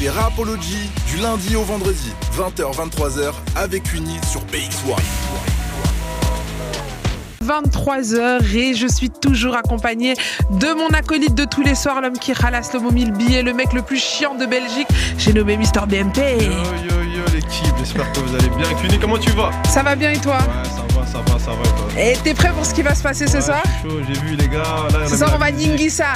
C'est 0.00 0.10
Rapology 0.10 0.88
du 1.08 1.16
lundi 1.16 1.56
au 1.56 1.64
vendredi, 1.64 2.12
20h-23h 2.36 3.32
avec 3.56 3.92
Uni 3.92 4.16
sur 4.30 4.42
PX1. 4.42 4.94
23h 7.44 8.54
et 8.54 8.74
je 8.74 8.86
suis 8.86 9.10
toujours 9.10 9.56
accompagnée 9.56 10.14
de 10.50 10.72
mon 10.74 10.86
acolyte 10.90 11.34
de 11.34 11.44
tous 11.44 11.62
les 11.62 11.74
soirs, 11.74 12.00
l'homme 12.00 12.16
qui 12.16 12.32
ralasse 12.32 12.72
le 12.74 12.78
mobile 12.78 13.10
billet, 13.10 13.42
le 13.42 13.52
mec 13.52 13.72
le 13.72 13.82
plus 13.82 14.00
chiant 14.00 14.36
de 14.36 14.46
Belgique. 14.46 14.86
J'ai 15.16 15.32
nommé 15.32 15.56
Mister 15.56 15.80
BMP. 15.80 16.18
Yo 16.18 16.52
yo 16.52 17.02
yo 17.02 17.24
l'équipe, 17.34 17.74
j'espère 17.76 18.12
que 18.12 18.20
vous 18.20 18.36
allez 18.36 18.50
bien. 18.50 18.72
Cuny, 18.80 19.00
comment 19.00 19.18
tu 19.18 19.30
vas? 19.32 19.50
Ça 19.68 19.82
va 19.82 19.96
bien 19.96 20.12
et 20.12 20.20
toi? 20.20 20.36
Ouais, 20.36 20.64
ça 20.64 20.84
va, 20.96 21.06
ça 21.06 21.18
va, 21.32 21.37
ça 21.48 21.54
va. 21.54 21.62
et 21.62 21.90
toi 21.90 22.02
Et 22.02 22.16
t'es 22.22 22.34
prêt 22.34 22.52
pour 22.52 22.64
ce 22.64 22.74
qui 22.74 22.82
va 22.82 22.94
se 22.94 23.02
passer 23.02 23.26
ce 23.26 23.40
soir 23.40 23.62
j'ai 24.06 24.20
vu 24.20 24.36
les 24.36 24.48
gars. 24.48 24.86
Là, 24.92 25.06
Ce 25.06 25.16
soir, 25.16 25.32
on 25.34 25.38
va 25.38 25.50
Ningisa. 25.50 26.12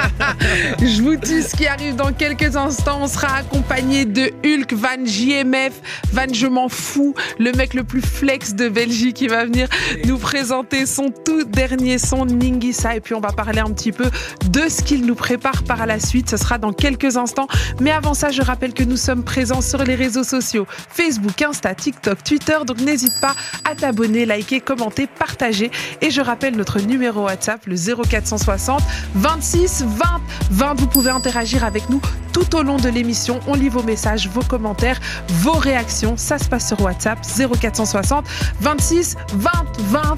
Je 0.80 1.02
vous 1.02 1.16
dis 1.16 1.42
ce 1.42 1.54
qui 1.54 1.66
arrive 1.66 1.96
dans 1.96 2.12
quelques 2.12 2.56
instants. 2.56 2.98
On 3.02 3.06
sera 3.06 3.36
accompagné 3.36 4.04
de 4.04 4.32
Hulk, 4.44 4.72
Van 4.72 5.04
JMF, 5.04 5.72
Van 6.12 6.32
Je 6.32 6.46
m'en 6.46 6.68
fous, 6.68 7.14
le 7.38 7.52
mec 7.52 7.74
le 7.74 7.84
plus 7.84 8.00
flex 8.00 8.54
de 8.54 8.68
Belgique 8.68 9.16
qui 9.16 9.28
va 9.28 9.44
venir 9.44 9.68
nous 10.04 10.18
présenter 10.18 10.86
son 10.86 11.10
tout 11.10 11.44
dernier 11.44 11.98
son 11.98 12.24
Ningisa. 12.24 12.96
Et 12.96 13.00
puis, 13.00 13.14
on 13.14 13.20
va 13.20 13.32
parler 13.32 13.60
un 13.60 13.70
petit 13.70 13.92
peu 13.92 14.10
de 14.48 14.68
ce 14.68 14.82
qu'il 14.82 15.04
nous 15.06 15.14
prépare 15.14 15.62
par 15.64 15.86
la 15.86 15.98
suite. 15.98 16.30
Ce 16.30 16.36
sera 16.36 16.58
dans 16.58 16.72
quelques 16.72 17.16
instants. 17.16 17.48
Mais 17.80 17.90
avant 17.90 18.14
ça, 18.14 18.30
je 18.30 18.42
rappelle 18.42 18.74
que 18.74 18.84
nous 18.84 18.96
sommes 18.96 19.24
présents 19.24 19.60
sur 19.60 19.82
les 19.84 19.94
réseaux 19.94 20.24
sociaux 20.24 20.66
Facebook, 20.88 21.40
Insta, 21.40 21.74
TikTok, 21.74 22.22
Twitter. 22.24 22.56
Donc, 22.66 22.80
n'hésite 22.80 23.18
pas 23.20 23.34
à 23.68 23.74
t'abonner, 23.74 24.26
liker, 24.26 24.51
commenter, 24.60 25.06
partager. 25.06 25.70
Et 26.00 26.10
je 26.10 26.20
rappelle 26.20 26.56
notre 26.56 26.80
numéro 26.80 27.24
WhatsApp, 27.24 27.66
le 27.66 27.76
0460 27.76 28.80
26 29.14 29.84
20 29.86 30.04
20. 30.50 30.74
Vous 30.74 30.86
pouvez 30.86 31.10
interagir 31.10 31.64
avec 31.64 31.88
nous 31.88 32.00
tout 32.32 32.56
au 32.56 32.62
long 32.62 32.76
de 32.76 32.88
l'émission. 32.88 33.40
On 33.46 33.54
lit 33.54 33.68
vos 33.68 33.82
messages, 33.82 34.28
vos 34.28 34.42
commentaires, 34.42 35.00
vos 35.28 35.52
réactions. 35.52 36.16
Ça 36.16 36.38
se 36.38 36.48
passe 36.48 36.68
sur 36.68 36.80
WhatsApp 36.80 37.18
0460 37.24 38.24
26 38.60 39.16
20 39.34 39.50
20. 39.78 40.16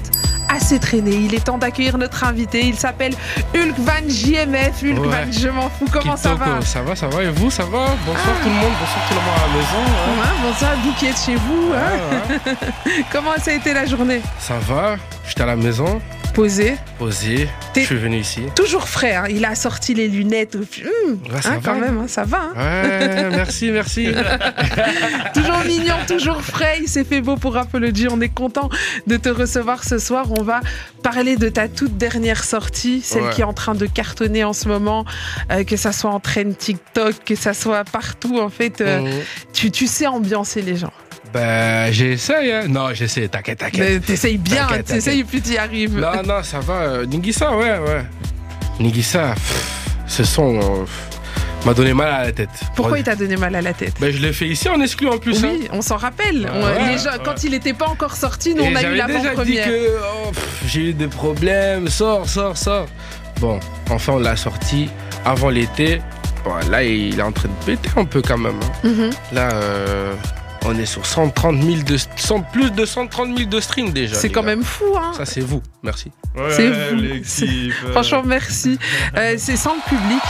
Assez 0.55 0.79
traîné. 0.79 1.11
Il 1.11 1.33
est 1.35 1.43
temps 1.43 1.57
d'accueillir 1.57 1.97
notre 1.97 2.23
invité. 2.23 2.61
Il 2.65 2.75
s'appelle 2.75 3.13
Hulk 3.53 3.75
Van 3.79 4.07
JMF. 4.07 4.81
Hulk 4.83 4.99
Ouais. 5.01 5.07
Van, 5.25 5.31
je 5.31 5.49
m'en 5.49 5.69
fous. 5.69 5.85
Comment 5.91 6.15
ça 6.15 6.33
va 6.33 6.61
Ça 6.61 6.81
va, 6.81 6.95
ça 6.95 7.07
va. 7.07 7.23
Et 7.23 7.29
vous, 7.29 7.51
ça 7.51 7.63
va 7.63 7.87
Bonsoir 8.05 8.25
Ah. 8.25 8.43
tout 8.43 8.49
le 8.49 8.55
monde, 8.55 8.71
bonsoir 8.79 9.07
tout 9.07 9.13
le 9.15 9.19
monde 9.19 9.35
à 9.35 9.47
la 9.47 9.53
maison. 9.53 9.83
hein. 9.85 10.21
Ouais, 10.21 10.49
Bonsoir, 10.49 10.71
vous 10.83 10.93
qui 10.93 11.05
êtes 11.07 11.19
chez 11.19 11.35
vous. 11.35 11.71
hein. 11.73 12.29
Ouais, 12.29 12.51
ouais. 12.51 13.03
Comment 13.11 13.31
ça 13.43 13.51
a 13.51 13.53
été 13.55 13.73
la 13.73 13.85
journée? 13.85 14.21
Ça 14.39 14.55
va, 14.67 14.95
j'étais 15.27 15.41
à 15.43 15.47
la 15.47 15.55
maison, 15.55 16.01
Posé. 16.35 16.75
posé, 16.99 17.47
je 17.75 17.79
suis 17.81 17.95
venu 17.95 18.17
ici. 18.19 18.41
Toujours 18.57 18.89
frais. 18.89 19.15
hein. 19.15 19.23
Il 19.29 19.45
a 19.45 19.55
sorti 19.55 19.93
les 19.93 20.09
lunettes. 20.09 20.55
Hum, 20.55 20.61
Ouais, 21.33 21.41
ça 21.41 21.49
hein, 21.51 21.59
va. 21.61 21.71
quand 21.73 21.79
même, 21.79 21.97
hein, 21.99 22.07
ça 22.09 22.25
va. 22.25 22.51
hein. 22.55 22.83
Ouais, 22.83 23.29
merci, 23.35 23.71
merci. 23.71 24.09
Toujours 25.33 25.59
mignon, 25.65 25.95
toujours 26.07 26.41
frais. 26.41 26.79
Il 26.81 26.87
s'est 26.89 27.03
fait 27.05 27.21
beau 27.21 27.37
pour 27.37 27.55
Apology. 27.57 28.07
On 28.09 28.19
est 28.21 28.29
content 28.33 28.69
de 29.07 29.15
te 29.17 29.29
recevoir 29.29 29.83
ce 29.85 29.97
soir. 29.97 30.27
On 30.37 30.43
va 30.43 30.59
parler 31.03 31.37
de 31.37 31.47
ta 31.49 31.67
toute 31.69 31.97
dernière 31.97 32.43
sortie, 32.43 33.01
celle 33.01 33.23
Ouais. 33.23 33.29
qui 33.31 33.41
est 33.41 33.45
en 33.45 33.53
train 33.53 33.75
de 33.75 33.85
cartonner 33.85 34.43
en 34.43 34.53
ce 34.53 34.67
moment, 34.67 35.05
euh, 35.51 35.63
que 35.63 35.77
ça 35.77 35.91
soit 35.93 36.11
en 36.11 36.19
train 36.19 36.51
TikTok, 36.51 37.15
que 37.25 37.35
ça 37.35 37.53
soit 37.53 37.83
partout. 37.85 38.39
En 38.39 38.49
fait, 38.49 38.81
euh, 38.81 38.99
Mhm. 39.01 39.11
tu, 39.53 39.71
tu 39.71 39.87
sais 39.87 40.07
ambiancer 40.07 40.61
les 40.61 40.75
gens. 40.75 40.91
Ben, 41.35 41.91
j'essaye. 41.91 42.49
Hein. 42.51 42.61
Non, 42.69 42.93
j'essaie, 42.93 43.27
t'inquiète, 43.27 43.59
t'inquiète. 43.59 44.05
T'essayes 44.05 44.37
bien, 44.37 44.67
t'essayes 44.85 45.19
et 45.19 45.23
puis 45.25 45.41
t'y 45.41 45.57
arrives. 45.57 45.97
Non, 45.99 46.23
non, 46.25 46.41
ça 46.43 46.61
va. 46.61 47.05
Ningisa, 47.05 47.51
ouais, 47.57 47.77
ouais. 47.77 48.05
Ningisa, 48.79 49.33
pff, 49.33 49.89
ce 50.07 50.23
son 50.23 50.55
euh, 50.55 50.85
m'a 51.65 51.73
donné 51.73 51.93
mal 51.93 52.07
à 52.13 52.23
la 52.25 52.31
tête. 52.31 52.49
Pourquoi 52.75 52.99
il 52.99 53.03
t'a 53.03 53.15
donné 53.17 53.35
mal 53.35 53.53
à 53.53 53.61
la 53.61 53.73
tête? 53.73 53.95
Ben, 53.99 54.13
je 54.13 54.19
l'ai 54.19 54.31
fait 54.31 54.47
ici 54.47 54.69
en 54.69 54.79
exclu 54.79 55.09
en 55.09 55.17
plus. 55.17 55.43
hein. 55.43 55.49
Oui, 55.59 55.67
on 55.73 55.81
s'en 55.81 55.97
rappelle. 55.97 56.49
On- 56.53 56.63
Ouais, 56.63 56.93
les 56.93 56.97
gens, 56.99 57.11
ouais. 57.11 57.19
Quand 57.25 57.43
il 57.43 57.51
n'était 57.51 57.73
pas 57.73 57.87
encore 57.87 58.15
sorti, 58.15 58.55
nous, 58.55 58.63
Et 58.63 58.69
on 58.71 58.75
a 58.77 58.83
eu 58.83 58.95
l'avant-première. 58.95 59.67
que 59.67 59.89
oh, 60.25 60.31
j'ai 60.67 60.89
eu 60.89 60.93
des 60.93 61.07
problèmes, 61.07 61.89
sors, 61.89 62.29
sors, 62.29 62.55
sors. 62.57 62.87
Bon, 63.41 63.59
enfin 63.89 64.13
on 64.13 64.19
l'a 64.19 64.37
sorti 64.37 64.89
avant 65.25 65.49
l'été. 65.49 66.01
Bon, 66.45 66.53
là 66.71 66.81
il 66.83 67.19
est 67.19 67.21
en 67.21 67.33
train 67.33 67.49
de 67.49 67.65
péter 67.65 67.89
un 67.97 68.05
peu 68.05 68.21
quand 68.21 68.37
même. 68.37 68.59
hein. 68.63 68.87
Mhm. 68.87 69.09
Là 69.33 69.49
euh, 69.53 70.13
on 70.67 70.77
est 70.77 70.85
sur 70.85 71.05
130 71.05 71.61
000 71.61 71.83
de, 71.83 71.97
100 72.15 72.41
plus 72.41 72.71
de 72.71 72.85
130 72.85 73.37
000 73.37 73.49
de 73.49 73.59
streams 73.59 73.91
déjà. 73.91 74.15
C'est 74.15 74.29
quand 74.29 74.41
gars. 74.41 74.47
même 74.47 74.63
fou, 74.63 74.85
hein 74.97 75.11
Ça 75.15 75.25
c'est 75.25 75.41
vous, 75.41 75.61
merci. 75.83 76.11
Ouais, 76.35 76.49
C'est 76.51 76.69
vous. 76.69 76.95
l'équipe. 76.95 77.73
euh, 77.85 77.91
Franchement, 77.91 78.23
merci. 78.25 78.77
Euh, 79.17 79.35
c'est 79.37 79.57
sans 79.57 79.75
le 79.75 79.81
public. 79.89 80.21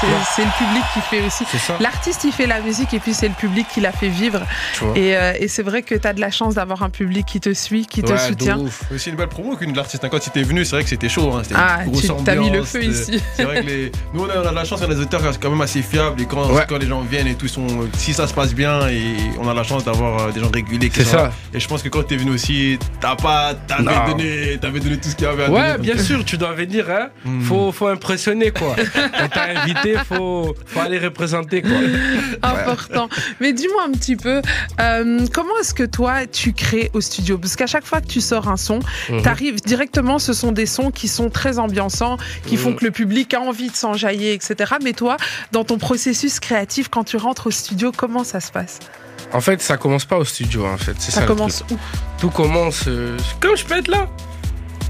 C'est 0.00 0.06
c'est 0.36 0.44
le 0.44 0.50
public 0.66 0.82
qui 0.94 1.00
fait 1.00 1.26
aussi. 1.26 1.44
C'est 1.50 1.58
ça. 1.58 1.76
L'artiste, 1.80 2.24
il 2.24 2.32
fait 2.32 2.46
la 2.46 2.60
musique 2.60 2.94
et 2.94 2.98
puis 3.00 3.12
c'est 3.14 3.28
le 3.28 3.34
public 3.34 3.66
qui 3.72 3.80
la 3.80 3.92
fait 3.92 4.08
vivre. 4.08 4.40
Tu. 4.74 4.84
Et, 4.96 5.16
euh, 5.16 5.32
et 5.38 5.48
c'est 5.48 5.62
vrai 5.62 5.82
que 5.82 5.94
tu 5.94 6.06
as 6.06 6.12
de 6.12 6.20
la 6.20 6.30
chance 6.30 6.54
d'avoir 6.54 6.82
un 6.82 6.90
public 6.90 7.26
qui 7.26 7.40
te 7.40 7.52
suit, 7.52 7.86
qui 7.86 8.02
te 8.02 8.12
Ouais, 8.12 8.18
soutient. 8.18 8.58
ouf. 8.58 8.82
C'est 8.88 8.94
aussi 8.94 9.10
une 9.10 9.16
belle 9.16 9.28
promo 9.28 9.56
qu'une 9.56 9.72
de 9.72 9.76
l'artiste. 9.76 10.06
Quand 10.10 10.24
il 10.24 10.28
était 10.30 10.42
venu, 10.42 10.64
c'est 10.64 10.76
vrai 10.76 10.82
que 10.84 10.88
c'était 10.88 11.08
chaud. 11.08 11.32
Hein. 11.34 11.42
C'était 11.42 11.54
Ah, 11.58 11.80
une 11.84 11.92
tu 11.92 12.08
t'as 12.24 12.34
mis 12.34 12.50
le 12.50 12.62
feu 12.64 12.80
c'était- 12.82 12.86
ici. 13.16 13.22
C'est 13.36 13.44
vrai 13.44 13.60
que 13.62 13.66
les... 13.66 13.92
nous, 14.14 14.22
on 14.24 14.28
a, 14.30 14.38
on 14.42 14.46
a 14.46 14.50
de 14.50 14.54
la 14.54 14.64
chance, 14.64 14.80
on 14.80 14.84
a 14.84 14.94
des 14.94 14.96
auditeurs 15.00 15.20
quand 15.40 15.50
même 15.50 15.60
assez 15.60 15.82
fiables. 15.82 16.20
Et 16.22 16.26
quand, 16.26 16.50
Ouais. 16.50 16.64
quand 16.68 16.78
les 16.78 16.86
gens 16.86 17.00
viennent 17.02 17.26
et 17.26 17.34
tout, 17.34 17.48
sont, 17.48 17.66
si 17.96 18.12
ça 18.14 18.26
se 18.26 18.32
passe 18.34 18.54
bien, 18.54 18.88
et 18.88 19.16
on 19.38 19.48
a 19.48 19.54
la 19.54 19.62
chance 19.64 19.84
d'avoir 19.84 20.28
euh, 20.28 20.30
des 20.32 20.40
gens 20.40 20.50
réguliers. 20.52 20.90
C'est 20.92 21.04
là. 21.04 21.10
ça. 21.10 21.32
Et 21.52 21.60
je 21.60 21.68
pense 21.68 21.82
que 21.82 21.88
quand 21.88 22.02
t'es 22.04 22.16
venu 22.16 22.30
aussi, 22.32 22.78
t'as 23.00 23.16
pas, 23.16 23.54
t'avais 23.54 23.84
donné, 24.10 24.58
t'avais 24.60 24.80
donné 24.80 24.96
tout 24.98 25.08
ce 25.10 25.14
qu'il 25.16 25.26
y 25.26 25.28
avait 25.30 25.44
à 25.44 25.50
Ouais, 25.50 25.72
donner. 25.72 25.78
bien 25.82 25.94
donc, 25.96 26.04
sûr, 26.04 26.24
tu 26.24 26.38
dois 26.38 26.52
venir, 26.52 26.86
hein. 26.90 27.08
Hmm. 27.24 27.42
Faut, 27.42 27.70
faut 27.72 27.88
impressionner, 27.88 28.50
quoi. 28.50 28.74
T'as 29.32 29.60
invité, 29.62 29.89
faut, 29.98 30.54
faut 30.66 30.80
aller 30.80 30.98
représenter, 30.98 31.62
quoi. 31.62 31.70
Important. 32.42 33.08
Mais 33.40 33.52
dis-moi 33.52 33.82
un 33.86 33.92
petit 33.92 34.16
peu, 34.16 34.42
euh, 34.80 35.26
comment 35.32 35.58
est-ce 35.60 35.74
que 35.74 35.82
toi, 35.84 36.26
tu 36.26 36.52
crées 36.52 36.90
au 36.94 37.00
studio? 37.00 37.38
Parce 37.38 37.56
qu'à 37.56 37.66
chaque 37.66 37.84
fois 37.86 38.00
que 38.00 38.06
tu 38.06 38.20
sors 38.20 38.48
un 38.48 38.56
son, 38.56 38.80
Mhm. 39.08 39.22
t'arrives 39.22 39.60
directement, 39.62 40.18
ce 40.18 40.32
sont 40.32 40.52
des 40.52 40.66
sons 40.66 40.90
qui 40.90 41.08
sont 41.08 41.30
très 41.30 41.58
ambiançants, 41.58 42.16
qui 42.46 42.56
font 42.56 42.70
Mhm. 42.70 42.76
que 42.76 42.84
le 42.86 42.90
public 42.90 43.34
a 43.34 43.40
envie 43.40 43.70
de 43.70 43.76
s'enjailler, 43.76 44.32
etc. 44.34 44.74
Mais 44.82 44.92
toi, 44.92 45.16
dans 45.52 45.64
ton 45.64 45.78
processus 45.78 46.40
créatif, 46.40 46.88
quand 46.88 47.04
tu 47.04 47.16
rentres 47.16 47.46
au 47.48 47.50
studio, 47.50 47.92
comment 47.96 48.24
ça 48.24 48.40
se 48.40 48.50
passe? 48.52 48.78
En 49.32 49.40
fait, 49.40 49.60
ça 49.62 49.76
commence 49.76 50.04
pas 50.04 50.16
au 50.18 50.24
studio, 50.24 50.66
en 50.66 50.76
fait. 50.76 51.00
Ça. 51.00 51.22
Commence 51.22 51.64
où? 51.70 51.76
Tout 52.18 52.30
commence. 52.30 52.84
euh, 52.88 53.16
comme 53.38 53.56
je 53.56 53.64
peux 53.64 53.76
être 53.78 53.88
là. 53.88 54.08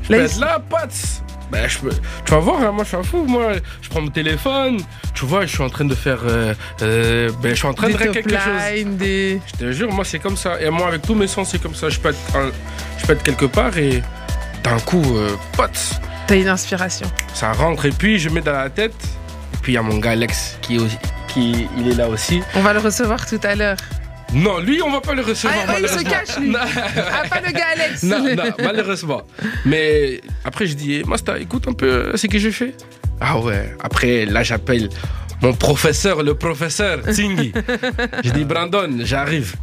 Je 0.04 0.12
Là, 0.12 0.18
peux 0.18 0.24
être 0.24 0.38
là, 0.40 0.58
potes. 0.68 1.22
Ben, 1.50 1.68
je 1.68 1.78
peux... 1.78 1.90
Tu 2.24 2.30
vas 2.32 2.38
voir, 2.38 2.60
hein, 2.62 2.70
moi 2.72 2.84
je 2.84 2.88
suis 2.88 2.96
un 2.96 3.02
fou. 3.02 3.24
Moi, 3.26 3.52
je 3.82 3.88
prends 3.88 4.00
mon 4.00 4.08
téléphone. 4.10 4.78
Tu 5.14 5.24
vois, 5.24 5.42
je 5.46 5.50
suis 5.54 5.62
en 5.62 5.68
train 5.68 5.84
de 5.84 5.94
faire. 5.94 6.18
euh, 6.24 6.54
euh, 6.82 7.30
ben, 7.42 7.50
je 7.50 7.54
suis 7.56 7.66
en 7.66 7.74
train 7.74 7.88
Des 7.88 7.94
de 7.94 7.98
top 8.04 8.12
quelque 8.14 8.30
chose. 8.38 8.84
des... 8.96 9.40
Je 9.52 9.58
te 9.58 9.72
jure, 9.72 9.90
moi 9.92 10.04
c'est 10.04 10.18
comme 10.20 10.36
ça. 10.36 10.60
Et 10.60 10.70
moi, 10.70 10.88
avec 10.88 11.02
tous 11.02 11.14
mes 11.14 11.26
sons, 11.26 11.44
c'est 11.44 11.60
comme 11.60 11.74
ça. 11.74 11.88
Je 11.88 11.98
peux 11.98 12.10
être, 12.10 12.36
un- 12.36 12.50
je 12.98 13.06
peux 13.06 13.12
être 13.14 13.22
quelque 13.22 13.46
part 13.46 13.76
et 13.78 14.02
d'un 14.62 14.78
coup, 14.80 15.02
euh, 15.16 15.30
potes, 15.56 16.00
T'as 16.26 16.36
une 16.36 16.48
inspiration. 16.48 17.10
ça 17.34 17.52
rentre. 17.52 17.86
Et 17.86 17.90
puis, 17.90 18.18
je 18.18 18.28
mets 18.28 18.40
dans 18.42 18.52
la 18.52 18.70
tête. 18.70 18.94
Et 19.54 19.56
puis, 19.62 19.72
il 19.72 19.74
y 19.74 19.78
a 19.78 19.82
mon 19.82 19.98
gars 19.98 20.10
Alex 20.12 20.58
qui, 20.62 20.78
qui 21.26 21.66
il 21.76 21.88
est 21.88 21.94
là 21.96 22.08
aussi. 22.08 22.40
On 22.54 22.60
va 22.60 22.72
le 22.72 22.78
recevoir 22.78 23.26
tout 23.26 23.40
à 23.42 23.54
l'heure. 23.56 23.76
Non, 24.32 24.58
lui, 24.60 24.80
on 24.82 24.90
va 24.90 25.00
pas 25.00 25.14
le 25.14 25.22
recevoir. 25.22 25.58
Ah, 25.68 25.80
il 25.80 25.88
se 25.88 26.02
cache, 26.04 26.38
lui. 26.38 26.54
Ah, 26.56 27.28
pas 27.28 27.40
le 27.40 27.52
gars 27.52 27.64
Alex 27.74 28.02
non, 28.04 28.22
non, 28.34 28.44
malheureusement. 28.62 29.22
Mais 29.64 30.20
après, 30.44 30.66
je 30.66 30.74
dis, 30.74 30.94
eh, 30.94 31.04
Masta, 31.04 31.38
écoute 31.38 31.66
un 31.68 31.72
peu 31.72 31.86
euh, 31.86 32.16
ce 32.16 32.26
que 32.26 32.38
je 32.38 32.50
fais. 32.50 32.74
Ah 33.20 33.38
ouais. 33.38 33.74
Après, 33.82 34.24
là, 34.26 34.42
j'appelle 34.42 34.88
mon 35.42 35.52
professeur, 35.52 36.22
le 36.22 36.34
professeur 36.34 37.00
Tsingi. 37.10 37.52
je 38.24 38.30
dis, 38.30 38.44
Brandon, 38.44 38.98
j'arrive. 39.00 39.56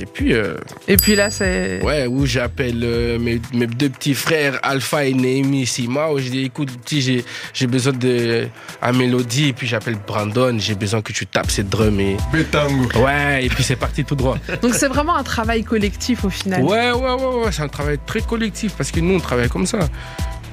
Et 0.00 0.06
puis, 0.06 0.32
euh, 0.32 0.54
Et 0.88 0.96
puis 0.96 1.14
là, 1.14 1.30
c'est... 1.30 1.82
ouais, 1.82 2.06
où 2.06 2.24
j'appelle 2.24 2.80
euh, 2.82 3.18
mes, 3.18 3.38
mes 3.52 3.66
deux 3.66 3.90
petits 3.90 4.14
frères, 4.14 4.58
Alpha 4.62 5.04
et 5.04 5.12
Némi 5.12 5.66
Sima, 5.66 6.10
où 6.10 6.18
je 6.18 6.30
dis, 6.30 6.44
écoute, 6.44 6.70
petit, 6.80 7.02
j'ai, 7.02 7.22
j'ai 7.52 7.66
besoin 7.66 7.92
de 7.92 8.48
un 8.80 8.92
mélodie. 8.92 9.48
Et 9.48 9.52
puis, 9.52 9.66
j'appelle 9.66 9.98
Brandon, 10.06 10.56
j'ai 10.58 10.74
besoin 10.74 11.02
que 11.02 11.12
tu 11.12 11.26
tapes 11.26 11.50
cette 11.50 11.68
drum. 11.68 12.00
Et... 12.00 12.16
Bétango. 12.32 12.98
Ouais, 13.04 13.44
et 13.44 13.48
puis 13.50 13.62
c'est 13.62 13.76
parti 13.76 14.02
tout 14.02 14.14
droit. 14.16 14.38
Donc 14.62 14.74
c'est 14.74 14.88
vraiment 14.88 15.16
un 15.16 15.22
travail 15.22 15.64
collectif 15.64 16.24
au 16.24 16.30
final. 16.30 16.62
Ouais, 16.62 16.92
ouais, 16.92 17.12
ouais, 17.12 17.44
ouais, 17.44 17.52
c'est 17.52 17.62
un 17.62 17.68
travail 17.68 17.98
très 18.06 18.22
collectif 18.22 18.72
parce 18.78 18.90
que 18.90 19.00
nous, 19.00 19.16
on 19.16 19.20
travaille 19.20 19.50
comme 19.50 19.66
ça. 19.66 19.80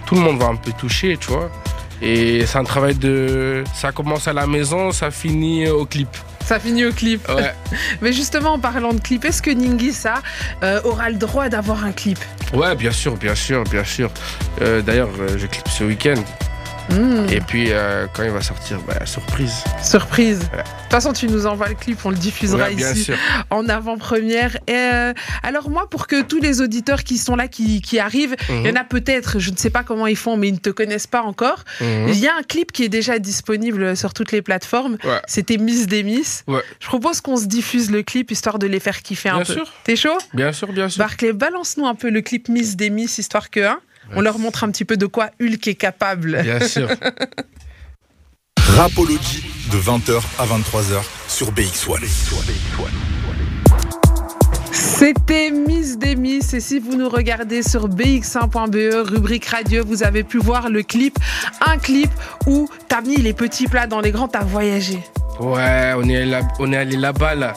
Tout 0.05 0.15
le 0.15 0.21
monde 0.21 0.39
va 0.39 0.47
un 0.47 0.55
peu 0.57 0.73
toucher, 0.73 1.15
tu 1.17 1.27
vois. 1.27 1.50
Et 2.01 2.45
c'est 2.45 2.57
un 2.57 2.63
travail 2.65 2.95
de. 2.95 3.63
Ça 3.73 3.93
commence 3.93 4.27
à 4.27 4.33
la 4.33 4.45
maison, 4.45 4.91
ça 4.91 5.09
finit 5.09 5.69
au 5.69 5.85
clip. 5.85 6.09
Ça 6.47 6.61
finit 6.61 6.85
au 6.85 6.94
clip. 6.94 7.27
Ouais. 7.27 7.53
Mais 8.01 8.13
justement, 8.13 8.53
en 8.53 8.59
parlant 8.59 8.94
de 8.94 9.01
clip, 9.01 9.25
est-ce 9.25 9.41
que 9.41 9.51
Ningisa 9.51 10.21
euh, 10.63 10.79
aura 10.85 11.09
le 11.09 11.17
droit 11.17 11.49
d'avoir 11.49 11.83
un 11.83 11.91
clip? 11.91 12.19
Ouais, 12.53 12.73
bien 12.73 12.91
sûr, 12.91 13.17
bien 13.17 13.35
sûr, 13.35 13.65
bien 13.65 13.83
sûr. 13.83 14.09
Euh, 14.61 14.81
D'ailleurs, 14.81 15.09
euh, 15.19 15.38
je 15.38 15.45
clip 15.45 15.67
ce 15.67 15.83
week-end. 15.83 16.23
Hmm, 16.89 17.25
Et 17.30 17.42
puis 17.42 17.68
euh, 17.72 18.07
quand 18.13 18.24
il 18.24 18.30
va 18.31 18.42
sortir, 18.42 18.80
bah, 18.88 19.06
surprise. 19.06 19.63
surprise. 19.84 20.39
Ouais. 20.54 20.60
De 20.60 20.63
toute 20.63 20.92
façon, 20.92 21.12
tu 21.13 21.28
nous 21.28 21.45
envoies 21.45 21.68
le 21.68 21.75
clip, 21.75 22.00
on 22.06 22.10
le 22.12 22.16
diffusera 22.16 22.68
Ouais, 22.68 22.75
ici 22.75 23.04
sûr. 23.06 23.18
en 23.50 23.68
avant-première. 23.68 24.57
Euh, 24.69 25.13
alors 25.44 25.69
moi, 25.69 25.89
pour 25.89 26.07
que 26.07 26.22
tous 26.22 26.39
les 26.39 26.62
auditeurs 26.62 27.04
qui 27.04 27.18
sont 27.18 27.36
là, 27.36 27.48
qui, 27.50 27.81
qui 27.81 28.00
arrivent, 28.00 28.36
il 28.50 28.56
y 28.56 28.69
en 28.69 28.72
Mhm. 28.72 28.78
a 28.78 28.84
peut-être, 28.86 29.39
je 29.39 29.51
ne 29.51 29.57
sais 29.57 29.69
pas 29.69 29.84
comment 29.84 30.07
ils 30.07 30.16
font, 30.16 30.38
mais 30.38 30.48
ils 30.48 30.54
ne 30.54 30.57
te 30.60 30.69
connaissent 30.69 31.07
pas 31.07 31.22
encore. 31.24 31.63
Mhm. 31.81 32.07
Il 32.10 32.19
y 32.19 32.28
a 32.28 32.36
un 32.38 32.44
clip 32.44 32.72
qui 32.72 32.84
est 32.86 32.89
déjà 32.89 33.19
disponible 33.19 33.98
sur 33.98 34.13
toutes 34.13 34.31
les 34.31 34.42
plateformes. 34.42 34.98
Ouais. 35.04 35.22
C'était 35.28 35.57
Miss. 35.57 36.44
Ouais. 36.48 36.62
Je 36.80 36.88
propose 36.88 37.19
qu'on 37.22 37.38
se 37.38 37.45
diffuse 37.45 37.92
le 37.92 38.01
clip 38.04 38.31
histoire 38.31 38.60
de 38.60 38.68
les 38.68 38.80
faire 38.80 39.01
kiffer 39.01 39.30
un 39.30 39.38
Bien 39.38 39.45
peu. 39.45 39.54
sûr. 39.54 39.74
T'es 39.84 39.95
chaud? 39.95 40.18
Bien 40.34 40.51
sûr, 40.54 40.72
bien 40.72 40.88
sûr. 40.89 41.00
Barclay, 41.00 41.34
balance-nous 41.34 41.86
un 41.86 41.95
peu 41.95 42.10
le 42.10 42.22
clip 42.22 42.48
Miss 42.50 42.75
des 42.78 42.89
Miss, 42.89 43.18
histoire 43.18 43.50
que 43.50 43.60
hein, 43.60 43.80
on 44.15 44.21
leur 44.21 44.39
montre 44.39 44.63
un 44.63 44.71
petit 44.71 44.86
peu 44.86 44.98
de 44.98 45.06
quoi 45.06 45.31
Hulk 45.42 45.68
est 45.68 45.75
capable. 45.75 46.42
Bien 46.42 46.65
sûr. 46.68 46.89
Rapology 48.75 49.44
de 49.71 49.77
20h 49.77 50.21
à 50.39 50.45
23h 50.45 51.04
sur 51.27 51.51
BX1. 51.51 53.16
C'était 54.97 55.51
Miss 55.51 55.97
des 55.99 56.15
Miss 56.15 56.53
et 56.53 56.59
si 56.59 56.79
vous 56.79 56.95
nous 56.95 57.07
regardez 57.09 57.61
sur 57.61 57.88
bx1.be, 57.88 58.75
E, 58.75 59.01
rubrique 59.03 59.45
radio, 59.45 59.83
vous 59.85 60.01
avez 60.03 60.23
pu 60.23 60.39
voir 60.39 60.69
le 60.69 60.81
clip, 60.81 61.19
un 61.65 61.77
clip 61.77 62.09
où 62.47 62.67
t'as 62.88 63.01
mis 63.01 63.17
les 63.17 63.33
petits 63.33 63.67
plats 63.67 63.85
dans 63.85 63.99
les 64.01 64.11
grands, 64.11 64.27
t'as 64.27 64.44
voyagé. 64.44 64.99
Ouais, 65.39 65.94
on 65.95 66.09
est, 66.09 66.25
là, 66.25 66.41
on 66.59 66.71
est 66.73 66.77
allé 66.77 66.97
là-bas, 66.97 67.35
là. 67.35 67.53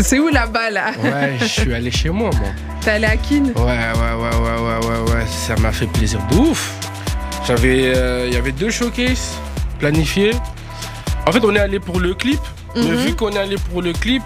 C'est 0.00 0.18
où 0.18 0.28
là-bas 0.28 0.70
là? 0.70 0.92
Ouais, 1.02 1.36
je 1.40 1.44
suis 1.46 1.74
allé 1.74 1.90
chez 1.90 2.08
moi, 2.08 2.30
moi. 2.38 2.48
T'es 2.80 2.92
allé 2.92 3.04
à 3.06 3.16
Kin 3.16 3.44
Ouais, 3.44 3.52
ouais, 3.56 4.14
ouais, 4.14 4.36
ouais, 4.36 4.60
ouais, 4.60 4.86
ouais, 4.86 5.12
ouais. 5.12 5.26
Ça 5.26 5.56
m'a 5.56 5.72
fait 5.72 5.86
plaisir 5.88 6.20
de 6.30 6.36
ouf. 6.36 6.72
J'avais, 7.46 7.92
euh, 7.96 8.26
il 8.28 8.34
y 8.34 8.36
avait 8.38 8.52
deux 8.52 8.70
showcases 8.70 9.32
planifiés. 9.78 10.32
En 11.26 11.32
fait, 11.32 11.40
on 11.44 11.54
est 11.54 11.58
allé 11.60 11.80
pour 11.80 12.00
le 12.00 12.14
clip. 12.14 12.40
Mais 12.76 12.82
Mhm. 12.82 12.96
vu 12.96 13.14
qu'on 13.14 13.30
est 13.32 13.38
allé 13.38 13.56
pour 13.70 13.82
le 13.82 13.92
clip, 13.92 14.22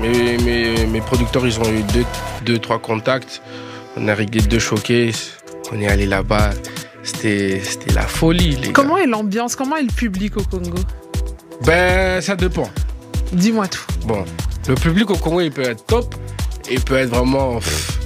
mes, 0.00 0.38
mes, 0.38 0.86
mes 0.86 1.00
producteurs, 1.00 1.46
ils 1.46 1.58
ont 1.60 1.70
eu 1.70 1.82
deux, 1.92 2.04
deux, 2.44 2.58
trois 2.58 2.78
contacts. 2.78 3.42
On 3.96 4.08
a 4.08 4.14
réglé 4.14 4.40
deux 4.40 4.58
showcases. 4.58 5.32
On 5.72 5.80
est 5.80 5.88
allé 5.88 6.06
là-bas. 6.06 6.50
C'était, 7.02 7.60
c'était 7.64 7.92
la 7.94 8.02
folie, 8.02 8.56
les 8.56 8.72
Comment 8.72 8.96
gars. 8.96 9.02
est 9.04 9.06
l'ambiance? 9.06 9.56
Comment 9.56 9.76
est 9.76 9.82
le 9.82 9.92
public 9.92 10.36
au 10.36 10.42
Congo? 10.42 10.78
Ben, 11.64 12.20
ça 12.20 12.36
dépend. 12.36 12.68
Dis-moi 13.32 13.68
tout. 13.68 13.84
Bon, 14.06 14.24
le 14.68 14.74
public 14.74 15.10
au 15.10 15.16
Congo, 15.16 15.40
il 15.40 15.50
peut 15.50 15.62
être 15.62 15.84
top. 15.86 16.14
Il 16.70 16.80
peut 16.80 16.96
être 16.96 17.10
vraiment. 17.10 17.58
pff, 17.58 17.99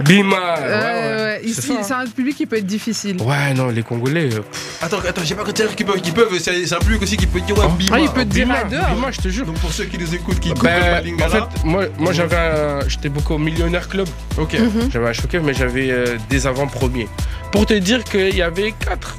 Bima. 0.00 0.36
Euh, 0.58 0.60
ouais, 0.60 1.16
ouais. 1.16 1.22
ouais, 1.24 1.40
ici, 1.44 1.72
C'est 1.82 1.92
un 1.92 2.06
public 2.06 2.36
qui 2.36 2.46
peut 2.46 2.56
être 2.56 2.66
difficile. 2.66 3.20
Ouais, 3.20 3.52
non, 3.54 3.68
les 3.68 3.82
Congolais. 3.82 4.32
euh, 4.32 4.40
pff, 4.40 4.78
Attends, 4.82 4.98
attends, 5.06 5.22
j'ai 5.24 5.34
pas 5.34 5.44
compris 5.44 5.64
qu'ils 5.76 5.86
peuvent, 5.86 6.28
peuvent, 6.28 6.38
c'est 6.40 6.72
un 6.72 6.78
public 6.78 7.02
aussi 7.02 7.16
qui 7.16 7.26
peut 7.26 7.40
dire 7.40 7.56
ouais, 7.58 7.66
bima. 7.78 7.96
Ah, 7.96 8.00
il 8.00 8.08
peut 8.10 8.24
te 8.24 8.30
dire 8.30 8.46
Bima, 8.46 8.58
à 8.60 8.64
deux. 8.64 8.76
Bima, 8.94 9.10
je 9.10 9.20
te 9.20 9.28
jure. 9.28 9.44
Donc 9.46 9.58
pour 9.58 9.72
ceux 9.72 9.84
qui 9.84 9.98
nous 9.98 10.14
écoutent, 10.14 10.40
qui 10.40 10.50
écoutent 10.50 10.62
le 10.64 11.24
en 11.24 11.28
fait, 11.28 11.64
moi, 11.64 11.84
moi 11.98 12.12
j'avais 12.12 12.36
un- 12.36 12.88
J'étais 12.88 13.08
beaucoup 13.10 13.34
au 13.34 13.38
Millionnaire 13.38 13.88
Club. 13.88 14.08
ok. 14.38 14.54
Mhm. 14.54 14.90
J'avais 14.92 15.08
un 15.08 15.12
showcase, 15.12 15.42
mais 15.44 15.54
j'avais 15.54 15.90
euh, 15.90 16.16
des 16.30 16.46
avant-premiers. 16.46 17.08
Pour 17.52 17.66
te 17.66 17.74
dire 17.74 18.02
qu'il 18.04 18.34
y 18.34 18.42
avait 18.42 18.72
quatre 18.72 19.14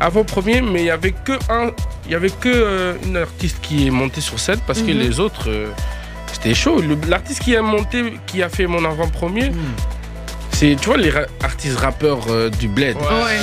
avant-premiers, 0.00 0.60
mais 0.60 0.80
il 0.82 0.86
y 0.86 0.90
avait 0.90 1.12
que 1.12 1.32
un. 1.50 1.70
Il 2.06 2.12
y 2.12 2.14
avait 2.14 2.30
que 2.30 2.48
euh, 2.52 2.94
une 3.04 3.16
artiste 3.16 3.58
qui 3.62 3.86
est 3.86 3.90
montée 3.90 4.20
sur 4.20 4.38
scène 4.38 4.60
parce 4.66 4.80
que 4.80 4.90
Mhm. 4.92 4.98
les 4.98 5.20
autres. 5.20 5.48
euh, 5.48 5.68
c'était 6.32 6.54
chaud. 6.54 6.82
L'artiste 7.08 7.42
qui 7.42 7.54
a 7.56 7.62
monté, 7.62 8.14
qui 8.26 8.42
a 8.42 8.48
fait 8.48 8.66
mon 8.66 8.84
avant-premier, 8.84 9.50
Hmm. 9.50 9.54
C'est, 10.54 10.76
tu 10.80 10.86
vois, 10.86 10.96
les 10.96 11.10
ra- 11.10 11.26
artistes 11.42 11.78
rappeurs 11.78 12.26
euh, 12.30 12.48
du 12.50 12.68
bled. 12.68 12.96
Ouais. 12.96 13.38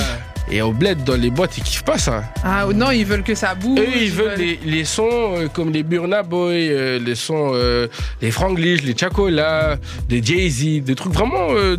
Et 0.50 0.60
au 0.60 0.72
bled, 0.72 1.04
dans 1.04 1.14
les 1.14 1.30
boîtes, 1.30 1.56
ils 1.58 1.62
kiffent 1.64 1.84
pas 1.84 1.98
ça. 1.98 2.24
Ah 2.44 2.66
non, 2.74 2.90
ils 2.90 3.06
veulent 3.06 3.22
que 3.22 3.34
ça 3.34 3.54
bouge. 3.54 3.78
Eux, 3.80 3.86
ils 4.02 4.10
veulent 4.10 4.38
les, 4.38 4.58
les 4.64 4.84
sons 4.84 5.08
euh, 5.36 5.48
comme 5.48 5.70
les 5.70 5.82
Burna 5.82 6.22
Boy, 6.22 6.68
euh, 6.70 6.98
les 6.98 7.14
sons, 7.14 7.52
euh, 7.54 7.86
les 8.20 8.30
Franglish, 8.30 8.82
les 8.82 8.96
Chacola, 8.96 9.76
des 10.08 10.22
Jay-Z, 10.22 10.82
des 10.84 10.94
trucs 10.94 11.12
vraiment 11.12 11.48
euh, 11.52 11.76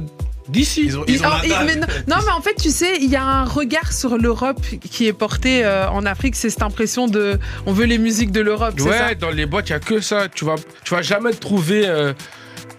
d'ici. 0.48 0.84
Ils 0.86 0.98
ont, 0.98 1.04
ils 1.08 1.16
Il- 1.16 1.26
ont 1.26 1.30
la 1.30 1.40
il- 1.44 1.50
dalle. 1.50 1.66
mais 1.66 1.76
non, 1.76 1.88
non, 2.08 2.16
mais 2.26 2.32
en 2.32 2.42
fait, 2.42 2.56
tu 2.56 2.70
sais, 2.70 2.98
il 3.02 3.10
y 3.12 3.16
a 3.16 3.24
un 3.24 3.44
regard 3.46 3.92
sur 3.92 4.18
l'Europe 4.18 4.62
qui 4.90 5.08
est 5.08 5.14
porté 5.14 5.64
euh, 5.66 5.88
en 5.90 6.06
Afrique. 6.06 6.36
C'est 6.36 6.50
cette 6.50 6.64
impression 6.64 7.08
de, 7.08 7.38
on 7.66 7.74
veut 7.74 7.86
les 7.86 7.98
musiques 8.00 8.32
de 8.32 8.42
l'Europe, 8.42 8.76
c'est 8.78 8.84
ça 8.90 9.08
Ouais, 9.08 9.16
dans 9.16 9.30
les 9.32 9.46
boîtes, 9.46 9.70
il 9.70 9.74
n'y 9.74 9.78
a 9.78 9.80
que 9.80 10.00
ça. 10.00 10.28
Tu 10.34 10.46
vas, 10.46 10.56
tu 10.84 10.96
vas 10.96 11.02
jamais 11.02 11.32
trouver 11.34 11.84
euh, 11.86 12.14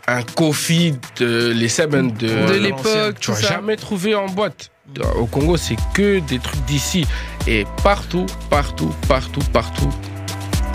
un 0.06 0.22
Kofi, 0.22 0.94
de, 1.18 1.52
les 1.54 1.68
Seven 1.68 2.10
de, 2.12 2.26
de 2.26 2.54
l'époque, 2.58 3.18
Tu 3.20 3.30
vas 3.32 3.40
jamais 3.40 3.76
trouver 3.76 4.14
en 4.14 4.26
boîte. 4.26 4.70
Au 5.16 5.24
Congo, 5.26 5.56
c'est 5.56 5.76
que 5.94 6.18
des 6.20 6.38
trucs 6.38 6.62
d'ici. 6.66 7.06
Et 7.46 7.64
partout, 7.82 8.26
partout, 8.50 8.92
partout, 9.08 9.40
partout. 9.52 9.88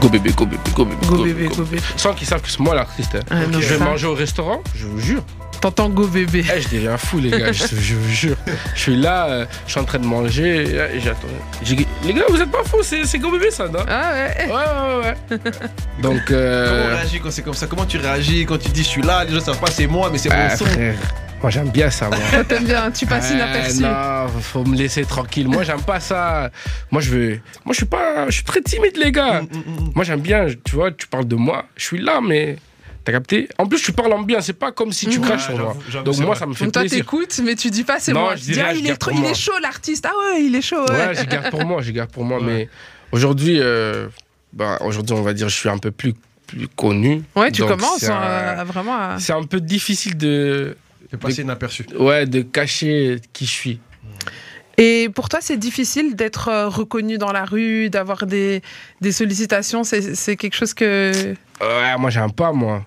Go 0.01 0.09
bébé, 0.09 0.31
go 0.31 0.45
bébé, 0.45 0.57
go 0.75 0.85
bébé, 0.85 1.05
Go 1.07 1.15
go 1.17 1.23
bébé, 1.23 1.47
go 1.47 1.63
bébé. 1.63 1.81
Sans 1.97 2.13
qu'ils 2.13 2.27
savent 2.27 2.41
que 2.41 2.49
c'est 2.49 2.59
moi 2.61 2.73
l'artiste. 2.73 3.15
hein. 3.15 3.19
Ah, 3.29 3.41
je 3.51 3.57
vais 3.59 3.77
ça, 3.77 3.83
manger 3.83 4.07
au 4.07 4.13
restaurant, 4.15 4.61
je 4.75 4.87
vous 4.87 4.99
jure. 4.99 5.23
T'entends 5.61 5.89
go 5.89 6.07
bébé. 6.07 6.45
Eh, 6.55 6.61
je 6.61 6.69
deviens 6.69 6.97
fou, 6.97 7.19
les 7.19 7.29
gars, 7.31 7.51
je, 7.51 7.63
je 7.79 7.95
vous 7.95 8.09
jure. 8.09 8.37
Je 8.75 8.79
suis 8.79 8.95
là, 8.95 9.27
euh, 9.27 9.45
je 9.65 9.71
suis 9.71 9.79
en 9.81 9.83
train 9.83 9.99
de 9.99 10.05
manger, 10.05 10.63
et 10.95 10.99
j'attends. 11.01 11.27
J'ai- 11.63 11.75
Les 12.05 12.13
gars, 12.13 12.23
vous 12.29 12.41
êtes 12.41 12.49
pas 12.51 12.63
fous, 12.63 12.81
c'est 12.81 13.03
c'est 13.05 13.19
Go 13.19 13.29
Bébé 13.31 13.51
ça, 13.51 13.67
non? 13.67 13.79
Ah 13.87 14.13
ouais. 14.13 14.45
Ouais, 14.47 14.53
ouais, 14.53 15.05
ouais. 15.31 15.37
Donc, 16.01 16.21
Comment 16.27 16.39
on 16.39 16.41
euh, 16.41 16.95
réagit 16.95 17.19
quand 17.19 17.31
c'est 17.31 17.41
comme 17.41 17.53
ça? 17.53 17.67
Comment 17.67 17.85
tu 17.85 17.97
réagis 17.97 18.45
quand 18.45 18.57
tu 18.57 18.69
dis 18.69 18.83
je 18.83 18.87
suis 18.87 19.01
là 19.01 19.25
Les 19.25 19.33
gens 19.33 19.41
savent 19.41 19.59
pas 19.59 19.69
c'est 19.71 19.87
moi, 19.87 20.09
mais 20.11 20.17
c'est 20.17 20.31
ah, 20.31 20.47
mon 20.49 20.55
son. 20.55 20.65
frère, 20.65 20.95
moi 21.41 21.49
j'aime 21.51 21.69
bien 21.69 21.89
ça, 21.89 22.07
moi. 22.07 22.17
Toi, 22.31 22.43
T'aimes 22.45 22.63
bien, 22.65 22.89
tu 22.91 23.05
passes 23.05 23.27
Ah, 23.31 23.35
inaperçu. 23.35 23.81
non, 23.81 24.27
faut 24.41 24.63
me 24.63 24.77
laisser 24.77 25.03
tranquille. 25.03 25.47
Moi, 25.49 25.63
j'aime 25.63 25.81
pas 25.81 25.99
ça. 25.99 26.49
Moi, 26.89 27.01
je 27.01 27.09
veux. 27.11 27.29
Moi, 27.65 27.71
je 27.71 27.75
suis 27.77 27.85
pas. 27.85 28.25
Je 28.27 28.31
suis 28.35 28.43
très 28.45 28.61
timide, 28.61 28.95
les 28.97 29.11
gars. 29.11 29.41
Mm, 29.41 29.45
mm, 29.45 29.59
mm. 29.87 29.91
Moi, 29.95 30.05
j'aime 30.05 30.21
bien. 30.21 30.47
Tu 30.63 30.75
vois, 30.75 30.91
tu 30.91 31.05
parles 31.07 31.27
de 31.27 31.35
moi. 31.35 31.65
Je 31.75 31.83
suis 31.83 31.99
là, 32.01 32.21
mais. 32.25 32.55
T'as 33.05 33.11
capté 33.13 33.47
En 33.57 33.65
plus, 33.65 33.81
tu 33.81 33.91
parles 33.93 34.11
en 34.13 34.21
bien. 34.21 34.41
C'est 34.41 34.53
pas 34.53 34.71
comme 34.71 34.91
si 34.91 35.07
tu 35.07 35.19
Mhm. 35.19 35.25
craches 35.25 35.45
sur 35.45 35.57
moi. 35.57 35.75
Donc, 36.03 36.17
moi, 36.19 36.35
ça 36.35 36.45
me 36.45 36.53
fait 36.53 36.65
Donc 36.65 36.73
toi 36.73 36.81
plaisir. 36.81 36.99
t'écoutes, 36.99 37.39
mais 37.43 37.55
tu 37.55 37.69
dis 37.69 37.83
pas 37.83 37.99
c'est 37.99 38.13
Non, 38.13 38.21
moi. 38.21 38.35
je 38.35 38.43
dis, 38.43 38.59
ah, 38.59 38.73
je 38.73 38.79
il, 38.79 38.87
est 39.25 39.33
chaud 39.35 39.51
l'artiste. 39.61 40.05
Ah 40.07 40.13
ouais, 40.17 40.43
il 40.43 40.55
est 40.55 40.61
chaud. 40.61 40.83
Ouais. 40.89 41.07
Ouais, 41.07 41.15
j'y 41.15 41.25
garde 41.27 41.49
pour 41.49 41.65
moi. 41.65 41.81
J'y 41.81 41.93
garde 41.93 42.11
pour 42.11 42.23
moi. 42.25 42.39
Ouais. 42.41 42.45
Mais 42.45 42.69
aujourd'hui, 43.11 43.59
euh, 43.59 44.07
bah, 44.53 44.77
aujourd'hui, 44.81 45.15
on 45.15 45.21
va 45.21 45.33
dire, 45.33 45.49
je 45.49 45.55
suis 45.55 45.69
un 45.69 45.77
peu 45.77 45.91
plus, 45.91 46.13
plus 46.47 46.67
connu. 46.67 47.23
Ouais, 47.35 47.51
tu 47.51 47.63
commences 47.63 48.03
hein, 48.03 48.13
un- 48.15 48.59
à 48.59 48.63
vraiment. 48.65 48.95
à- 48.97 49.15
C'est 49.19 49.33
un 49.33 49.43
peu 49.43 49.61
difficile 49.61 50.17
de, 50.17 50.75
C'est 51.09 51.17
passé 51.19 51.41
inaperçu. 51.41 51.85
ouais, 51.97 52.25
de 52.25 52.41
cacher 52.41 53.19
qui 53.33 53.45
je 53.45 53.51
suis. 53.51 53.79
Et 54.77 55.09
pour 55.13 55.27
toi, 55.27 55.39
c'est 55.41 55.57
difficile 55.57 56.15
d'être 56.15 56.47
euh, 56.47 56.69
reconnu 56.69 57.17
dans 57.17 57.31
la 57.33 57.43
rue, 57.43 57.89
d'avoir 57.89 58.25
des, 58.25 58.61
des 59.01 59.11
sollicitations? 59.11 59.83
C'est 59.83 60.15
c'est 60.15 60.35
quelque 60.37 60.55
chose 60.55 60.73
que. 60.73 61.33
Ouais, 61.61 61.97
moi, 61.97 62.09
j'aime 62.09 62.31
pas, 62.31 62.51
moi. 62.51 62.85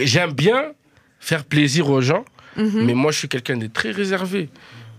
J'aime 0.00 0.32
bien 0.32 0.72
faire 1.20 1.44
plaisir 1.44 1.88
aux 1.90 2.00
gens, 2.00 2.24
Mhm. 2.56 2.84
mais 2.84 2.94
moi, 2.94 3.12
je 3.12 3.18
suis 3.18 3.28
quelqu'un 3.28 3.56
de 3.56 3.66
très 3.66 3.90
réservé. 3.90 4.48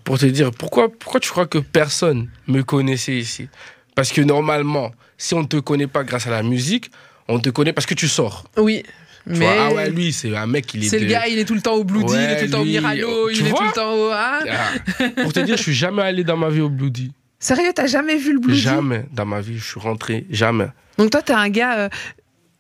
Pour 0.03 0.17
te 0.19 0.25
dire, 0.25 0.51
pourquoi, 0.51 0.89
pourquoi 0.89 1.19
tu 1.19 1.29
crois 1.29 1.47
que 1.47 1.57
personne 1.57 2.29
me 2.47 2.61
connaissait 2.63 3.15
ici? 3.17 3.49
Parce 3.95 4.11
que 4.11 4.21
normalement, 4.21 4.91
si 5.17 5.33
on 5.33 5.41
ne 5.41 5.47
te 5.47 5.57
connaît 5.57 5.87
pas 5.87 6.03
grâce 6.03 6.27
à 6.27 6.31
la 6.31 6.43
musique, 6.43 6.91
on 7.27 7.39
te 7.39 7.49
connaît 7.49 7.73
parce 7.73 7.85
que 7.87 7.93
tu 7.95 8.07
sors. 8.07 8.45
Oui. 8.57 8.83
Tu 9.25 9.33
Mais 9.33 9.39
vois, 9.39 9.55
ah 9.59 9.73
ouais, 9.73 9.89
lui, 9.89 10.13
c'est 10.13 10.33
un 10.37 10.47
mec, 10.47 10.73
il 10.73 10.85
est. 10.85 10.87
c'est 10.87 10.99
le 10.99 11.05
de- 11.07 11.11
gars, 11.11 11.27
il 11.27 11.37
est 11.37 11.43
tout 11.43 11.55
le 11.55 11.61
temps 11.61 11.73
au 11.73 11.83
Bloody, 11.83 12.13
il 12.13 12.19
est 12.19 12.27
Ouais, 12.27 12.37
tout 12.37 12.45
le 12.45 12.51
temps 12.51 12.61
au 12.61 12.63
lui, 12.63 12.71
Mirano, 12.71 13.29
tu 13.29 13.35
il 13.41 13.47
est 13.47 13.49
tout 13.49 13.63
le 13.63 13.71
temps 13.73 13.93
au. 13.93 14.11
hein 14.11 14.39
Ah, 14.49 15.21
pour 15.23 15.33
te 15.33 15.41
dire, 15.41 15.57
je 15.57 15.63
suis 15.63 15.73
jamais 15.73 16.03
allé 16.03 16.23
dans 16.23 16.37
ma 16.37 16.47
vie 16.49 16.61
au 16.61 16.69
Bloody. 16.69 17.11
Sérieux, 17.39 17.71
t'as 17.75 17.87
jamais 17.87 18.15
vu 18.17 18.31
le 18.33 18.39
Bloody 18.39 18.59
Jamais 18.61 19.03
dans 19.11 19.25
ma 19.25 19.41
vie, 19.41 19.57
je 19.57 19.65
suis 19.65 19.79
rentré, 19.81 20.25
jamais. 20.29 20.67
Donc 20.97 21.09
toi, 21.09 21.21
t'es 21.21 21.33
un 21.33 21.49
gars. 21.49 21.77
euh, 21.77 21.89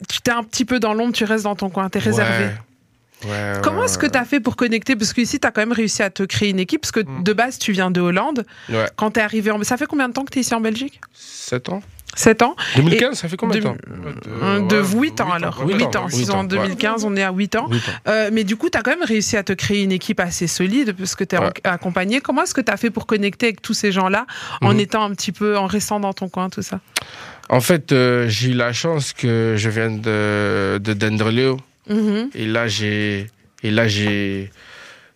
tu 0.07 0.21
t'es 0.21 0.31
un 0.31 0.43
petit 0.43 0.65
peu 0.65 0.79
dans 0.79 0.93
l'ombre, 0.93 1.13
tu 1.13 1.23
restes 1.23 1.45
dans 1.45 1.55
ton 1.55 1.69
coin, 1.69 1.89
t'es 1.89 1.99
réservé. 1.99 2.45
Ouais. 2.45 2.51
Ouais, 3.25 3.53
Comment 3.63 3.79
ouais, 3.79 3.85
est-ce 3.85 3.97
que 3.97 4.05
tu 4.05 4.15
as 4.17 4.25
fait 4.25 4.39
pour 4.39 4.55
connecter? 4.55 4.95
Parce 4.95 5.11
que 5.11 5.21
ici, 5.21 5.39
tu 5.39 5.47
as 5.47 5.51
quand 5.51 5.61
même 5.61 5.71
réussi 5.71 6.03
à 6.03 6.11
te 6.11 6.21
créer 6.21 6.49
une 6.49 6.59
équipe, 6.59 6.81
parce 6.81 6.91
que 6.91 6.99
Mm. 6.99 7.23
de 7.23 7.33
base, 7.33 7.57
tu 7.57 7.71
viens 7.71 7.89
de 7.89 7.99
Hollande. 7.99 8.45
Ouais, 8.69 8.85
Quand 8.95 9.09
tu 9.11 9.19
es 9.19 9.23
arrivé 9.23 9.49
en... 9.49 9.63
Ça 9.63 9.75
fait 9.75 9.87
combien 9.87 10.07
de 10.07 10.13
temps 10.13 10.23
que 10.23 10.31
tu 10.31 10.37
es 10.37 10.41
ici 10.41 10.53
en 10.53 10.61
Belgique? 10.61 11.01
7 11.15 11.69
ans 11.69 11.81
7 12.15 12.41
ans 12.43 12.55
2015, 12.75 13.17
ça 13.17 13.27
fait 13.27 13.35
combien 13.37 13.57
de 13.59 13.63
temps? 13.63 13.75
Euh, 14.43 14.59
De 14.67 14.81
8 14.81 15.19
ans 15.21 15.31
alors. 15.31 15.59
huit 15.67 15.75
8 15.75 15.95
ans, 15.95 16.03
ans. 16.03 16.07
huit 16.07 16.15
Si 16.15 16.25
c'est 16.25 16.31
en 16.31 16.39
ans, 16.39 16.41
ouais. 16.43 16.47
2015, 16.47 17.05
on 17.05 17.15
est 17.15 17.23
à 17.23 17.31
8 17.31 17.55
ans. 17.55 17.67
Euh, 18.07 18.29
mais 18.31 18.43
du 18.43 18.55
coup, 18.55 18.69
tu 18.69 18.77
as 18.77 18.81
quand 18.81 18.91
même 18.91 19.03
réussi 19.03 19.35
à 19.35 19.43
te 19.43 19.53
créer 19.53 19.81
une 19.83 19.91
équipe 19.91 20.19
assez 20.19 20.45
solide, 20.47 20.93
parce 20.95 21.15
que 21.15 21.23
tu 21.23 21.35
es 21.35 21.39
Ouais. 21.39 21.51
accompagné. 21.63 22.21
Comment 22.21 22.43
est-ce 22.43 22.53
que 22.53 22.61
tu 22.61 22.71
as 22.71 22.77
fait 22.77 22.89
pour 22.91 23.07
connecter 23.07 23.47
avec 23.47 23.61
tous 23.63 23.73
ces 23.73 23.91
gens-là, 23.91 24.25
en 24.61 24.73
Mhm. 24.73 24.79
étant 24.79 25.03
un 25.03 25.11
petit 25.11 25.31
peu, 25.31 25.57
en 25.57 25.65
restant 25.67 25.99
dans 25.99 26.13
ton 26.13 26.29
coin, 26.29 26.49
tout 26.49 26.61
ça? 26.61 26.79
En 27.49 27.61
fait, 27.61 27.91
euh, 27.91 28.27
j'ai 28.27 28.49
eu 28.49 28.53
la 28.53 28.73
chance 28.73 29.13
que 29.13 29.55
je 29.57 29.69
vienne 29.69 30.01
de, 30.01 30.79
de. 30.79 31.57
Mhm. 31.89 32.29
Et 32.35 32.45
là, 32.45 32.67
j'ai. 32.67 33.27
Et 33.63 33.71
là, 33.71 33.87
j'ai. 33.87 34.51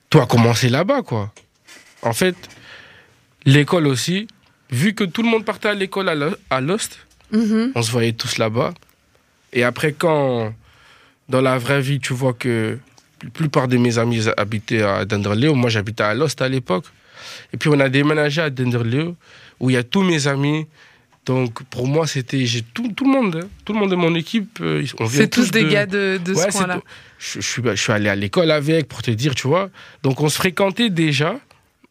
Tout 0.10 0.20
a 0.22 0.26
commencé 0.26 0.70
là-bas, 0.70 1.02
quoi. 1.04 1.34
En 2.02 2.14
fait, 2.14 2.36
l'école 3.46 3.88
aussi, 3.88 4.28
vu 4.70 4.94
que 4.94 5.04
tout 5.04 5.24
le 5.24 5.30
monde 5.30 5.46
partait 5.46 5.70
à 5.70 5.74
l'école 5.74 6.10
à 6.10 6.16
Lo- 6.16 6.36
à 6.50 6.62
Lost, 6.62 7.00
Mhm. 7.32 7.72
on 7.76 7.82
se 7.82 7.92
voyait 7.92 8.14
tous 8.14 8.38
là-bas. 8.38 8.74
Et 9.54 9.64
après, 9.64 9.94
quand 9.94 10.54
dans 11.30 11.42
la 11.42 11.58
vraie 11.58 11.82
vie, 11.82 12.00
tu 12.00 12.14
vois 12.14 12.34
que 12.34 12.78
la 13.24 13.30
plupart 13.30 13.68
de 13.68 13.78
mes 13.78 13.98
amis 14.00 14.26
habitaient 14.38 14.82
à 14.84 15.06
Denderleeuw, 15.06 15.54
moi 15.54 15.70
j'habitais 15.70 16.04
à 16.04 16.14
Lost 16.14 16.42
à 16.42 16.50
l'époque. 16.50 16.86
Et 17.54 17.58
puis 17.58 17.70
on 17.70 17.80
a 17.80 17.88
déménagé 17.90 18.42
à 18.42 18.50
Denderleeuw, 18.50 19.16
où 19.60 19.70
il 19.70 19.74
y 19.74 19.78
a 19.78 19.84
tous 19.84 20.02
mes 20.04 20.28
amis. 20.28 20.68
Donc 21.26 21.64
pour 21.64 21.88
moi, 21.88 22.08
c'était 22.08 22.46
j'ai 22.46 22.62
tout, 22.64 22.92
tout 22.94 23.06
le 23.06 23.12
monde, 23.12 23.42
hein. 23.44 23.48
tout 23.64 23.74
le 23.74 23.80
monde 23.80 23.92
de 23.92 23.96
mon 23.96 24.16
équipe. 24.16 24.58
euh, 24.62 24.84
on 25.00 25.06
vient 25.06 25.22
C'est 25.22 25.28
tous 25.30 25.52
des 25.52 25.64
de- 25.64 25.70
gars 25.70 25.86
de, 25.86 26.20
de 26.24 26.34
Ouais, 26.34 26.50
ce 26.52 26.58
coin-là. 26.58 26.82
Je, 27.20 27.40
je 27.40 27.48
suis, 27.48 27.62
je 27.64 27.76
suis 27.76 27.92
allé 27.92 28.10
à 28.10 28.16
l'école 28.16 28.50
avec, 28.50 28.88
pour 28.88 29.02
te 29.04 29.12
dire, 29.12 29.36
tu 29.36 29.48
vois. 29.48 29.70
Donc 30.02 30.20
on 30.22 30.30
se 30.30 30.38
fréquentait 30.38 30.90
déjà. 30.90 31.40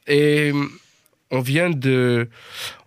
Et 0.08 0.52
on 1.30 1.40
vient 1.40 1.70
de, 1.70 2.28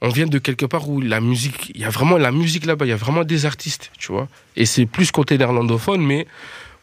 on 0.01 0.09
vient 0.09 0.25
de 0.25 0.37
quelque 0.37 0.65
part 0.65 0.89
où 0.89 0.99
la 0.99 1.21
musique, 1.21 1.71
il 1.73 1.79
y 1.79 1.85
a 1.85 1.89
vraiment 1.89 2.17
la 2.17 2.31
musique 2.33 2.65
là-bas, 2.65 2.85
il 2.85 2.89
y 2.89 2.93
a 2.93 2.97
vraiment 2.97 3.23
des 3.23 3.45
artistes, 3.45 3.91
tu 3.97 4.11
vois. 4.11 4.27
Et 4.57 4.65
c'est 4.65 4.85
plus 4.85 5.11
côté 5.11 5.37
néerlandophone, 5.37 6.01
mais 6.05 6.27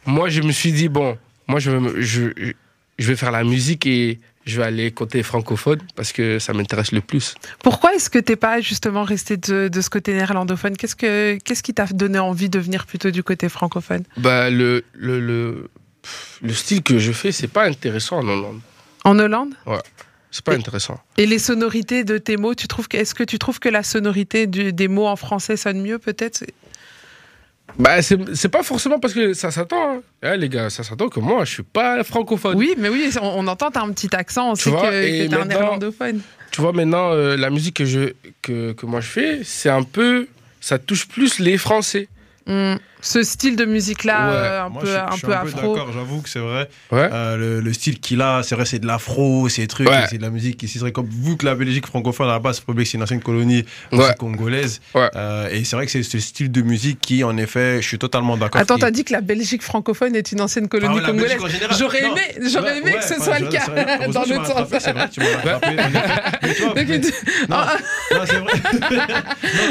moi 0.07 0.29
je 0.29 0.41
me 0.41 0.51
suis 0.51 0.71
dit, 0.71 0.87
bon, 0.89 1.19
moi 1.47 1.59
je, 1.59 1.69
je, 2.01 2.21
je 2.97 3.07
vais 3.07 3.15
faire 3.15 3.29
la 3.29 3.43
musique 3.43 3.85
et 3.85 4.19
je 4.45 4.57
vais 4.57 4.63
aller 4.67 4.91
côté 4.91 5.23
francophone 5.23 5.79
parce 5.95 6.11
que 6.11 6.39
ça 6.39 6.53
m'intéresse 6.53 6.91
le 6.91 7.01
plus. 7.01 7.35
Pourquoi 7.63 7.93
est-ce 7.93 8.09
que 8.09 8.19
t'es 8.19 8.35
pas 8.35 8.59
justement 8.61 9.03
resté 9.03 9.37
de, 9.37 9.67
de 9.67 9.81
ce 9.81 9.89
côté 9.89 10.13
néerlandophone? 10.13 10.75
Qu'est-ce 10.77 10.95
que 10.95 11.37
qu'est-ce 11.43 11.63
qui 11.63 11.73
t'a 11.73 11.85
donné 11.85 12.19
envie 12.19 12.49
de 12.49 12.59
venir 12.59 12.85
plutôt 12.85 13.11
du 13.11 13.23
côté 13.23 13.49
francophone? 13.49 14.03
Bah, 14.17 14.49
le, 14.49 14.83
le, 14.93 15.19
le, 15.19 15.69
le 16.41 16.53
style 16.53 16.81
que 16.83 16.97
je 16.99 17.11
fais, 17.11 17.31
c'est 17.31 17.47
pas 17.47 17.65
intéressant 17.67 18.17
en 18.17 18.27
Hollande. 18.27 18.59
En 19.03 19.17
Hollande? 19.19 19.53
C'est 20.33 20.45
pas 20.45 20.53
Et- 20.53 20.57
intéressant. 20.57 20.99
Et 21.17 21.25
les 21.25 21.39
sonorités 21.39 22.03
de 22.05 22.17
tes 22.17 22.37
mots, 22.37 22.55
tu 22.55 22.67
trouves 22.67 22.87
que 22.87 22.95
est-ce 22.97 23.13
que 23.13 23.23
tu 23.25 23.37
trouves 23.37 23.59
que 23.59 23.67
la 23.69 23.83
sonorité 23.83 24.47
du- 24.47 24.71
des 24.71 24.87
mots 24.87 25.07
en 25.07 25.17
français 25.17 25.57
sonne 25.57 25.81
mieux 25.81 25.99
peut-être? 25.99 26.45
Bah, 27.79 28.01
c'est 28.01 28.49
pas 28.49 28.63
forcément 28.63 28.99
parce 28.99 29.13
que 29.13 29.33
ça 29.33 29.51
s'attend. 29.51 29.95
hein. 29.97 30.01
Eh, 30.23 30.37
les 30.37 30.49
gars, 30.49 30.69
ça 30.69 30.83
s'attend 30.83 31.09
que 31.09 31.19
moi, 31.19 31.45
je 31.45 31.51
suis 31.53 31.63
pas 31.63 32.03
francophone. 32.03 32.55
Oui, 32.57 32.75
mais 32.77 32.89
oui, 32.89 33.09
on, 33.21 33.25
on 33.27 33.47
entend 33.47 33.71
t'as 33.71 33.81
un 33.81 33.91
petit 33.91 34.13
accent, 34.15 34.51
on 34.51 34.53
Tu 34.55 34.63
sait 34.63 34.69
vois, 34.69 34.81
que, 34.89 35.27
t'es 35.27 35.33
un 35.33 35.45
néerlandophone. 35.45 36.21
Tu 36.51 36.61
vois, 36.61 36.73
maintenant, 36.73 37.11
euh, 37.13 37.37
la 37.37 37.49
musique 37.49 37.77
que, 37.77 37.85
je, 37.85 38.13
que, 38.41 38.73
que 38.73 38.85
moi 38.85 38.99
je 39.01 39.07
fais, 39.07 39.39
c'est 39.43 39.69
un 39.69 39.83
peu. 39.83 40.27
Ça 40.59 40.77
touche 40.77 41.07
plus 41.07 41.39
les 41.39 41.57
Français. 41.57 42.07
Hmm. 42.45 42.75
Ce 43.01 43.23
style 43.23 43.55
de 43.55 43.65
musique-là, 43.65 44.29
Ouais, 44.29 44.35
euh, 44.35 44.61
un 44.65 44.69
Moi, 44.69 44.81
peu, 44.83 44.87
je, 44.87 44.93
un 44.95 45.07
je 45.11 45.17
suis 45.17 45.25
peu 45.27 45.33
un 45.35 45.41
peu 45.41 45.47
afro. 45.49 45.75
d'accord, 45.75 45.91
j'avoue 45.93 46.21
que 46.21 46.29
c'est 46.29 46.39
vrai. 46.39 46.69
Ouais. 46.91 47.09
Euh, 47.11 47.35
le, 47.37 47.59
le 47.61 47.73
style 47.73 47.99
qu'il 47.99 48.21
a, 48.21 48.43
c'est 48.43 48.55
vrai, 48.55 48.65
c'est 48.65 48.79
de 48.79 48.85
l'afro, 48.87 49.49
c'est 49.49 49.61
des 49.63 49.67
trucs, 49.67 49.89
Ouais. 49.89 50.05
c'est 50.09 50.17
de 50.17 50.21
la 50.21 50.29
musique. 50.29 50.63
C'est 50.67 50.79
vrai, 50.79 50.91
comme 50.91 51.07
vous 51.09 51.35
que 51.37 51.45
la 51.45 51.55
Belgique 51.55 51.87
francophone 51.87 52.27
à 52.29 52.33
la 52.33 52.39
base, 52.39 52.61
c'est 52.65 52.85
c'est 52.85 52.93
une 52.97 53.03
ancienne 53.03 53.21
colonie 53.21 53.65
congolaise. 54.19 54.81
Ouais. 54.93 55.09
Euh, 55.15 55.49
et 55.49 55.63
c'est 55.63 55.75
vrai 55.75 55.85
que 55.85 55.91
c'est 55.91 56.03
ce 56.03 56.19
style 56.19 56.51
de 56.51 56.61
musique 56.61 56.99
qui, 57.01 57.23
en 57.23 57.35
effet, 57.37 57.81
je 57.81 57.87
suis 57.87 57.97
totalement 57.99 58.37
d'accord. 58.37 58.61
Attends, 58.61 58.75
qui- 58.75 58.81
t'as 58.81 58.91
dit 58.91 59.03
que 59.03 59.13
la 59.13 59.21
Belgique 59.21 59.63
francophone 59.63 60.15
est 60.15 60.31
une 60.31 60.41
ancienne 60.41 60.67
colonie 60.67 61.01
congolaise. 61.01 61.37
J'aurais 61.79 62.03
aimé, 62.03 62.21
j'aurais 62.51 62.77
aimé 62.77 62.91
ouais, 62.93 62.97
que 62.99 63.03
ce 63.03 63.15
soit 63.21 63.39
le 63.39 63.47
cas, 63.47 63.61
c'est 63.65 63.71
vrai, 63.71 63.97
heureusement, 64.01 64.43
dans 64.43 64.79
C'est 64.79 64.91
vrai, 64.93 65.09
tu 65.09 65.19
m'as 65.21 65.25
vu 66.75 66.85
que 66.85 67.07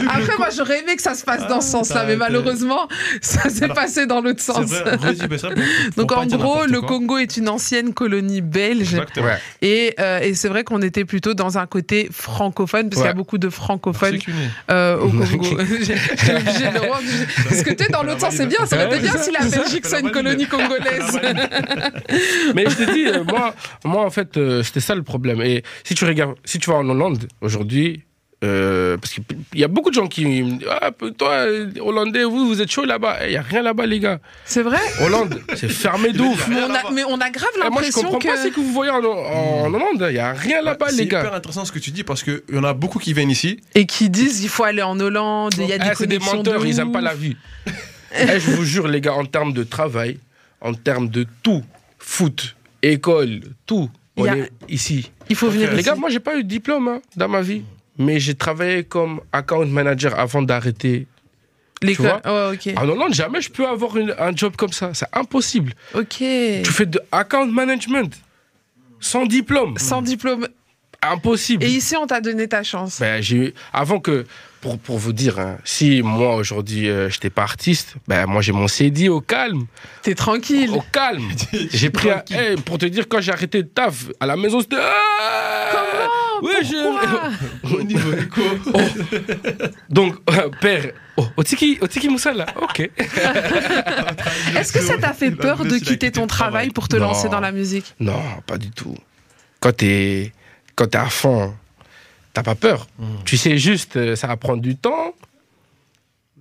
Après, 0.08 0.32
le 0.32 0.38
moi, 0.38 0.48
j'aurais 0.56 0.80
aimé 0.80 0.96
que 0.96 1.02
ça 1.02 1.14
se 1.14 1.24
passe 1.24 1.46
dans 1.48 1.60
ce 1.60 1.68
Ah, 1.68 1.70
sens-là, 1.70 2.04
mais 2.06 2.16
malheureusement, 2.16 2.88
ça 3.20 3.48
s'est 3.48 3.64
Alors, 3.64 3.76
passé 3.76 4.06
dans 4.06 4.20
l'autre 4.20 4.40
sens. 4.40 4.66
vrai, 4.66 5.38
ça, 5.38 5.48
Donc, 5.96 6.12
en 6.12 6.26
gros, 6.26 6.66
le 6.66 6.80
quoi. 6.80 6.88
Congo 6.88 7.18
est 7.18 7.36
une 7.36 7.48
ancienne 7.48 7.92
colonie 7.94 8.40
belge. 8.40 8.94
Exactement. 8.94 9.26
Ouais. 9.26 9.38
Et, 9.62 9.94
euh, 10.00 10.20
et 10.20 10.34
c'est 10.34 10.48
vrai 10.48 10.64
qu'on 10.64 10.82
était 10.82 11.04
plutôt 11.04 11.34
dans 11.34 11.58
un 11.58 11.66
côté 11.66 12.08
francophone, 12.10 12.90
parce 12.90 13.02
qu'il 13.02 13.08
y 13.08 13.12
a 13.12 13.14
beaucoup 13.14 13.38
de 13.38 13.48
francophones 13.48 14.18
euh, 14.70 14.98
au 14.98 15.08
Congo. 15.10 15.58
J'ai 15.80 15.96
j'ai 15.96 16.34
obligé 16.34 16.68
de 16.68 16.74
le 16.74 16.80
rendre. 16.80 17.02
Parce 17.48 17.62
que 17.62 17.72
tu 17.72 17.84
es 17.84 17.88
dans 17.88 18.02
l'autre 18.02 18.20
sens, 18.20 18.34
c'est 18.34 18.46
bien. 18.46 18.66
Ça 18.66 18.76
aurait 18.76 18.96
été 18.96 19.08
bien 19.08 19.18
si 19.18 19.30
la 19.32 19.44
Belgique 19.44 19.86
soit 19.86 20.00
une 20.00 20.10
colonie 20.10 20.46
congolaise. 20.46 21.18
Mais 22.54 22.64
je 22.68 22.76
te 22.76 22.92
dis, 22.92 23.06
euh, 23.06 23.24
moi, 23.24 23.54
moi, 23.84 24.04
en 24.04 24.10
fait, 24.10 24.36
euh, 24.36 24.62
c'était 24.62 24.80
ça 24.80 24.94
le 24.94 25.02
problème. 25.02 25.40
Et 25.42 25.62
si 25.84 25.94
tu 25.94 26.04
regardes, 26.04 26.34
si 26.44 26.58
tu 26.58 26.70
vas 26.70 26.76
en 26.76 26.88
Hollande 26.88 27.26
aujourd'hui, 27.40 28.04
euh, 28.42 28.96
parce 28.96 29.12
qu'il 29.12 29.22
y 29.54 29.64
a 29.64 29.68
beaucoup 29.68 29.90
de 29.90 29.94
gens 29.94 30.06
qui 30.06 30.24
me 30.24 30.58
disent 30.58 30.68
Ah, 30.80 30.90
toi, 31.18 31.44
Hollandais, 31.80 32.24
vous, 32.24 32.46
vous 32.48 32.60
êtes 32.62 32.70
chaud 32.70 32.84
là-bas. 32.86 33.18
Il 33.26 33.30
n'y 33.30 33.36
a 33.36 33.42
rien 33.42 33.60
là-bas, 33.62 33.84
les 33.86 34.00
gars. 34.00 34.18
C'est 34.46 34.62
vrai 34.62 34.78
Hollande, 35.02 35.42
c'est 35.56 35.68
fermé 35.68 36.12
de 36.12 36.20
ouf. 36.22 36.48
mais 36.48 36.56
on, 36.62 36.74
a, 36.74 36.90
mais 36.90 37.04
on 37.04 37.20
a 37.20 37.28
grave 37.30 37.50
Et 37.54 37.58
moi, 37.58 37.68
je 37.68 37.74
l'impression 37.74 38.02
comprends 38.02 38.18
que. 38.18 38.26
pas 38.28 38.42
ce 38.42 38.48
que 38.48 38.60
vous 38.60 38.72
voyez 38.72 38.90
en, 38.92 39.04
en, 39.04 39.64
en 39.66 39.74
Hollande. 39.74 40.06
Il 40.08 40.12
n'y 40.14 40.18
a 40.18 40.32
rien 40.32 40.62
là-bas, 40.62 40.86
C'est 40.88 40.96
les 40.96 41.02
hyper 41.04 41.24
gars. 41.24 41.34
intéressant 41.34 41.64
ce 41.66 41.72
que 41.72 41.78
tu 41.78 41.90
dis 41.90 42.02
parce 42.02 42.22
qu'il 42.22 42.40
y 42.52 42.56
en 42.58 42.64
a 42.64 42.72
beaucoup 42.72 42.98
qui 42.98 43.12
viennent 43.12 43.30
ici. 43.30 43.60
Et 43.74 43.84
qui 43.86 44.08
disent 44.08 44.42
il 44.42 44.48
faut 44.48 44.64
aller 44.64 44.82
en 44.82 44.98
Hollande, 44.98 45.54
il 45.58 45.66
y 45.66 45.72
a 45.74 45.78
des 45.78 45.88
Eh, 45.92 45.94
c'est 45.96 46.06
des 46.06 46.18
menteurs, 46.18 46.60
de 46.62 46.66
ils 46.66 46.76
n'aiment 46.76 46.92
pas 46.92 47.00
la 47.02 47.14
vie. 47.14 47.36
Eh, 48.18 48.40
je 48.40 48.50
vous 48.52 48.64
jure, 48.64 48.88
les 48.88 49.00
gars, 49.02 49.12
en 49.14 49.24
termes 49.26 49.52
de 49.52 49.62
travail, 49.64 50.18
en 50.62 50.72
termes 50.74 51.08
de 51.10 51.26
tout, 51.42 51.62
foot, 51.98 52.56
école, 52.82 53.40
tout, 53.66 53.88
Il 54.16 54.22
on 54.22 54.26
y 54.26 54.28
a- 54.30 54.36
est 54.38 54.50
ici. 54.68 55.10
Il 55.28 55.36
faut 55.36 55.48
venir 55.50 55.70
Les 55.70 55.80
ici. 55.80 55.84
gars, 55.90 55.94
moi, 55.94 56.10
j'ai 56.10 56.18
pas 56.20 56.36
eu 56.36 56.42
de 56.42 56.48
diplôme 56.48 56.88
hein, 56.88 57.00
dans 57.16 57.28
ma 57.28 57.40
vie, 57.42 57.62
mais 58.00 58.18
j'ai 58.18 58.34
travaillé 58.34 58.82
comme 58.84 59.20
account 59.32 59.66
manager 59.66 60.18
avant 60.18 60.42
d'arrêter. 60.42 61.06
L'école. 61.82 62.06
vois 62.24 62.48
Ouais, 62.50 62.56
ok. 62.56 62.74
En 62.76 62.88
Hollande, 62.88 63.14
jamais 63.14 63.40
je 63.40 63.50
peux 63.50 63.66
avoir 63.66 63.96
une- 63.96 64.14
un 64.18 64.34
job 64.34 64.54
comme 64.56 64.72
ça. 64.72 64.92
C'est 64.94 65.06
impossible. 65.12 65.72
Ok. 65.94 66.16
Tu 66.18 66.62
fais 66.64 66.86
de 66.86 67.00
account 67.12 67.46
management 67.46 68.12
sans 68.98 69.24
diplôme. 69.26 69.78
Sans 69.78 70.02
diplôme. 70.02 70.46
Impossible. 71.02 71.64
Et 71.64 71.68
ici, 71.68 71.96
on 71.96 72.06
t'a 72.06 72.20
donné 72.20 72.46
ta 72.48 72.62
chance. 72.62 72.98
Ben, 73.00 73.22
j'ai 73.22 73.36
eu- 73.36 73.54
avant 73.72 74.00
que, 74.00 74.26
pour, 74.60 74.78
pour 74.78 74.98
vous 74.98 75.14
dire, 75.14 75.38
hein, 75.38 75.56
si 75.64 76.02
moi 76.02 76.34
aujourd'hui 76.36 76.88
euh, 76.90 77.08
j'étais 77.08 77.30
pas 77.30 77.42
artiste, 77.42 77.94
ben 78.06 78.26
moi 78.26 78.42
j'ai 78.42 78.52
mon 78.52 78.68
CD 78.68 79.08
au 79.08 79.22
calme, 79.22 79.64
T'es 80.02 80.14
tranquille. 80.14 80.68
au 80.70 80.82
calme. 80.92 81.26
j'ai 81.72 81.88
pris 81.88 82.10
un, 82.10 82.20
pour 82.66 82.76
te 82.76 82.84
dire 82.84 83.08
quand 83.08 83.22
j'ai 83.22 83.32
arrêté 83.32 83.62
de 83.62 83.68
taf 83.68 84.08
à 84.20 84.26
la 84.26 84.36
maison 84.36 84.60
c'était. 84.60 84.76
Ah 84.78 85.72
Comment? 85.72 86.48
Ouais, 86.48 86.62
je- 86.62 86.82
Pourquoi? 87.62 87.78
Au 87.78 87.82
niveau 87.82 88.12
éco. 88.12 88.42
Donc 89.88 90.16
euh, 90.30 90.50
père, 90.60 90.92
oh, 91.16 91.24
au 91.38 91.42
tiki, 91.42 91.78
au 91.80 91.86
tiki 91.86 92.08
Moussa 92.10 92.32
là, 92.34 92.44
ok. 92.60 92.80
Est-ce 94.56 94.72
que 94.72 94.80
ça 94.80 94.98
t'a 94.98 95.12
fait 95.14 95.30
peur 95.30 95.64
de 95.64 95.78
quitter 95.78 96.10
ton 96.12 96.26
travail 96.26 96.68
pour 96.70 96.88
te 96.88 96.96
Non. 96.96 97.06
lancer 97.08 97.28
dans 97.30 97.40
la 97.40 97.52
musique? 97.52 97.94
Non, 98.00 98.20
pas 98.46 98.58
du 98.58 98.70
tout. 98.70 98.94
Quand 99.60 99.72
t'es, 99.76 100.32
quand 100.76 100.86
t'es 100.88 100.98
à 100.98 101.06
fond, 101.08 101.54
t'as 102.32 102.42
pas 102.42 102.54
peur. 102.54 102.86
Tu 103.24 103.36
sais 103.36 103.58
juste, 103.58 103.96
euh, 103.96 104.16
ça 104.16 104.26
va 104.26 104.36
prendre 104.36 104.62
du 104.62 104.76
temps, 104.76 105.14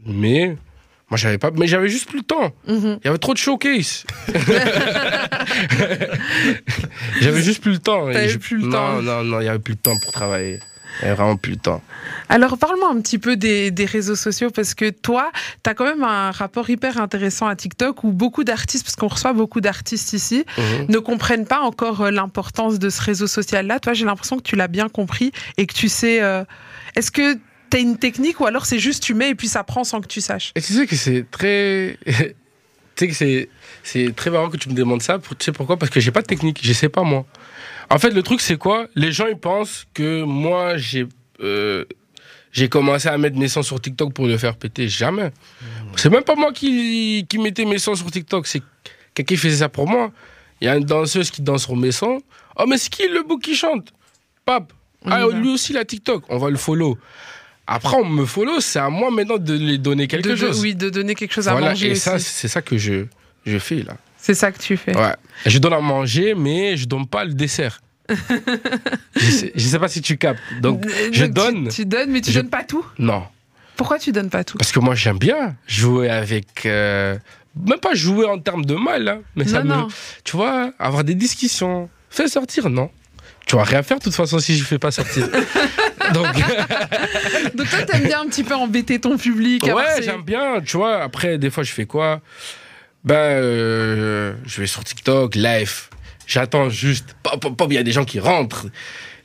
mais 0.05 0.55
moi 1.09 1.17
j'avais 1.17 1.37
pas, 1.37 1.51
mais 1.51 1.67
j'avais 1.67 1.89
juste 1.89 2.07
plus 2.07 2.19
le 2.19 2.25
temps. 2.25 2.53
Mhm. 2.67 2.99
Il 3.03 3.05
y 3.05 3.09
avait 3.09 3.17
trop 3.17 3.33
de 3.33 3.39
showcase. 3.39 4.05
J'avais 7.21 7.41
juste 7.41 7.61
plus 7.61 7.73
le 7.73 7.79
temps. 7.79 8.11
Je- 8.11 8.37
plus 8.37 8.57
le 8.57 8.63
non, 8.63 8.71
temps. 8.71 9.01
Non, 9.01 9.23
non, 9.23 9.41
il 9.41 9.45
y 9.45 9.49
avait 9.49 9.59
plus 9.59 9.73
le 9.73 9.79
temps 9.79 9.97
pour 10.01 10.11
travailler. 10.11 10.59
Avait 11.01 11.13
vraiment 11.13 11.37
plus 11.37 11.53
le 11.53 11.57
temps. 11.57 11.81
Alors, 12.27 12.57
parle-moi 12.57 12.89
un 12.91 12.99
petit 13.01 13.17
peu 13.19 13.35
des, 13.37 13.71
des 13.71 13.85
réseaux 13.85 14.15
sociaux 14.15 14.49
parce 14.49 14.73
que 14.73 14.89
toi, 14.89 15.31
tu 15.63 15.69
as 15.69 15.73
quand 15.73 15.85
même 15.85 16.03
un 16.03 16.31
rapport 16.31 16.69
hyper 16.69 16.99
intéressant 16.99 17.47
à 17.47 17.55
TikTok 17.55 18.03
où 18.03 18.11
beaucoup 18.11 18.43
d'artistes, 18.43 18.83
parce 18.85 18.95
qu'on 18.95 19.07
reçoit 19.07 19.33
beaucoup 19.33 19.61
d'artistes 19.61 20.13
ici, 20.13 20.45
Mhm. 20.57 20.85
ne 20.89 20.97
comprennent 20.99 21.45
pas 21.45 21.59
encore 21.61 22.01
euh, 22.01 22.11
l'importance 22.11 22.79
de 22.79 22.89
ce 22.89 23.01
réseau 23.01 23.27
social-là. 23.27 23.79
Toi, 23.79 23.93
j'ai 23.93 24.05
l'impression 24.05 24.37
que 24.37 24.43
tu 24.43 24.55
l'as 24.55 24.67
bien 24.67 24.89
compris 24.89 25.31
et 25.57 25.65
que 25.65 25.73
tu 25.73 25.87
sais. 25.89 26.21
euh, 26.21 26.43
Est-ce 26.95 27.11
que 27.11 27.35
tu 27.69 27.77
as 27.77 27.79
une 27.79 27.97
technique 27.97 28.39
ou 28.39 28.45
alors 28.47 28.65
c'est 28.65 28.79
juste 28.79 29.03
tu 29.03 29.13
mets 29.13 29.29
et 29.29 29.35
puis 29.35 29.47
ça 29.47 29.63
prend 29.63 29.83
sans 29.83 30.01
que 30.01 30.07
tu 30.07 30.21
saches? 30.21 30.51
Et 30.55 30.61
tu 30.61 30.73
sais 30.73 30.87
que 30.87 30.95
c'est 30.95 31.25
très. 31.31 31.97
tu 32.05 32.25
sais 32.97 33.07
que 33.07 33.13
c'est. 33.13 33.49
C'est 33.83 34.13
très 34.15 34.29
marrant 34.29 34.49
que 34.49 34.57
tu 34.57 34.69
me 34.69 34.73
demandes 34.73 35.01
ça. 35.01 35.17
Pour- 35.19 35.35
Tu 35.37 35.45
sais 35.45 35.51
pourquoi? 35.51 35.77
Parce 35.77 35.89
que 35.91 35.99
j'ai 35.99 36.11
pas 36.11 36.21
de 36.21 36.27
technique. 36.27 36.59
Je 36.61 36.73
sais 36.73 36.89
pas 36.89 37.03
moi. 37.03 37.25
En 37.91 37.97
fait, 37.99 38.11
le 38.11 38.21
truc, 38.23 38.41
c'est 38.41 38.57
quoi? 38.57 38.87
Les 38.95 39.11
gens, 39.11 39.27
ils 39.27 39.37
pensent 39.37 39.85
que 39.93 40.23
moi, 40.23 40.77
j'ai. 40.77 41.07
euh, 41.41 41.85
j'ai 42.51 42.67
commencé 42.67 43.07
à 43.07 43.15
mettre 43.17 43.37
mes 43.37 43.47
sons 43.47 43.61
sur 43.61 43.79
TikTok 43.79 44.11
pour 44.13 44.25
le 44.25 44.35
faire 44.37 44.55
péter. 44.55 44.87
Jamais. 44.87 45.31
C'est 45.95 46.09
même 46.09 46.23
pas 46.23 46.35
moi 46.35 46.51
qui, 46.51 47.25
qui 47.29 47.37
mettais 47.37 47.63
mes 47.65 47.77
sons 47.77 47.93
sur 47.95 48.09
TikTok. 48.09 48.47
C'est 48.47 48.61
quelqu'un 49.13 49.35
qui 49.35 49.37
faisait 49.37 49.57
ça 49.57 49.69
pour 49.69 49.87
moi. 49.87 50.11
Il 50.59 50.65
y 50.65 50.67
a 50.67 50.75
une 50.75 50.83
danseuse 50.83 51.29
qui 51.29 51.41
danse 51.43 51.63
sur 51.65 51.75
mes 51.75 51.91
sons. 51.91 52.19
Oh, 52.57 52.65
mais 52.67 52.77
c'est 52.79 52.89
qui 52.89 53.07
le 53.07 53.21
bouc 53.21 53.41
qui 53.43 53.55
chante? 53.55 53.93
Pape. 54.45 54.73
Ah, 55.05 55.25
lui 55.31 55.49
aussi, 55.49 55.73
la 55.73 55.85
TikTok. 55.85 56.23
On 56.29 56.37
va 56.39 56.49
le 56.49 56.57
follow. 56.57 56.97
Après, 57.67 57.95
on 57.97 58.05
me 58.05 58.25
follow. 58.25 58.59
C'est 58.59 58.79
à 58.79 58.89
moi 58.89 59.11
maintenant 59.11 59.37
de 59.37 59.53
lui 59.53 59.77
donner 59.77 60.07
quelque 60.07 60.29
de, 60.29 60.33
de- 60.33 60.35
chose. 60.35 60.59
Oui, 60.61 60.73
de 60.73 60.89
donner 60.89 61.13
quelque 61.13 61.33
chose 61.33 61.47
à 61.47 61.51
Voilà, 61.51 61.69
manger. 61.69 61.89
et 61.89 61.91
aussi. 61.91 62.01
ça, 62.01 62.17
c'est 62.17 62.47
ça 62.47 62.63
que 62.63 62.77
je, 62.79 63.05
je 63.45 63.59
fais 63.59 63.83
là. 63.83 63.95
C'est 64.21 64.33
ça 64.33 64.51
que 64.51 64.59
tu 64.59 64.75
fais. 64.77 64.95
Ouais. 64.95 65.15
Je 65.45 65.57
donne 65.59 65.73
à 65.73 65.79
manger, 65.79 66.35
mais 66.35 66.75
je 66.77 66.85
donne 66.85 67.07
pas 67.07 67.23
le 67.25 67.33
dessert. 67.33 67.79
je, 69.15 69.31
sais, 69.31 69.51
je 69.55 69.65
sais 69.67 69.79
pas 69.79 69.87
si 69.87 70.01
tu 70.01 70.17
captes. 70.17 70.41
Donc, 70.61 70.83
je 71.11 71.25
donne. 71.25 71.69
Tu, 71.69 71.75
tu 71.75 71.85
donnes, 71.85 72.11
mais 72.11 72.21
tu 72.21 72.31
Je- 72.31 72.39
donnes 72.39 72.49
pas 72.49 72.63
tout? 72.63 72.85
Non. 72.97 73.23
Pourquoi 73.75 73.97
tu 73.99 74.11
donnes 74.11 74.29
pas 74.29 74.43
tout? 74.43 74.57
Parce 74.57 74.71
que 74.71 74.79
moi, 74.79 74.95
j'aime 74.95 75.17
bien 75.19 75.55
jouer 75.67 76.09
avec. 76.09 76.65
euh, 76.65 77.17
même 77.65 77.79
pas 77.79 77.93
jouer 77.93 78.25
en 78.25 78.37
termes 78.39 78.65
de 78.65 78.75
mal, 78.75 79.07
hein, 79.07 79.21
mais 79.35 79.45
ça 79.45 79.63
Non, 79.63 79.75
me. 79.75 79.81
non. 79.83 79.87
Tu 80.23 80.35
vois, 80.35 80.71
avoir 80.79 81.03
des 81.03 81.15
discussions. 81.15 81.89
Fais 82.09 82.27
sortir, 82.27 82.69
non. 82.69 82.89
Tu 83.45 83.55
vas 83.55 83.63
rien 83.63 83.81
faire 83.83 83.97
de 83.99 84.03
toute 84.03 84.13
façon 84.15 84.37
si 84.39 84.57
je 84.57 84.63
fais 84.63 84.77
pas 84.79 84.91
sortir. 84.91 85.27
Donc, 86.13 86.25
Donc 87.55 87.69
toi, 87.69 87.81
t'aimes 87.83 88.03
bien 88.03 88.21
un 88.21 88.25
petit 88.27 88.43
peu 88.43 88.55
embêter 88.55 88.99
ton 88.99 89.17
public. 89.17 89.63
ouais, 89.63 89.83
ces- 89.97 90.03
j'aime 90.03 90.23
bien. 90.23 90.59
Tu 90.61 90.77
vois, 90.77 91.01
après, 91.03 91.37
des 91.37 91.49
fois, 91.49 91.63
je 91.63 91.71
fais 91.71 91.85
quoi? 91.85 92.21
Ben, 93.03 93.15
euh, 93.15 94.33
je 94.45 94.61
vais 94.61 94.67
sur 94.67 94.83
TikTok, 94.83 95.35
live. 95.35 95.87
J'attends 96.27 96.69
juste. 96.69 97.15
Pop, 97.23 97.39
pop, 97.41 97.55
pop, 97.57 97.67
il 97.71 97.75
y 97.75 97.77
a 97.77 97.83
des 97.83 97.91
gens 97.91 98.05
qui 98.05 98.19
rentrent. 98.19 98.67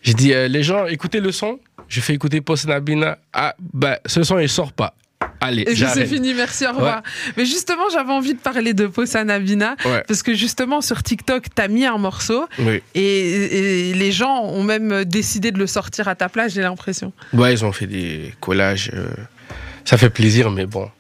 J'ai 0.03 0.15
dit, 0.15 0.33
euh, 0.33 0.49
les 0.49 0.63
gens, 0.63 0.87
écoutez 0.87 1.21
le 1.21 1.33
son. 1.33 1.59
Je 1.89 2.01
fais 2.01 2.15
écouter 2.15 2.41
Posenabina. 2.41 3.19
Ah, 3.33 3.55
bah, 3.73 3.99
ce 4.07 4.23
son, 4.23 4.39
il 4.39 4.49
sort 4.49 4.73
pas. 4.73 4.95
Allez, 5.41 5.63
Et 5.63 5.65
puis 5.75 5.85
c'est 5.93 6.07
fini, 6.07 6.33
merci, 6.33 6.65
au 6.67 6.73
revoir. 6.73 7.03
Mais 7.37 7.45
justement, 7.45 7.85
j'avais 7.93 8.13
envie 8.13 8.33
de 8.35 8.39
parler 8.39 8.73
de 8.73 8.87
Posa 8.87 9.25
Nabina, 9.25 9.77
Ouais. 9.85 10.03
parce 10.07 10.23
que 10.23 10.33
justement, 10.35 10.81
sur 10.81 11.03
TikTok, 11.03 11.47
t'as 11.55 11.69
mis 11.69 11.85
un 11.85 11.99
morceau, 11.99 12.47
Oui. 12.61 12.81
et, 12.95 13.91
et 13.91 13.95
les 13.95 14.13
gens 14.13 14.43
ont 14.45 14.63
même 14.63 15.05
décidé 15.05 15.51
de 15.51 15.59
le 15.59 15.67
sortir 15.67 16.09
à 16.09 16.15
ta 16.15 16.29
place, 16.31 16.55
j'ai 16.55 16.63
l'impression. 16.63 17.13
Ouais, 17.35 17.53
ils 17.53 17.65
ont 17.65 17.73
fait 17.73 17.87
des 17.87 18.33
collages. 18.41 18.91
euh, 18.95 19.09
ça 19.85 19.99
fait 19.99 20.09
plaisir, 20.11 20.51
mais 20.51 20.65
bon. 20.67 20.91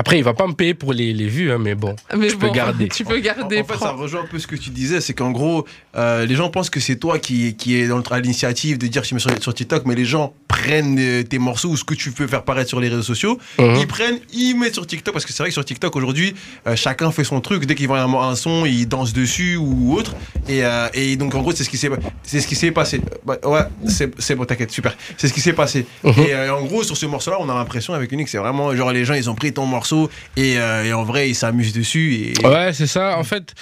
Après, 0.00 0.16
il 0.16 0.24
va 0.24 0.32
pas 0.32 0.46
me 0.46 0.54
payer 0.54 0.72
pour 0.72 0.94
les, 0.94 1.12
les 1.12 1.26
vues, 1.28 1.52
hein, 1.52 1.58
mais 1.60 1.74
bon. 1.74 1.94
Mais 2.16 2.28
Tu 2.28 2.38
peux 2.38 2.48
garder. 2.50 2.88
Tu 2.96 3.04
peux 3.04 3.18
garder, 3.20 3.60
En 3.60 3.64
fait, 3.64 3.76
ça 3.78 3.90
rejoint 3.90 4.22
un 4.22 4.26
peu 4.26 4.38
ce 4.38 4.46
que 4.46 4.56
tu 4.56 4.70
disais, 4.70 5.02
c'est 5.02 5.12
qu'en 5.12 5.30
gros, 5.30 5.66
euh, 5.94 6.24
les 6.24 6.34
gens 6.36 6.48
pensent 6.48 6.70
que 6.70 6.80
c'est 6.80 6.96
toi 6.96 7.18
qui, 7.18 7.54
qui 7.54 7.76
est 7.76 7.86
dans 7.86 7.98
le- 7.98 8.02
à 8.10 8.18
l'initiative 8.18 8.78
de 8.78 8.86
dire 8.86 9.04
je 9.04 9.14
mets 9.14 9.20
sur, 9.20 9.30
sur 9.42 9.52
TikTok, 9.52 9.84
mais 9.84 9.94
les 9.94 10.06
gens 10.06 10.32
prennent 10.48 10.96
euh, 10.98 11.22
tes 11.22 11.38
morceaux 11.38 11.68
ou 11.68 11.76
ce 11.76 11.84
que 11.84 11.92
tu 11.92 12.12
peux 12.12 12.26
faire 12.26 12.44
paraître 12.44 12.70
sur 12.70 12.80
les 12.80 12.88
réseaux 12.88 13.02
sociaux, 13.02 13.38
Mhm. 13.58 13.76
ils 13.78 13.86
prennent, 13.86 14.18
ils 14.32 14.54
mettent 14.54 14.72
sur 14.72 14.86
TikTok, 14.86 15.12
parce 15.12 15.26
que 15.26 15.34
c'est 15.34 15.42
vrai 15.42 15.50
que 15.50 15.54
sur 15.54 15.64
TikTok 15.66 15.94
aujourd'hui, 15.96 16.34
euh, 16.66 16.76
chacun 16.76 17.10
fait 17.10 17.24
son 17.24 17.42
truc, 17.42 17.66
dès 17.66 17.74
qu'ils 17.74 17.86
voient 17.86 18.00
un, 18.00 18.12
un 18.14 18.34
son, 18.36 18.64
ils 18.64 18.88
dansent 18.88 19.12
dessus 19.12 19.56
ou 19.56 19.94
autre, 19.94 20.14
et, 20.48 20.64
euh, 20.64 20.88
et 20.94 21.16
donc 21.16 21.34
en 21.34 21.42
gros, 21.42 21.52
c'est 21.52 21.64
ce 21.64 21.68
qui 21.70 21.76
s'est 21.76 21.90
c'est 22.22 22.40
ce 22.40 22.46
qui 22.46 22.54
s'est 22.54 22.70
passé. 22.70 23.02
Bah, 23.26 23.36
ouais, 23.44 23.60
c'est 23.86 24.10
c'est 24.18 24.34
bon, 24.34 24.46
t'inquiète, 24.46 24.70
super. 24.70 24.96
C'est 25.18 25.28
ce 25.28 25.32
qui 25.34 25.40
s'est 25.42 25.52
passé. 25.52 25.84
Mhm. 26.04 26.12
Et 26.18 26.32
euh, 26.32 26.54
en 26.56 26.64
gros, 26.64 26.82
sur 26.84 26.96
ce 26.96 27.04
morceau-là, 27.04 27.36
on 27.40 27.48
a 27.50 27.54
l'impression 27.54 27.92
avec 27.92 28.10
Unique, 28.12 28.28
c'est 28.30 28.38
vraiment 28.38 28.74
genre 28.74 28.92
les 28.92 29.04
gens, 29.04 29.14
ils 29.14 29.28
ont 29.28 29.34
pris 29.34 29.52
ton 29.52 29.66
morceau 29.94 30.10
et, 30.36 30.58
euh, 30.58 30.84
et 30.84 30.92
en 30.92 31.04
vrai, 31.04 31.28
ils 31.30 31.34
s'amusent 31.34 31.72
dessus. 31.72 32.14
Et, 32.40 32.46
Ouais, 32.46 32.72
c'est 32.72 32.86
ça. 32.86 33.18
En 33.18 33.24
fait, 33.24 33.54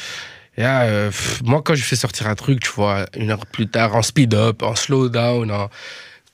yeah, 0.56 0.82
euh, 0.82 1.06
pff, 1.08 1.42
moi, 1.44 1.62
quand 1.64 1.74
je 1.74 1.82
fais 1.82 1.96
sortir 1.96 2.26
un 2.28 2.34
truc, 2.34 2.60
tu 2.60 2.70
vois, 2.74 3.06
une 3.16 3.30
heure 3.30 3.46
plus 3.46 3.66
tard, 3.68 3.94
en 3.96 4.02
speed-up, 4.02 4.62
en 4.62 4.74
slow-down, 4.74 5.50
en 5.50 5.68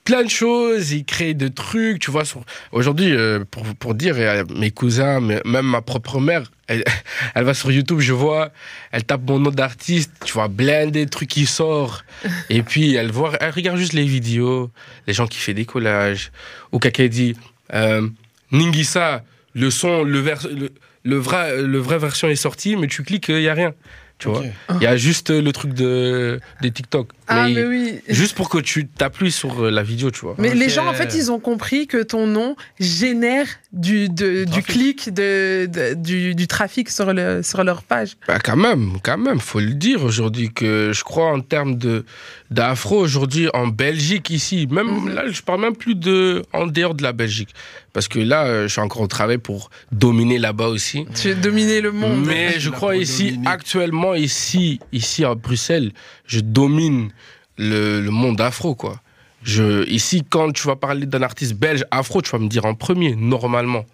plein 0.03 0.23
de 0.23 0.29
choses, 0.29 0.91
ils 0.91 1.03
créent 1.03 1.33
des 1.33 1.49
trucs, 1.49 1.99
tu 1.99 2.11
vois. 2.11 2.25
sur- 2.25 2.43
Aujourd'hui, 2.71 3.11
euh, 3.11 3.43
pour, 3.49 3.63
pour 3.75 3.95
dire, 3.95 4.15
euh, 4.17 4.43
mes 4.55 4.69
cousins, 4.69 5.19
mais 5.19 5.41
même 5.45 5.65
ma 5.65 5.81
propre 5.81 6.19
mère, 6.19 6.43
elle, 6.67 6.83
elle 7.35 7.43
va 7.43 7.53
sur 7.55 7.71
YouTube, 7.71 7.99
je 8.01 8.13
vois, 8.13 8.51
elle 8.91 9.03
tape 9.03 9.21
mon 9.27 9.39
nom 9.39 9.49
d'artiste, 9.49 10.11
tu 10.23 10.33
vois, 10.33 10.47
blindé, 10.47 11.07
truc 11.07 11.29
qui 11.29 11.45
sort. 11.47 12.03
Et 12.51 12.61
puis, 12.61 12.93
elle 12.95 13.11
voit, 13.11 13.31
elle 13.39 13.49
regarde 13.51 13.77
juste 13.79 13.93
les 13.93 14.05
vidéos, 14.05 14.69
les 15.07 15.13
gens 15.13 15.25
qui 15.27 15.39
font 15.39 15.53
des 15.53 15.65
collages. 15.65 16.31
Ou 16.71 16.77
quelqu'un 16.77 17.07
dit, 17.07 17.35
euh, 17.73 18.07
Ningisa, 18.51 19.23
le 19.55 19.71
son, 19.71 20.03
le, 20.03 20.19
vers- 20.19 20.47
le, 20.47 20.69
le 21.03 21.17
vrai, 21.17 21.61
le 21.63 21.79
vrai 21.79 21.97
version 21.97 22.27
est 22.27 22.35
sorti, 22.35 22.75
mais 22.75 22.85
tu 22.87 23.01
cliques, 23.03 23.29
il 23.29 23.37
n'y 23.39 23.47
a 23.47 23.53
rien. 23.55 23.73
Tu 24.17 24.29
vois, 24.29 24.43
il 24.79 24.81
y 24.81 24.87
a 24.87 24.95
juste 24.95 25.29
euh, 25.29 25.41
le 25.41 25.51
truc 25.51 25.73
de, 25.73 26.39
des 26.61 26.71
TikTok. 26.71 27.09
Ah, 27.27 27.47
mais 27.49 27.53
mais 27.55 27.65
oui. 27.65 27.99
Juste 28.07 28.33
pour 28.33 28.47
que 28.47 28.59
tu 28.59 28.87
t'appuies 28.87 29.29
sur 29.33 29.65
euh, 29.65 29.69
la 29.69 29.83
vidéo, 29.83 30.09
tu 30.09 30.21
vois. 30.21 30.35
Mais 30.37 30.55
les 30.55 30.69
gens, 30.69 30.87
en 30.87 30.93
fait, 30.93 31.15
ils 31.15 31.33
ont 31.33 31.39
compris 31.41 31.85
que 31.85 32.01
ton 32.01 32.25
nom 32.25 32.55
génère 32.79 33.45
du, 33.73 34.07
de- 34.07 34.45
du 34.45 34.63
clic, 34.63 35.13
de, 35.13 35.65
de- 35.65 35.95
du, 35.95 36.33
du 36.33 36.47
trafic 36.47 36.89
sur, 36.89 37.11
le, 37.13 37.43
sur 37.43 37.61
leur 37.65 37.83
page. 37.83 38.15
Bah 38.25 38.39
quand 38.39 38.55
même, 38.55 38.99
quand 39.03 39.17
même, 39.17 39.41
faut 39.41 39.59
le 39.59 39.73
dire 39.73 40.01
aujourd'hui 40.05 40.49
que 40.53 40.91
je 40.93 41.03
crois 41.03 41.33
en 41.33 41.41
termes 41.41 41.75
de 41.77 42.05
d'afro 42.51 42.97
aujourd'hui 42.99 43.49
en 43.53 43.67
Belgique 43.67 44.29
ici, 44.29 44.65
même 44.71 44.87
Mhm. 44.87 45.09
là 45.13 45.23
je 45.29 45.41
parle 45.41 45.59
même 45.61 45.75
plus 45.75 45.95
de 45.95 46.41
en 46.53 46.67
dehors 46.67 46.93
de 46.95 47.03
la 47.03 47.11
Belgique 47.11 47.49
parce 47.95 48.09
que 48.09 48.19
là 48.19 48.43
euh, 48.43 48.63
je 48.63 48.73
suis 48.73 48.81
encore 48.81 49.03
au 49.03 49.07
travail 49.07 49.37
pour 49.37 49.69
dominer 49.93 50.37
là-bas 50.37 50.67
aussi. 50.67 51.05
Tu 51.15 51.29
veux 51.29 51.35
dominer 51.35 51.79
le 51.79 51.93
monde. 51.93 52.25
Mais 52.25 52.59
je 52.59 52.69
crois 52.69 52.97
ici 52.97 53.31
dominer. 53.31 53.47
actuellement 53.47 54.15
ici 54.15 54.81
ici 54.91 55.23
à 55.23 55.33
Bruxelles, 55.33 55.93
je 56.27 56.41
domine 56.41 57.11
le, 57.57 58.01
le 58.01 58.11
monde 58.11 58.41
afro 58.41 58.75
quoi. 58.75 58.99
Je 59.43 59.87
ici 59.87 60.25
quand 60.29 60.51
tu 60.51 60.67
vas 60.67 60.75
parler 60.75 61.05
d'un 61.05 61.21
artiste 61.21 61.53
belge 61.53 61.85
afro, 61.89 62.21
tu 62.21 62.31
vas 62.31 62.39
me 62.39 62.49
dire 62.49 62.65
en 62.65 62.75
premier 62.75 63.15
normalement 63.15 63.85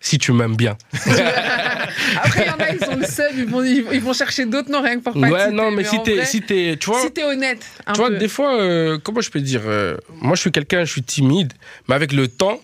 si 0.00 0.18
tu 0.18 0.32
m'aimes 0.32 0.56
bien. 0.56 0.76
Après, 2.16 2.42
il 2.42 2.46
y 2.46 2.50
en 2.50 2.56
a, 2.56 2.72
ils 2.72 2.84
sont 2.84 2.96
le 2.96 3.06
seul, 3.06 3.32
ils 3.36 3.46
vont, 3.46 3.62
ils, 3.62 4.00
vont 4.00 4.12
chercher 4.12 4.46
d'autres 4.46 4.68
noms 4.68 4.82
rien 4.82 4.98
que 4.98 5.04
pour 5.04 5.12
pas 5.12 5.30
Ouais, 5.30 5.50
non 5.52 5.70
mais 5.70 5.84
si 5.84 6.02
t'es 6.02 6.24
si 6.24 6.42
t'es 6.42 6.76
tu 6.78 6.90
vois 6.90 7.00
si 7.00 7.12
t'es 7.12 7.22
honnête, 7.22 7.64
un 7.86 7.92
Tu 7.92 8.00
vois, 8.00 8.10
des 8.10 8.28
fois, 8.28 8.56
euh, 8.56 8.98
comment 9.02 9.20
je 9.20 9.30
peux 9.30 9.40
dire 9.40 9.62
euh, 9.64 9.96
Moi, 10.20 10.34
je 10.34 10.40
suis 10.40 10.50
quelqu'un, 10.50 10.84
je 10.84 10.90
suis 10.90 11.04
timide, 11.04 11.52
mais 11.88 11.94
avec 11.94 12.12
le 12.12 12.26
temps, 12.26 12.60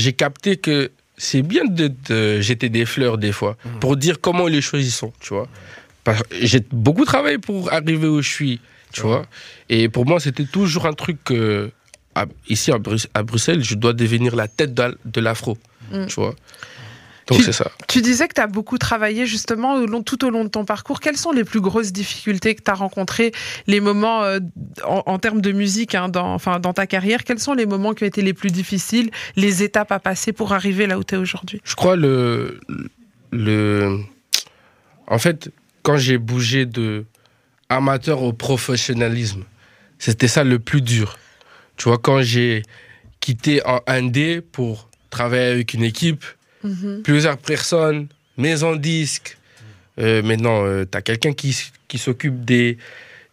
j'ai 0.00 0.12
capté 0.24 0.50
que 0.56 0.76
c'est 1.16 1.42
bien 1.42 1.64
de, 1.78 1.86
de 2.08 2.40
jeter 2.48 2.68
des 2.78 2.86
fleurs 2.92 3.16
des 3.26 3.32
fois 3.32 3.54
pour 3.80 3.92
dire 4.04 4.16
comment 4.26 4.46
les 4.56 4.62
choses 4.68 4.84
y 4.86 4.90
sont, 4.90 5.12
tu 5.20 5.30
vois. 5.34 5.48
Parce- 6.04 6.22
J'ai 6.48 6.62
beaucoup 6.72 7.04
travaillé 7.12 7.38
pour 7.38 7.70
arriver 7.78 8.08
où 8.08 8.20
je 8.22 8.30
suis, 8.38 8.56
tu 8.94 9.02
vois. 9.02 9.24
Et 9.68 9.88
pour 9.94 10.04
moi, 10.10 10.18
c'était 10.24 10.46
toujours 10.58 10.84
un 10.86 10.94
truc 11.02 11.18
que, 11.28 11.70
à- 12.14 12.26
ici 12.48 12.68
à, 12.72 13.22
Bruxelles, 13.22 13.62
je 13.70 13.74
dois 13.82 13.92
devenir 13.92 14.32
la 14.42 14.48
tête 14.48 14.72
de, 14.74 14.96
de 15.04 15.20
l'afro, 15.26 15.58
Mm. 15.92 16.06
tu 16.06 16.14
vois. 16.22 16.34
Donc 17.30 17.38
Tu- 17.38 17.44
c'est 17.44 17.52
ça. 17.52 17.70
Tu 17.88 18.02
disais 18.02 18.28
que 18.28 18.34
tu 18.34 18.40
as 18.42 18.46
beaucoup 18.46 18.76
travaillé 18.76 19.24
justement 19.24 19.74
au 19.76 19.86
long- 19.86 20.02
tout 20.02 20.24
au 20.24 20.30
long 20.30 20.44
de 20.44 20.48
ton 20.50 20.64
parcours. 20.64 21.00
Quelles 21.00 21.16
sont 21.16 21.30
les 21.32 21.44
plus 21.44 21.60
grosses 21.60 21.92
difficultés 21.92 22.54
que 22.54 22.62
tu 22.62 22.70
as 22.70 22.74
rencontrées, 22.74 23.32
les 23.66 23.80
moments 23.80 24.22
euh, 24.24 24.40
en, 24.84 25.02
en 25.06 25.18
termes 25.18 25.40
de 25.40 25.52
musique 25.52 25.94
hein, 25.94 26.08
dans, 26.08 26.34
enfin, 26.34 26.58
dans 26.60 26.72
ta 26.72 26.86
carrière? 26.86 27.24
Quels 27.24 27.38
sont 27.38 27.54
les 27.54 27.66
moments 27.66 27.94
qui 27.94 28.02
ont 28.04 28.06
été 28.08 28.20
les 28.20 28.34
plus 28.34 28.50
difficiles, 28.50 29.10
les 29.36 29.62
étapes 29.62 29.92
à 29.92 30.00
passer 30.00 30.32
pour 30.32 30.52
arriver 30.52 30.86
là 30.86 30.98
où 30.98 31.04
tu 31.04 31.14
es 31.14 31.18
aujourd'hui? 31.18 31.60
Je 31.64 31.74
crois 31.76 31.96
le, 31.96 32.60
le. 33.30 33.98
En 35.06 35.18
fait, 35.18 35.50
quand 35.82 35.96
j'ai 35.96 36.18
bougé 36.18 36.66
de 36.66 37.04
amateur 37.68 38.22
au 38.22 38.32
professionnalisme, 38.32 39.44
c'était 39.98 40.28
ça 40.28 40.44
le 40.44 40.58
plus 40.58 40.82
dur. 40.82 41.16
Tu 41.76 41.88
vois, 41.88 41.98
quand 41.98 42.22
j'ai 42.22 42.62
quitté 43.20 43.64
en 43.66 43.78
1D 43.86 44.40
pour 44.40 44.88
travailler 45.10 45.50
avec 45.52 45.74
une 45.74 45.84
équipe, 45.84 46.24
Mhm. 46.64 47.02
plusieurs 47.02 47.38
personnes, 47.38 48.08
maison 48.36 48.76
disque. 48.76 49.36
Euh, 49.98 50.22
maintenant, 50.22 50.64
euh, 50.64 50.84
t'as 50.84 51.00
quelqu'un 51.02 51.32
qui, 51.32 51.56
qui 51.88 51.98
s'occupe 51.98 52.44
des, 52.44 52.78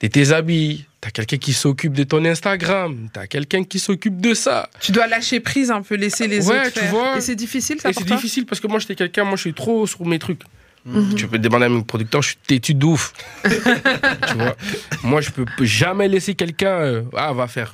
de 0.02 0.08
tes 0.08 0.32
habits, 0.34 0.86
t'as 1.02 1.12
quelqu'un 1.12 1.38
qui 1.38 1.54
s'occupe 1.54 1.94
de 1.94 2.04
ton 2.04 2.24
Instagram, 2.26 3.10
t'as 3.14 3.28
quelqu'un 3.28 3.64
qui 3.64 3.80
s'occupe 3.80 4.20
de 4.20 4.34
ça. 4.34 4.70
Tu 4.82 4.92
dois 4.92 5.08
lâcher 5.08 5.40
prise 5.40 5.72
un 5.72 5.82
peu, 5.82 5.96
laisser 5.96 6.28
les 6.28 6.48
Ouais, 6.50 6.60
autres 6.62 6.74
tu 6.74 6.80
faire. 6.80 6.90
vois. 6.90 7.18
Et 7.18 7.22
c'est 7.22 7.36
difficile 7.36 7.80
ça 7.80 7.90
Et 7.90 7.94
pour 7.94 8.02
c'est 8.02 8.08
toi 8.08 8.16
difficile 8.18 8.46
parce 8.46 8.60
que 8.60 8.68
moi, 8.68 8.80
j'étais 8.80 8.96
quelqu'un, 8.96 9.24
moi, 9.24 9.36
je 9.36 9.42
suis 9.42 9.54
trop 9.54 9.86
sur 9.88 10.06
mes 10.06 10.20
trucs. 10.20 10.42
Mhm. 10.86 11.16
Tu 11.16 11.28
peux 11.28 11.38
demander 11.40 11.66
à 11.66 11.70
mon 11.70 11.84
producteur, 11.84 12.22
je 12.22 12.30
suis 12.30 12.38
têtu 12.48 12.74
de 12.74 12.86
ouf. 12.86 13.14
tu 13.44 14.34
vois 14.38 14.56
Moi, 15.04 15.22
je 15.22 15.30
peux 15.32 15.46
peux 15.58 15.66
jamais 15.66 16.08
laisser 16.08 16.34
quelqu'un. 16.34 16.80
euh, 16.80 17.02
ah, 17.16 17.34
va 17.34 17.48
faire. 17.48 17.74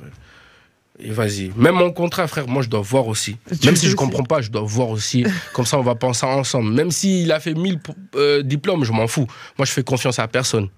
Et 1.00 1.10
vas-y. 1.10 1.50
Même 1.56 1.74
mon 1.74 1.90
contrat, 1.90 2.28
frère, 2.28 2.46
moi, 2.46 2.62
je 2.62 2.68
dois 2.68 2.80
voir 2.80 3.08
aussi. 3.08 3.36
Tu 3.60 3.66
Même 3.66 3.74
si 3.74 3.88
je 3.88 3.96
comprends 3.96 4.22
pas, 4.22 4.40
je 4.40 4.50
dois 4.50 4.62
voir 4.62 4.90
aussi. 4.90 5.24
Comme 5.52 5.66
ça, 5.66 5.78
on 5.78 5.82
va 5.82 5.96
penser 5.96 6.24
ensemble. 6.24 6.72
Même 6.72 6.92
s'il 6.92 7.32
a 7.32 7.40
fait 7.40 7.54
1000 7.54 7.80
euh, 8.14 8.42
diplômes, 8.42 8.84
je 8.84 8.92
m'en 8.92 9.08
fous. 9.08 9.26
Moi, 9.58 9.66
je 9.66 9.72
fais 9.72 9.82
confiance 9.82 10.20
à 10.20 10.28
personne. 10.28 10.68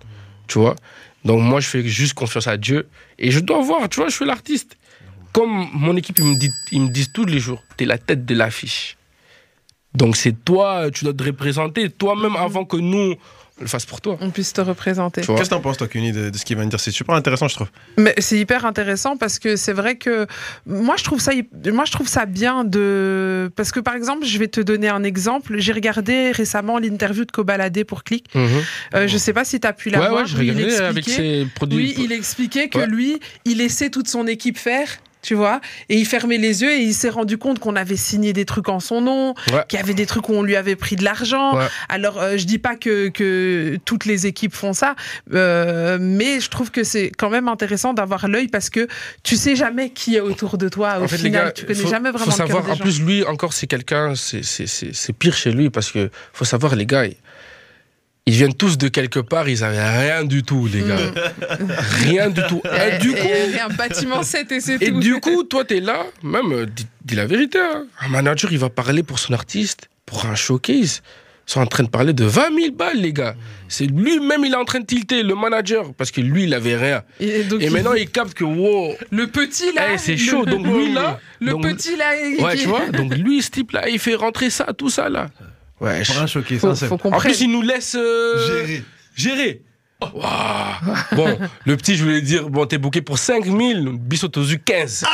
Tu 0.48 0.58
vois? 0.58 0.74
Donc, 1.24 1.42
moi, 1.42 1.60
je 1.60 1.68
fais 1.68 1.86
juste 1.86 2.14
confiance 2.14 2.46
à 2.46 2.56
Dieu. 2.56 2.88
Et 3.18 3.30
je 3.30 3.40
dois 3.40 3.60
voir, 3.60 3.88
tu 3.90 4.00
vois, 4.00 4.08
je 4.08 4.14
suis 4.14 4.24
l'artiste. 4.24 4.76
Comme 5.32 5.68
mon 5.74 5.94
équipe, 5.96 6.18
ils 6.18 6.24
me, 6.24 6.36
dit, 6.36 6.50
ils 6.72 6.80
me 6.80 6.88
disent 6.88 7.12
tous 7.12 7.26
les 7.26 7.38
jours, 7.38 7.62
t'es 7.76 7.84
la 7.84 7.98
tête 7.98 8.24
de 8.24 8.34
l'affiche. 8.34 8.96
Donc, 9.92 10.16
c'est 10.16 10.32
toi, 10.44 10.90
tu 10.90 11.04
dois 11.04 11.12
te 11.12 11.24
représenter 11.24 11.90
toi-même 11.90 12.36
avant 12.36 12.64
que 12.64 12.78
nous, 12.78 13.16
le 13.60 13.66
fasse 13.66 13.86
pour 13.86 14.00
toi. 14.02 14.18
On 14.20 14.30
puisse 14.30 14.52
te 14.52 14.60
représenter. 14.60 15.22
Qu'est-ce 15.22 15.42
que 15.44 15.48
t'en 15.48 15.60
penses, 15.60 15.78
toi, 15.78 15.88
Kuni, 15.88 16.12
de, 16.12 16.28
de 16.30 16.36
ce 16.36 16.44
qu'il 16.44 16.56
vient 16.56 16.66
de 16.66 16.70
dire? 16.70 16.78
C'est 16.80 16.90
super 16.90 17.14
intéressant, 17.14 17.48
je 17.48 17.54
trouve. 17.54 17.68
Mais 17.96 18.14
c'est 18.18 18.38
hyper 18.38 18.66
intéressant 18.66 19.16
parce 19.16 19.38
que 19.38 19.56
c'est 19.56 19.72
vrai 19.72 19.96
que 19.96 20.26
moi 20.66 20.96
je 20.98 21.04
trouve 21.04 21.20
ça 21.20 21.32
moi 21.72 21.84
je 21.86 21.92
trouve 21.92 22.06
ça 22.08 22.26
bien 22.26 22.64
de 22.64 23.50
parce 23.56 23.72
que 23.72 23.80
par 23.80 23.94
exemple 23.94 24.24
je 24.26 24.38
vais 24.38 24.48
te 24.48 24.60
donner 24.60 24.88
un 24.88 25.02
exemple 25.04 25.54
j'ai 25.58 25.72
regardé 25.72 26.30
récemment 26.32 26.78
l'interview 26.78 27.24
de 27.24 27.32
Kobalade 27.32 27.82
pour 27.84 28.04
Click 28.04 28.26
Mhm. 28.34 28.48
euh, 28.94 29.08
je 29.08 29.16
sais 29.16 29.32
pas 29.32 29.44
si 29.44 29.58
tu 29.60 29.66
as 29.66 29.72
pu 29.72 29.88
la 29.90 30.00
Ouais, 30.00 30.08
voir 30.08 30.22
ouais, 30.22 30.26
je 30.28 30.36
regardais 30.36 30.76
avec 30.80 31.06
expliquait- 31.08 31.44
ses 31.44 31.46
produits. 31.54 31.76
oui 31.78 31.94
il 31.98 32.12
expliquait 32.12 32.68
que 32.68 32.78
Ouais. 32.78 32.86
lui 32.86 33.20
il 33.44 33.58
laissait 33.58 33.90
toute 33.90 34.08
son 34.08 34.26
équipe 34.26 34.58
faire 34.58 34.88
tu 35.26 35.34
vois, 35.34 35.60
et 35.88 35.96
il 35.98 36.06
fermait 36.06 36.38
les 36.38 36.62
yeux 36.62 36.70
et 36.70 36.78
il 36.82 36.94
s'est 36.94 37.08
rendu 37.10 37.36
compte 37.36 37.58
qu'on 37.58 37.74
avait 37.74 37.96
signé 37.96 38.32
des 38.32 38.44
trucs 38.44 38.68
en 38.68 38.78
son 38.78 39.00
nom, 39.00 39.34
Ouais. 39.52 39.64
qu'il 39.68 39.76
y 39.78 39.82
avait 39.82 39.92
des 39.94 40.06
trucs 40.06 40.28
où 40.28 40.32
on 40.34 40.42
lui 40.44 40.54
avait 40.54 40.76
pris 40.76 40.94
de 40.94 41.02
l'argent. 41.02 41.56
Ouais. 41.58 41.66
Alors, 41.88 42.22
euh, 42.22 42.36
je 42.36 42.44
dis 42.44 42.58
pas 42.58 42.76
que, 42.76 43.08
que 43.08 43.76
toutes 43.84 44.04
les 44.04 44.26
équipes 44.26 44.54
font 44.54 44.72
ça, 44.72 44.94
euh, 45.34 45.98
mais 46.00 46.38
je 46.40 46.48
trouve 46.48 46.70
que 46.70 46.84
c'est 46.84 47.10
quand 47.18 47.28
même 47.30 47.48
intéressant 47.48 47.92
d'avoir 47.92 48.28
l'œil 48.28 48.46
parce 48.46 48.70
que 48.70 48.86
tu 49.24 49.36
sais 49.36 49.56
jamais 49.56 49.90
qui 49.90 50.14
est 50.14 50.20
autour 50.20 50.58
de 50.58 50.68
toi. 50.68 50.98
Au 51.00 51.04
En 51.04 51.08
fait, 51.08 51.16
les 51.16 51.24
final, 51.24 51.46
gars, 51.46 51.50
tu 51.52 51.64
connais 51.66 51.80
faut- 51.80 51.88
jamais 51.88 52.10
vraiment 52.10 52.24
faut 52.26 52.30
le 52.30 52.36
savoir. 52.36 52.62
des 52.64 52.70
En 52.70 52.74
gens. 52.76 52.82
plus, 52.84 53.00
lui, 53.02 53.24
encore, 53.24 53.52
c'est 53.52 53.66
quelqu'un, 53.66 54.14
c'est- 54.14 55.12
pire 55.18 55.34
chez 55.34 55.50
lui 55.50 55.70
parce 55.70 55.90
que 55.90 56.08
faut 56.32 56.44
savoir, 56.44 56.76
les 56.76 56.86
gars, 56.86 57.04
ils 58.26 58.34
viennent 58.34 58.54
tous 58.54 58.76
de 58.76 58.88
quelque 58.88 59.20
part, 59.20 59.48
ils 59.48 59.62
avaient 59.62 59.88
rien 59.98 60.24
du 60.24 60.42
tout, 60.42 60.66
les 60.66 60.80
gars. 60.80 60.96
rien 62.04 62.28
du 62.30 62.42
tout. 62.48 62.60
Et, 62.64 62.98
du 62.98 63.10
Et- 63.12 63.14
coup, 63.14 63.28
et 63.28 63.60
un 63.60 63.68
bâtiment 63.68 64.22
7 64.22 64.52
et 64.52 64.60
c'est 64.60 64.82
et 64.82 64.90
tout. 64.90 65.00
du 65.00 65.14
coup, 65.20 65.44
toi, 65.44 65.64
t'es 65.64 65.80
là, 65.80 66.04
même, 66.22 66.52
euh, 66.52 66.66
dis, 66.66 66.86
dis 67.04 67.14
la 67.14 67.26
vérité, 67.26 67.58
hein. 67.60 67.86
un 68.00 68.08
manager, 68.08 68.52
il 68.52 68.58
va 68.58 68.68
parler 68.70 69.02
pour 69.02 69.18
son 69.18 69.32
artiste, 69.32 69.88
pour 70.04 70.26
un 70.26 70.34
showcase. 70.34 71.02
sont 71.48 71.60
en 71.60 71.66
train 71.66 71.84
de 71.84 71.88
parler 71.88 72.12
de 72.12 72.24
20 72.24 72.52
000 72.58 72.72
balles, 72.72 72.96
les 73.00 73.12
gars. 73.12 73.36
C'est 73.68 73.86
lui-même, 73.86 74.44
il 74.44 74.52
est 74.52 74.56
en 74.56 74.64
train 74.64 74.80
de 74.80 74.84
tilter 74.86 75.22
le 75.22 75.36
manager 75.36 75.94
parce 75.94 76.10
que 76.10 76.20
lui, 76.20 76.42
il 76.42 76.52
avait 76.54 76.74
rien. 76.74 77.04
Et, 77.20 77.44
donc, 77.44 77.62
Et 77.62 77.66
il- 77.66 77.70
maintenant, 77.70 77.92
il 77.92 78.10
capte 78.10 78.34
que, 78.34 78.42
wow, 78.42 78.96
le 79.12 79.28
petit 79.28 79.72
là. 79.76 79.82
eh, 79.94 79.98
c'est 79.98 80.12
le- 80.16 80.18
chaud. 80.18 80.44
Donc 80.44 80.66
lui, 80.66 80.92
là, 80.92 81.20
Le 81.40 81.52
donc- 81.52 81.62
petit 81.62 81.94
là. 81.96 82.10
Ouais, 82.44 82.56
qui- 82.56 82.62
tu 82.62 82.66
vois. 82.68 82.86
Donc 82.86 83.14
lui, 83.16 83.40
ce 83.42 83.50
type-là, 83.52 83.88
il 83.88 84.00
fait 84.00 84.16
rentrer 84.16 84.50
ça, 84.50 84.66
tout 84.76 84.90
ça, 84.90 85.08
là. 85.08 85.28
Ouais. 85.80 86.02
Un 86.18 86.26
choqué, 86.26 86.58
Faut, 86.58 86.74
ça, 86.74 86.86
faut 86.88 86.98
En 87.04 87.18
plus, 87.18 87.40
il 87.40 87.50
nous 87.50 87.62
laisse 87.62 87.94
euh, 87.98 88.46
Gérer. 88.46 88.82
gérer. 89.14 89.62
Waouh. 90.00 90.94
Bon, 91.12 91.38
le 91.64 91.76
petit, 91.76 91.96
je 91.96 92.04
voulais 92.04 92.20
dire, 92.20 92.48
bon, 92.50 92.66
t'es 92.66 92.76
booké 92.78 93.00
pour 93.00 93.18
5000, 93.18 93.88
Bissot 93.98 94.30
aux 94.36 94.44
eu 94.44 94.58
15. 94.58 95.04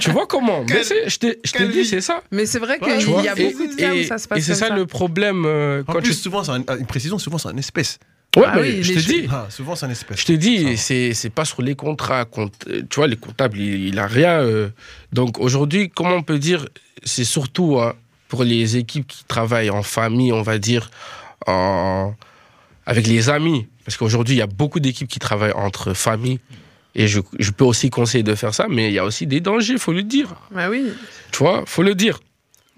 tu 0.00 0.10
vois 0.10 0.26
comment? 0.26 0.64
Mais 0.68 0.82
Je 1.06 1.18
t'ai 1.18 1.68
dit, 1.68 1.84
c'est 1.84 2.00
ça. 2.00 2.22
Mais 2.30 2.46
c'est 2.46 2.58
vrai 2.60 2.78
Ouais, 2.80 2.98
qu'il 2.98 3.04
tu 3.06 3.10
y 3.24 3.28
a 3.28 3.34
beaucoup 3.34 3.66
de 3.66 3.74
cas 3.76 3.94
où 3.94 4.02
ça 4.04 4.18
se 4.18 4.28
passe 4.28 4.38
Et 4.38 4.42
c'est 4.42 4.54
ça, 4.54 4.68
ça. 4.68 4.76
le 4.76 4.86
problème 4.86 5.44
euh, 5.44 5.82
En 5.86 5.92
quand 5.94 6.00
plus, 6.00 6.10
tu. 6.10 6.14
souvent, 6.14 6.44
c'est 6.44 6.52
un- 6.52 6.78
une 6.78 6.86
précision, 6.86 7.18
souvent, 7.18 7.38
c'est 7.38 7.48
un 7.48 7.56
espèce. 7.56 7.98
Ouais, 8.36 8.44
Ah 8.46 8.52
mais 8.56 8.62
oui, 8.62 8.82
je 8.82 8.94
te 8.94 8.98
dis. 9.00 9.26
Ah, 9.30 9.46
souvent, 9.50 9.74
c'est 9.76 9.86
un 9.86 9.90
espèce. 9.90 10.20
Je 10.20 10.24
te 10.24 10.32
dis, 10.32 10.76
c'est 10.78 11.12
c'est 11.14 11.28
pas 11.30 11.44
sur 11.44 11.60
les 11.60 11.74
contrats. 11.74 12.24
compte- 12.24 12.64
Tu 12.88 12.96
vois, 12.96 13.06
les 13.06 13.16
comptables, 13.16 13.58
il, 13.58 13.88
il 13.88 13.98
a 13.98 14.06
rien. 14.06 14.40
euh. 14.40 14.68
Donc 15.12 15.38
aujourd'hui, 15.38 15.90
comment 15.94 16.14
on 16.14 16.22
peut 16.22 16.38
dire 16.38 16.64
C'est 17.04 17.24
surtout 17.24 17.78
hein, 17.80 17.92
pour 18.32 18.44
les 18.44 18.78
équipes 18.78 19.06
qui 19.06 19.24
travaillent 19.24 19.68
en 19.68 19.82
famille, 19.82 20.32
on 20.32 20.40
va 20.40 20.56
dire, 20.56 20.90
en, 21.46 22.14
avec 22.86 23.06
les 23.06 23.28
amis. 23.28 23.68
Parce 23.84 23.98
qu'aujourd'hui, 23.98 24.36
il 24.36 24.38
y 24.38 24.42
a 24.42 24.46
beaucoup 24.46 24.80
d'équipes 24.80 25.06
qui 25.06 25.18
travaillent 25.18 25.52
entre 25.52 25.92
familles. 25.92 26.40
Et 26.94 27.08
je, 27.08 27.20
je 27.38 27.50
peux 27.50 27.64
aussi 27.66 27.90
conseiller 27.90 28.24
de 28.24 28.34
faire 28.34 28.54
ça, 28.54 28.68
mais 28.70 28.88
il 28.88 28.94
y 28.94 28.98
a 28.98 29.04
aussi 29.04 29.26
des 29.26 29.40
dangers, 29.40 29.76
faut 29.76 29.92
le 29.92 30.02
dire. 30.02 30.34
Bah 30.50 30.70
oui. 30.70 30.82
Tu 31.30 31.40
vois, 31.40 31.64
faut 31.66 31.82
le 31.82 31.94
dire. 31.94 32.20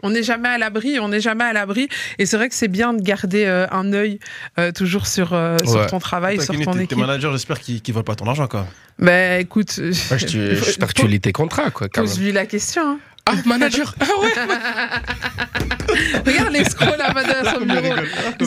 On 0.02 0.10
n'est 0.10 0.24
jamais 0.24 0.48
à 0.48 0.58
l'abri, 0.58 0.98
on 0.98 1.06
n'est 1.08 1.20
jamais 1.20 1.44
à 1.44 1.52
l'abri. 1.52 1.88
Et 2.18 2.26
c'est 2.26 2.36
vrai 2.36 2.48
que 2.48 2.54
c'est 2.56 2.66
bien 2.66 2.92
de 2.92 3.00
garder 3.00 3.44
euh, 3.44 3.68
un 3.70 3.92
œil 3.92 4.18
euh, 4.58 4.72
toujours 4.72 5.06
sur, 5.06 5.34
euh, 5.34 5.56
sur 5.64 5.86
ton 5.86 6.00
travail, 6.00 6.40
sur 6.42 6.52
ton 6.52 6.72
tes- 6.72 6.78
Tes 6.78 6.82
équipe. 6.84 6.98
managers, 6.98 7.30
j'espère 7.30 7.60
qu'ils 7.60 7.80
ne 7.86 7.92
volent 7.92 8.02
pas 8.04 8.16
ton 8.16 8.26
argent, 8.26 8.48
quoi. 8.48 8.66
Bah 8.98 9.38
écoute, 9.38 9.72
Ouais, 9.78 9.92
J'espère 10.18 10.92
que 10.92 11.00
tu 11.00 11.06
lis 11.06 11.20
tes 11.20 11.32
contrats, 11.32 11.70
quoi. 11.70 11.88
quand 11.88 12.00
même. 12.02 12.10
pose-lui 12.10 12.32
la 12.32 12.44
question. 12.46 12.82
hein. 12.82 12.98
Ah, 13.26 13.32
manager 13.46 13.94
Ah 14.00 14.04
ouais 14.22 14.32
Regarde 16.26 16.52
l'escroc 16.52 16.96
là-bas 16.98 17.24
derrière 17.24 17.54
son 17.54 17.64
bureau. 17.64 17.94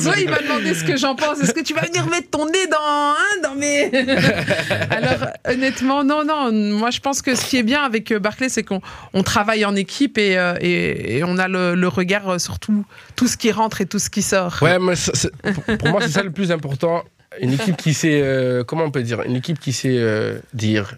Soit 0.01 0.19
il 0.19 0.29
m'a 0.29 0.39
demandé 0.39 0.73
ce 0.73 0.83
que 0.83 0.97
j'en 0.97 1.15
pense. 1.15 1.39
Est-ce 1.39 1.53
que 1.53 1.61
tu 1.63 1.73
vas 1.73 1.81
venir 1.81 2.05
mettre 2.07 2.29
ton 2.29 2.45
nez 2.45 2.67
dans, 2.67 2.77
hein, 2.81 3.15
dans 3.43 3.55
mes. 3.55 3.89
Alors, 4.91 5.29
honnêtement, 5.47 6.03
non, 6.03 6.23
non. 6.25 6.51
Moi, 6.51 6.89
je 6.91 6.99
pense 6.99 7.21
que 7.21 7.35
ce 7.35 7.45
qui 7.45 7.57
est 7.57 7.63
bien 7.63 7.81
avec 7.83 8.11
euh, 8.11 8.19
Barclay, 8.19 8.49
c'est 8.49 8.63
qu'on 8.63 8.81
on 9.13 9.23
travaille 9.23 9.65
en 9.65 9.75
équipe 9.75 10.17
et, 10.17 10.37
euh, 10.37 10.55
et, 10.61 11.17
et 11.17 11.23
on 11.23 11.37
a 11.37 11.47
le, 11.47 11.75
le 11.75 11.87
regard 11.87 12.27
euh, 12.29 12.37
sur 12.39 12.59
tout, 12.59 12.85
tout 13.15 13.27
ce 13.27 13.37
qui 13.37 13.51
rentre 13.51 13.81
et 13.81 13.85
tout 13.85 13.99
ce 13.99 14.09
qui 14.09 14.21
sort. 14.21 14.57
Ouais, 14.61 14.77
mais 14.79 14.95
ça- 14.95 15.11
pour- 15.53 15.77
pour 15.77 15.87
moi, 15.89 16.01
c'est 16.01 16.09
ça 16.11 16.23
le 16.23 16.31
plus 16.31 16.51
important. 16.51 17.03
Une 17.41 17.53
équipe 17.53 17.77
qui 17.77 17.93
sait, 17.93 18.19
euh, 18.21 18.63
comment 18.63 18.83
on 18.85 18.91
peut 18.91 19.03
dire, 19.03 19.21
une 19.21 19.35
équipe 19.35 19.59
qui 19.59 19.73
sait 19.73 19.97
euh, 19.97 20.39
dire 20.53 20.95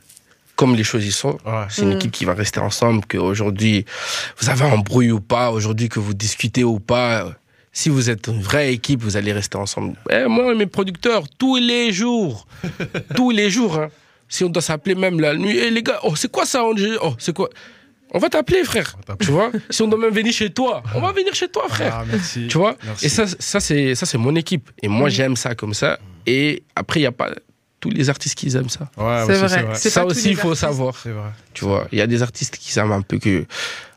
comme 0.60 0.76
les 0.76 0.84
choses 0.92 1.06
y 1.06 1.12
sont. 1.24 1.36
Ouais. 1.46 1.66
C'est 1.70 1.84
une 1.84 1.94
Mm. 1.94 1.98
équipe 2.00 2.12
qui 2.18 2.26
va 2.26 2.34
rester 2.44 2.60
ensemble, 2.60 3.00
qu'aujourd'hui, 3.10 3.86
vous 4.40 4.50
avez 4.50 4.66
un 4.66 4.78
bruit 4.90 5.12
ou 5.18 5.22
pas, 5.22 5.52
aujourd'hui 5.58 5.88
que 5.94 6.00
vous 6.06 6.14
discutez 6.14 6.64
ou 6.66 6.80
pas. 6.94 7.12
Si 7.72 7.88
vous 7.96 8.10
êtes 8.10 8.28
une 8.28 8.42
vraie 8.42 8.74
équipe, 8.74 9.02
vous 9.02 9.16
allez 9.16 9.32
rester 9.32 9.58
ensemble. 9.58 9.94
Eh, 10.10 10.26
moi, 10.28 10.54
mes 10.56 10.66
producteurs, 10.78 11.24
tous 11.42 11.56
les 11.72 11.94
jours, 11.94 12.46
tous 13.16 13.32
les 13.32 13.50
jours, 13.50 13.74
hein, 13.80 13.88
si 14.28 14.44
on 14.44 14.50
doit 14.50 14.62
s'appeler 14.62 14.96
même 14.96 15.20
la 15.22 15.34
nuit, 15.36 15.58
Eh, 15.58 15.70
les 15.72 15.82
gars, 15.84 16.00
oh, 16.04 16.14
c'est 16.16 16.32
quoi 16.32 16.46
ça 16.46 16.64
on 16.66 16.74
dit, 16.74 16.94
Oh, 17.02 17.14
c'est 17.18 17.34
quoi? 17.34 17.50
On 18.12 18.20
va 18.20 18.28
t'appeler, 18.28 18.64
frère. 18.64 18.98
Tu 19.22 19.28
vois? 19.32 19.52
Si 19.70 19.82
on 19.84 19.88
doit 19.88 20.00
même 20.00 20.14
venir 20.22 20.34
chez 20.34 20.50
toi, 20.50 20.82
on 20.96 21.00
va 21.00 21.12
venir 21.14 21.34
chez 21.36 21.48
toi, 21.48 21.66
frère. 21.70 21.94
Ah, 22.02 22.06
merci. 22.12 22.48
Tu 22.50 22.58
vois? 22.58 22.76
Merci. 22.84 23.06
Et 23.06 23.10
ça, 23.10 23.24
ça 23.28 23.60
c'est 23.60 23.94
ça 23.96 24.06
c'est 24.06 24.18
mon 24.18 24.36
équipe. 24.36 24.66
Et 24.84 24.88
moi, 24.90 25.08
Mm. 25.08 25.12
j'aime 25.12 25.36
ça 25.38 25.54
comme 25.56 25.76
ça. 25.76 26.00
Et 26.26 26.64
après, 26.76 27.00
il 27.00 27.04
n'y 27.04 27.08
a 27.16 27.18
pas 27.24 27.30
tous 27.80 27.90
les 27.90 28.10
artistes 28.10 28.36
qui 28.38 28.56
aiment 28.56 28.70
ça. 28.70 28.90
Ouais, 28.98 29.24
C'est 29.28 29.34
vrai. 29.36 29.66
C'est 29.76 29.90
Ça 29.90 30.06
aussi, 30.06 30.30
il 30.32 30.36
faut 30.36 30.50
artistes. 30.50 30.62
savoir. 30.62 30.96
C'est 31.02 31.12
vrai. 31.12 31.30
Tu 31.54 31.66
vois, 31.66 31.88
il 31.92 31.98
y 31.98 32.02
a 32.02 32.08
des 32.08 32.22
artistes 32.22 32.58
qui 32.58 32.78
aiment 32.80 32.92
un 32.92 33.02
peu 33.02 33.18
que 33.20 33.46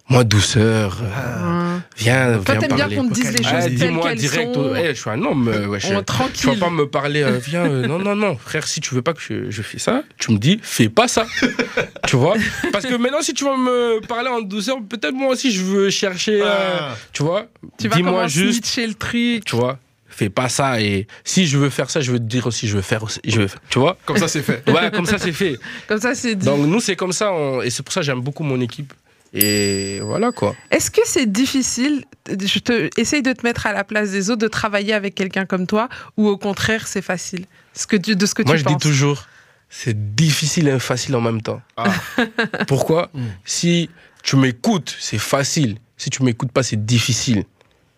moi, 0.09 0.25
douceur, 0.25 0.99
euh, 1.03 1.07
Hein. 1.43 1.83
viens, 1.97 2.33
Toi, 2.45 2.55
viens 2.55 2.69
t'aimes 2.69 2.77
bien 2.77 2.89
qu'on 2.91 3.09
te 3.09 3.15
dise 3.15 3.33
les 3.33 3.41
Ah, 3.47 3.51
choses 3.53 3.65
telles 3.65 3.75
Dis-moi 3.77 4.15
direct. 4.15 4.55
sont. 4.55 4.75
eh, 4.77 4.89
je 4.95 5.01
suis 5.01 5.09
un 5.11 5.23
homme. 5.23 5.49
euh, 5.49 5.67
ouais, 5.69 5.81
je- 5.81 5.87
On- 5.87 5.91
tu 5.91 5.95
vas 5.97 6.03
tranquille. 6.03 6.59
pas 6.59 6.69
me 6.71 6.87
parler, 6.87 7.23
euh, 7.23 7.39
viens, 7.39 7.65
euh, 7.65 7.87
non, 7.87 7.99
non, 7.99 8.15
non, 8.15 8.37
frère, 8.37 8.67
si 8.67 8.81
tu 8.81 8.95
veux 8.95 9.01
pas 9.01 9.15
que 9.15 9.21
je, 9.23 9.51
je 9.51 9.63
fais 9.63 9.79
ça, 9.79 10.03
tu 10.19 10.33
me 10.33 10.39
dis, 10.39 10.59
fais 10.63 10.89
pas 10.91 11.09
ça. 11.09 11.25
tu 12.07 12.17
vois? 12.17 12.35
Parce 12.73 12.85
que 12.85 12.95
maintenant, 12.97 13.23
si 13.23 13.33
tu 13.33 13.45
vas 13.45 13.57
me 13.57 14.01
parler 14.07 14.29
en 14.29 14.43
douceur, 14.43 14.77
peut-être 14.87 15.15
moi 15.15 15.29
aussi, 15.33 15.51
je 15.51 15.63
veux 15.63 15.89
chercher, 15.91 16.43
euh, 16.43 16.47
Ah. 16.47 16.95
tu 17.13 17.23
vois? 17.23 17.47
Tu 17.79 17.89
vas 17.89 17.97
Dis-moi 17.97 18.27
juste, 18.27 18.67
chez 18.67 18.87
le 18.87 18.95
truc. 18.95 19.45
tu 19.47 19.57
vois, 19.57 19.79
fais 20.15 20.31
pas 20.31 20.49
ça. 20.49 20.81
Et 20.81 21.07
si 21.25 21.47
je 21.47 21.59
veux 21.59 21.71
faire 21.71 21.91
ça, 21.91 22.01
je 22.01 22.13
veux 22.13 22.19
te 22.19 22.25
dire 22.25 22.47
aussi, 22.47 22.69
je 22.69 22.77
veux 22.77 22.83
faire 22.83 23.03
aussi. 23.03 23.21
Je 23.25 23.41
veux, 23.43 23.49
tu 23.69 23.79
vois? 23.79 23.97
Comme 24.07 24.19
ça, 24.19 24.29
c'est 24.29 24.43
fait. 24.43 24.63
Ouais, 24.71 24.91
comme 24.93 25.07
ça, 25.07 25.19
c'est 25.19 25.33
fait. 25.33 25.59
Comme 25.89 26.01
ça, 26.01 26.15
c'est 26.15 26.35
dit. 26.35 26.47
Donc, 26.47 26.67
nous, 26.67 26.81
c'est 26.81 26.97
comme 26.97 27.13
ça. 27.13 27.33
on- 27.33 27.63
et 27.63 27.71
c'est 27.71 27.83
pour 27.83 27.93
ça 27.93 28.01
que 28.01 28.07
j'aime 28.07 28.21
beaucoup 28.21 28.43
mon 28.45 28.61
équipe. 28.61 28.93
Et 29.35 30.01
voilà, 30.03 30.31
quoi. 30.31 30.55
Est-ce 30.71 30.91
que 30.91 31.01
c'est 31.07 31.31
difficile, 31.33 32.05
je 32.29 32.59
te, 32.59 32.91
essaye 33.01 33.23
de 33.23 33.33
te 33.33 33.47
mettre 33.47 33.67
à 33.67 33.73
la 33.73 33.83
place 33.83 34.11
des 34.11 34.29
autres, 34.29 34.43
de 34.43 34.49
travailler 34.49 34.93
avec 34.93 35.15
quelqu'un 35.15 35.47
comme 35.47 35.67
toi, 35.67 35.89
ou 36.19 36.29
au 36.29 36.37
contraire, 36.37 36.87
c'est 36.87 37.01
facile? 37.01 37.47
Ce 37.73 37.87
que 37.87 37.97
tu, 37.97 38.15
De 38.15 38.27
ce 38.27 38.35
que 38.35 38.43
Moi, 38.43 38.57
tu 38.57 38.59
je 38.61 38.65
penses 38.65 38.77
dis 38.77 38.83
toujours, 38.89 39.25
c'est 39.71 40.15
difficile 40.15 40.69
et 40.69 40.79
facile 40.79 41.17
en 41.17 41.23
même 41.23 41.41
temps. 41.41 41.63
Ah. 41.79 41.91
Pourquoi? 42.69 43.09
Mm. 43.15 43.23
Si 43.47 43.89
tu 44.23 44.37
m'écoutes, 44.37 44.95
c'est 45.01 45.17
facile. 45.19 45.79
Si 45.97 46.11
tu 46.11 46.23
m'écoutes 46.23 46.53
pas, 46.53 46.63
c'est 46.63 46.85
difficile. 46.85 47.45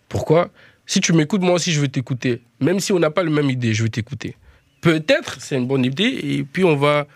Pourquoi? 0.09 0.50
Si 0.86 1.00
tu 1.00 1.12
m'écoutes, 1.12 1.42
moi 1.42 1.54
aussi, 1.54 1.72
je 1.72 1.80
vais 1.80 1.88
t'écouter. 1.88 2.42
Même 2.60 2.80
si 2.80 2.92
on 2.92 2.98
n'a 2.98 3.10
pas 3.10 3.22
la 3.22 3.30
même 3.30 3.50
idée, 3.50 3.72
je 3.74 3.82
vais 3.82 3.88
t'écouter. 3.88 4.36
Peut-être, 4.80 5.38
c'est 5.40 5.56
une 5.56 5.66
bonne 5.66 5.84
idée, 5.84 6.04
et 6.04 6.44
puis 6.44 6.62
on 6.62 6.76
va, 6.76 7.06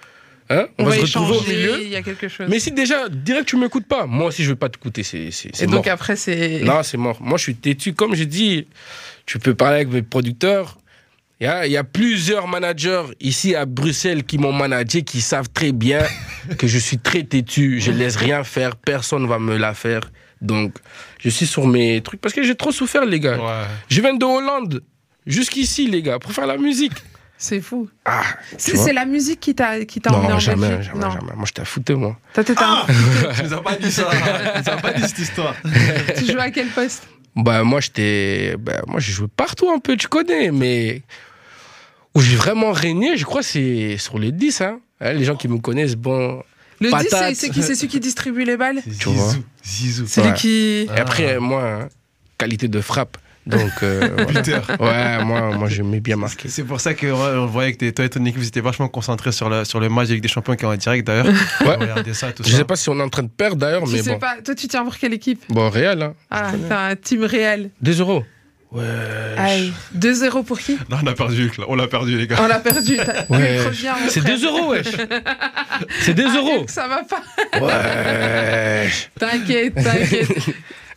hein, 0.49 0.67
on, 0.79 0.85
va, 0.85 0.93
se 0.95 1.01
retrouver 1.19 1.37
au 1.37 1.43
milieu. 1.43 1.83
Il 1.83 1.91
y 1.91 1.97
a 1.97 2.03
quelque 2.03 2.29
chose. 2.29 2.47
Mais 2.49 2.59
si 2.61 2.73
déjà, 2.73 3.09
direct, 3.11 3.47
tu 3.47 3.57
m'écoutes 3.57 3.87
pas, 3.87 4.07
moi 4.07 4.29
aussi, 4.29 4.43
je 4.43 4.51
vais 4.51 4.57
pas 4.57 4.71
t'écouter. 4.71 5.03
C'est, 5.03 5.31
c'est, 5.31 5.55
c'est 5.55 5.65
Et 5.65 5.67
donc 5.67 5.85
mort. 5.85 5.95
après, 5.95 6.17
c'est. 6.17 6.61
Non, 6.61 6.83
c'est 6.83 6.97
mort. 6.97 7.21
Moi, 7.21 7.37
je 7.37 7.43
suis 7.43 7.57
têtu. 7.57 7.93
Comme 7.93 8.15
j'ai 8.15 8.25
dit, 8.25 8.67
tu 9.27 9.39
peux 9.39 9.55
parler 9.55 9.77
avec 9.77 9.89
mes 9.89 10.03
producteurs. 10.03 10.79
Il 11.41 11.45
y 11.45 11.47
a, 11.47 11.67
il 11.67 11.73
y 11.73 11.77
a 11.77 11.85
plusieurs 11.85 12.49
managers 12.49 13.05
ici 13.21 13.55
à 13.55 13.65
Bruxelles 13.65 14.25
qui 14.25 14.39
m'ont 14.39 14.53
managé, 14.53 15.03
qui 15.03 15.21
savent 15.21 15.51
très 15.51 15.73
bien 15.73 16.03
que 16.59 16.67
je 16.67 16.79
suis 16.79 16.99
très 16.99 17.23
têtu. 17.23 17.81
Je 17.81 17.93
laisse 17.93 18.17
rien 18.17 18.43
faire. 18.45 18.77
Personne 18.77 19.27
va 19.27 19.39
me 19.39 19.57
la 19.57 19.75
faire. 19.75 20.11
Donc, 20.41 20.75
je 21.21 21.29
suis 21.31 21.47
sur 21.47 21.67
mes 21.67 22.01
trucs 22.01 22.21
parce 22.21 22.35
que 22.35 22.43
j'ai 22.43 22.55
trop 22.55 22.73
souffert, 22.73 23.05
les 23.05 23.21
gars. 23.21 23.39
Ouais. 23.39 23.65
Je 23.89 24.01
viens 24.01 24.15
de 24.15 24.25
Hollande 24.25 24.83
jusqu'ici, 25.27 25.89
les 25.89 26.03
gars, 26.03 26.19
pour 26.19 26.33
faire 26.33 26.47
la 26.47 26.57
musique. 26.57 26.93
C'est 27.41 27.61
fou. 27.61 27.89
Ah, 28.05 28.23
C'est 28.57 28.93
la 28.93 29.05
musique 29.05 29.39
qui 29.39 29.55
t'a 29.55 29.85
qui 29.85 30.01
t'a 30.01 30.13
emmené 30.13 30.33
en 30.33 30.39
jamais, 30.41 30.71
Belgique 30.71 30.93
jamais, 30.93 31.05
Non. 31.05 31.11
jamais. 31.13 31.33
Moi, 31.37 31.45
j'étais 31.47 31.63
à 31.63 31.65
foutre, 31.65 31.93
moi. 31.95 32.17
Toi, 32.35 32.43
t'étais 32.43 32.63
un- 32.65 32.85
Tu 33.37 33.43
nous 33.45 33.53
as 33.55 33.63
pas 33.63 33.77
dit 33.77 33.93
ça. 33.93 34.09
Tu 34.11 34.61
nous 34.63 34.69
as 34.73 34.77
pas 34.79 34.93
dit 34.93 35.03
cette 35.03 35.19
histoire. 35.21 35.55
tu 36.19 36.25
jouais 36.27 36.41
à 36.41 36.51
quel 36.51 36.67
poste? 36.67 37.07
Bah, 37.37 37.63
moi, 37.63 37.79
j'étais. 37.81 38.57
Bah, 38.59 38.83
moi, 38.89 38.99
j'ai 38.99 39.13
joué 39.13 39.29
partout 39.29 39.71
un 39.71 39.79
peu, 39.79 39.97
tu 39.97 40.09
connais, 40.09 40.51
mais. 40.51 41.03
Où 42.17 42.21
j'ai 42.21 42.35
vraiment 42.35 42.73
régné, 42.73 43.17
je 43.17 43.25
crois, 43.25 43.45
c'est 43.45 43.97
sur 43.99 44.19
les 44.19 44.33
10. 44.33 44.61
Hein. 44.63 44.81
Hein, 45.01 45.13
les 45.13 45.25
gens 45.25 45.37
qui 45.37 45.47
me 45.47 45.59
connaissent, 45.59 45.95
bon. 45.95 46.43
Le 46.81 46.91
10, 46.91 46.97
c'est- 47.03 47.11
Patate. 47.11 47.35
c'est 47.35 47.49
qui 47.51 47.63
C'est 47.63 47.75
celui 47.75 47.89
qui 47.89 48.01
distribue 48.01 48.45
les 48.45 48.57
balles 48.57 48.81
Tu 49.01 49.09
vois. 49.09 49.29
Zizou. 49.29 49.43
Zizou. 49.65 50.05
C'est 50.07 50.21
Ouais. 50.23 50.29
lui 50.29 50.35
qui. 50.35 50.49
Et 50.95 51.01
après, 51.01 51.39
moi, 51.41 51.63
hein, 51.65 51.89
qualité 52.39 52.69
de 52.69 52.81
frappe. 52.81 53.17
Donc, 53.47 53.71
euh, 53.83 54.11
voilà. 54.79 55.19
Ouais, 55.19 55.25
moi, 55.25 55.57
moi 55.57 55.69
j'aimais 55.71 56.01
bien 56.01 56.17
marquer. 56.17 56.51
C'est 56.51 56.65
pour 56.65 56.81
ça 56.83 56.93
que 56.93 57.07
ouais, 57.07 57.39
on 57.39 57.47
voyait 57.47 57.73
que 57.73 57.89
toi 57.91 58.05
et 58.05 58.09
ton 58.11 58.23
équipe, 58.27 58.39
vous 58.41 58.47
étiez 58.47 58.61
vachement 58.61 58.89
concentrés 58.89 59.33
sur 59.33 59.49
le, 59.49 59.65
sur 59.65 59.81
le 59.81 59.89
match 59.89 60.11
avec 60.11 60.21
des 60.21 60.29
champions 60.29 60.55
qui 60.55 60.65
est 60.65 60.69
en 60.69 60.77
direct 60.77 61.07
d'ailleurs. 61.07 61.27
Ouais. 61.63 61.77
Regardez 61.77 62.13
ça, 62.13 62.31
tout 62.33 62.43
Je 62.45 62.51
ça. 62.51 62.59
sais 62.59 62.65
pas 62.65 62.77
si 62.77 62.91
on 62.91 62.99
est 63.01 63.03
en 63.03 63.09
train 63.09 63.23
de 63.23 63.29
perdre 63.29 63.57
d'ailleurs, 63.57 63.85
Tu 63.85 63.93
mais 63.93 64.03
sais 64.03 64.11
bon. 64.13 64.19
pas. 64.19 64.37
Toi, 64.45 64.55
tu 64.55 64.69
tiens 64.69 64.85
pour 64.85 64.97
quelle 64.99 65.15
équipe? 65.15 65.43
Bon, 65.49 65.71
Réal, 65.71 66.03
hein. 66.03 66.15
Ah, 66.31 66.53
t'as 66.69 66.89
un 66.91 66.97
team 66.97 67.25
réel. 67.25 67.71
2 67.81 68.01
euros. 68.01 68.23
Ouais. 68.71 68.85
Aïe. 69.39 69.73
2-0 69.97 70.45
pour 70.45 70.59
qui? 70.59 70.79
Non, 70.91 70.99
on 71.03 71.07
a 71.07 71.15
perdu. 71.15 71.51
On 71.69 71.75
l'a 71.75 71.87
perdu, 71.89 72.19
les 72.19 72.27
gars. 72.27 72.37
On 72.41 72.47
l'a 72.47 72.59
perdu. 72.59 72.99
Ouais. 73.31 73.61
C'est 74.09 74.21
frère. 74.21 74.39
2 74.39 74.45
euros, 74.47 74.71
wesh. 74.73 74.87
C'est 76.01 76.13
2 76.15 76.25
Ah, 76.29 76.37
euros. 76.37 76.65
Ça 76.69 76.87
va 76.87 77.03
pas. 77.05 77.23
Ouais. 77.61 78.89
T'inquiète, 79.19 79.75
t'inquiète. 79.75 80.29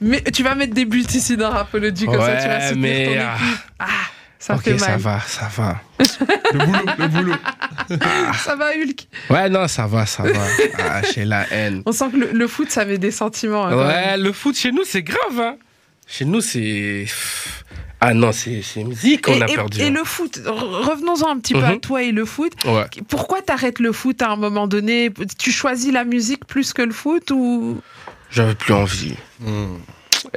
Mais 0.01 0.21
tu 0.21 0.43
vas 0.43 0.55
mettre 0.55 0.73
des 0.73 0.86
buts 0.86 1.05
ici 1.13 1.38
dans 1.38 1.49
Rapology 1.51 2.05
comme 2.07 2.19
ça 2.19 2.36
tu 2.41 2.47
vas 2.47 2.57
Ouais, 2.57 2.67
soutenir 2.69 2.81
mais, 2.81 3.05
ton 3.05 3.21
ah. 3.21 3.36
équipe. 3.45 3.60
Ah, 3.79 3.86
ça 4.39 4.55
ok, 4.55 4.63
fait 4.63 4.77
ça 4.79 4.88
mal. 4.89 4.99
va, 4.99 5.19
ça 5.27 5.49
va. 5.55 5.81
Le 6.53 6.65
boulot, 6.65 6.86
le 6.97 7.07
boulot. 7.07 7.36
Ça 8.43 8.55
va, 8.55 8.71
Hulk? 8.75 9.07
Ouais, 9.29 9.49
non, 9.49 9.67
ça 9.67 9.86
va, 9.86 10.05
ça 10.07 10.23
va. 10.23 10.39
Ah, 10.79 11.01
j'ai 11.13 11.23
la 11.25 11.45
haine. 11.51 11.84
On 11.86 11.91
sent 11.91 12.05
que 12.12 12.17
le, 12.17 12.29
le 12.34 12.47
foot, 12.47 12.69
ça 12.71 12.84
met 12.84 12.97
des 12.97 13.12
sentiments. 13.12 13.67
hein. 13.67 13.75
Ouais, 13.88 14.17
le 14.17 14.31
foot 14.34 14.57
chez 14.57 14.71
nous, 14.71 14.84
c'est 14.86 15.03
grave. 15.03 15.39
Hein. 15.39 15.55
Chez 16.12 16.26
nous, 16.26 16.41
c'est. 16.41 17.06
Ah 18.02 18.13
non, 18.13 18.32
c'est 18.32 18.62
musique 18.84 19.21
qu'on 19.21 19.34
Et, 19.36 19.43
a 19.43 19.47
et- 19.50 19.54
perdu. 19.56 19.80
et 19.80 19.86
hein. 19.86 19.89
le 19.91 20.04
foot, 20.04 20.39
re- 20.43 20.50
revenons-en 20.89 21.30
un 21.30 21.39
petit 21.39 21.54
peu 21.54 21.63
à 21.63 21.74
Mhm. 21.74 21.80
toi 21.80 22.02
et 22.04 22.12
le 22.12 22.26
foot. 22.26 22.52
Ouais. 22.65 22.86
Pourquoi 23.08 23.41
t'arrêtes 23.41 23.80
le 23.80 23.91
foot 23.91 24.21
à 24.24 24.32
un 24.32 24.36
moment 24.36 24.67
donné? 24.67 25.12
Tu 25.38 25.52
choisis 25.52 25.93
la 25.93 26.04
musique 26.04 26.45
plus 26.45 26.74
que 26.74 26.82
le 26.82 26.91
foot 26.91 27.30
ou? 27.32 27.80
J'avais 28.32 28.56
plus 28.56 28.74
envie. 28.74 29.13
Hmm. 29.39 29.76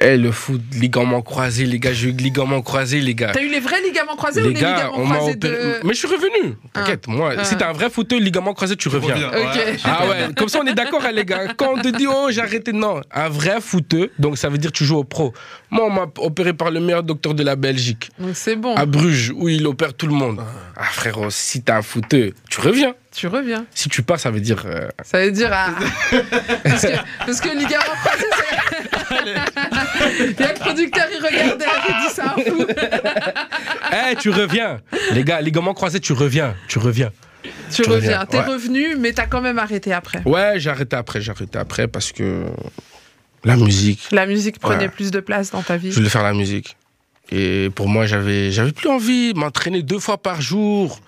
Eh, 0.00 0.16
le 0.16 0.33
foot, 0.33 0.61
ligament 0.72 1.22
croisé, 1.22 1.66
les 1.66 1.78
gars, 1.78 1.92
j'ai 1.92 2.09
eu 2.09 2.12
ligament 2.12 2.62
croisé, 2.62 3.00
les 3.00 3.14
gars. 3.14 3.30
T'as 3.33 3.40
eu 3.42 3.48
les 3.48 3.61
vrais 3.61 3.80
ligaments 3.80 4.16
croisés 4.16 4.42
ou 4.42 4.48
Les 4.48 4.54
les 4.54 4.61
gars, 4.61 4.74
ligaments 4.76 4.98
on 4.98 5.07
m'a 5.07 5.14
croisés 5.16 5.35
opéré. 5.37 5.54
de. 5.57 5.87
Mais 5.87 5.94
je 5.94 5.98
suis 5.98 6.09
revenu. 6.09 6.57
T'inquiète, 6.72 7.07
moi, 7.07 7.33
Ah. 7.38 7.44
si 7.44 7.57
t'as 7.57 7.68
un 7.68 7.72
vrai 7.72 7.88
fauteuil, 7.90 8.18
ligament 8.20 8.54
croisé, 8.54 8.74
tu 8.76 8.88
reviens. 8.88 9.14
Ah 9.85 10.07
ouais, 10.09 10.28
comme 10.37 10.48
ça 10.48 10.59
on 10.62 10.66
est 10.66 10.74
d'accord, 10.74 11.04
hein, 11.04 11.12
les 11.12 11.24
gars. 11.24 11.54
Quand 11.57 11.74
on 11.76 11.80
te 11.80 11.88
dit, 11.88 12.07
oh, 12.09 12.28
j'ai 12.30 12.40
arrêté, 12.40 12.72
non. 12.72 13.00
Un 13.12 13.28
vrai 13.28 13.61
footeux, 13.61 14.11
donc 14.18 14.37
ça 14.37 14.48
veut 14.48 14.59
dire 14.59 14.72
que 14.72 14.76
tu 14.76 14.85
joues 14.85 14.96
au 14.98 15.04
pro. 15.04 15.33
Moi, 15.70 15.85
on 15.87 15.90
m'a 15.90 16.07
opéré 16.18 16.52
par 16.52 16.70
le 16.70 16.80
meilleur 16.80 17.02
docteur 17.02 17.35
de 17.35 17.42
la 17.44 17.54
Belgique, 17.57 18.11
Donc 18.18 18.30
c'est 18.37 18.57
bon, 18.57 18.74
à 18.76 18.87
Bruges, 18.87 19.33
où 19.37 19.48
il 19.48 19.66
opère 19.66 19.94
tout 19.94 20.07
le 20.07 20.14
monde. 20.14 20.40
Ah, 20.76 20.85
frérot, 20.85 21.30
si 21.30 21.62
t'as 21.62 21.78
un 21.78 21.83
footeux, 21.83 22.33
tu 22.50 22.61
reviens. 22.61 22.94
tu 23.14 23.26
reviens. 23.28 23.64
Si 23.74 23.88
tu 23.88 24.02
pars, 24.02 24.18
ça 24.18 24.30
veut 24.30 24.40
dire. 24.40 24.62
euh, 24.66 24.88
Ça 25.04 25.20
veut 25.24 25.30
dire. 25.30 25.50
ah. 25.52 25.70
parce, 26.64 26.83
que, 26.83 26.96
parce 27.26 27.40
que 27.40 27.48
ligament 27.57 27.94
croisé, 28.04 28.24
c'est. 28.37 29.63
Il 30.20 30.40
y 30.40 30.42
a 30.44 30.52
le 30.52 30.58
producteur, 30.58 31.06
il 31.12 31.24
regardait, 31.24 31.64
il 31.88 32.08
dit 32.08 32.14
ça 32.14 32.34
fou. 32.46 32.66
Eh, 34.10 34.16
tu 34.16 34.30
reviens. 34.30 34.80
Les 35.12 35.22
gars, 35.24 35.40
ligament 35.40 35.74
croisé, 35.74 36.00
tu 36.00 36.12
reviens. 36.12 36.54
Tu 36.68 36.78
reviens. 36.78 37.10
Tu 37.70 37.82
Tu 37.82 37.90
reviens. 37.90 37.94
reviens, 38.20 38.26
T'es 38.26 38.38
ouais. 38.38 38.44
revenu, 38.54 38.96
mais 38.96 39.12
t'as 39.12 39.26
quand 39.26 39.40
même 39.40 39.58
arrêté 39.58 39.92
après. 39.92 40.20
Ouais, 40.24 40.54
j'ai 40.56 40.70
arrêté 40.70 40.96
après, 40.96 41.20
j'ai 41.20 41.30
arrêté 41.30 41.58
après 41.58 41.86
parce 41.88 42.10
que 42.12 42.44
la 43.44 43.56
musique, 43.56 44.08
La 44.10 44.26
musique 44.26 44.58
prenait 44.58 44.84
Ouais. 44.84 44.88
plus 44.88 45.10
de 45.10 45.20
place 45.20 45.50
dans 45.50 45.62
ta 45.62 45.76
vie. 45.76 45.90
je 45.90 45.96
voulais 45.96 46.08
faire 46.08 46.22
la 46.22 46.32
musique. 46.32 46.76
Et 47.30 47.70
pour 47.74 47.88
moi, 47.88 48.06
j'avais, 48.06 48.50
j'avais 48.50 48.72
plus 48.72 48.88
envie 48.88 49.32
de 49.34 49.38
m'entraîner 49.38 49.82
deux 49.82 49.98
fois 49.98 50.18
par 50.18 50.40
jour. 50.40 50.98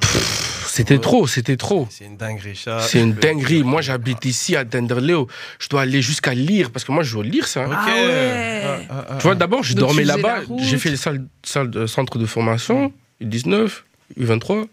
Pff, 0.00 0.39
C'était 0.72 0.98
trop, 0.98 1.26
c'était 1.26 1.56
trop. 1.56 1.86
C'est 1.90 2.04
une 2.04 2.16
dinguerie, 2.16 2.56
ça. 2.56 2.80
C'est 2.80 3.00
une 3.00 3.12
dinguerie. 3.14 3.62
Moi, 3.62 3.82
j'habite 3.82 4.24
ici 4.24 4.56
à 4.56 4.64
Denderleeuw. 4.64 5.26
Je 5.58 5.68
dois 5.68 5.82
aller 5.82 6.00
jusqu'à 6.00 6.32
lire 6.34 6.70
parce 6.70 6.84
que 6.84 6.92
moi, 6.92 7.02
je 7.02 7.16
veux 7.16 7.24
lire 7.24 7.46
ça. 7.48 7.64
hein. 7.64 7.66
Ok. 7.66 7.74
Ah 7.76 8.06
ouais. 8.06 8.62
Ah, 8.64 8.78
ah, 8.90 9.06
ah. 9.10 9.14
Tu 9.16 9.22
vois, 9.24 9.34
d'abord, 9.34 9.62
je 9.64 9.74
Donc, 9.74 9.88
dormais 9.88 10.04
là-bas. 10.04 10.40
J'ai 10.58 10.78
fait 10.78 10.90
le 10.90 10.96
salle, 10.96 11.24
salle 11.42 11.70
de 11.70 11.86
centre 11.86 12.18
de 12.18 12.26
formation, 12.26 12.92
U19, 13.22 13.70
U23. 14.18 14.62
Et 14.62 14.66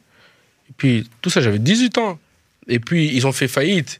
puis, 0.77 1.09
tout 1.21 1.29
ça, 1.29 1.41
j'avais 1.41 1.59
18 1.59 1.97
ans. 1.97 2.19
Et 2.67 2.79
puis, 2.79 3.09
ils 3.13 3.25
ont 3.25 3.31
fait 3.31 3.47
faillite. 3.47 3.99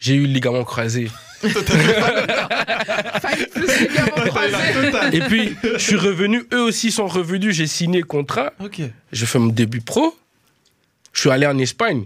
J'ai 0.00 0.14
eu 0.14 0.26
le 0.26 0.32
ligament 0.32 0.64
croisé. 0.64 1.10
Faillite 1.42 3.50
plus 3.54 3.78
ligament 3.80 4.26
croisé. 4.26 4.56
Et 5.12 5.20
puis, 5.20 5.56
je 5.62 5.78
suis 5.78 5.96
revenu. 5.96 6.42
Eux 6.52 6.62
aussi 6.62 6.90
sont 6.90 7.06
revenus. 7.06 7.54
J'ai 7.54 7.66
signé 7.66 8.02
contrat. 8.02 8.52
Ok. 8.60 8.80
J'ai 9.12 9.26
fait 9.26 9.38
mon 9.38 9.46
début 9.48 9.80
pro. 9.80 10.16
Je 11.18 11.22
suis 11.22 11.30
allé 11.30 11.46
en 11.48 11.58
Espagne. 11.58 12.04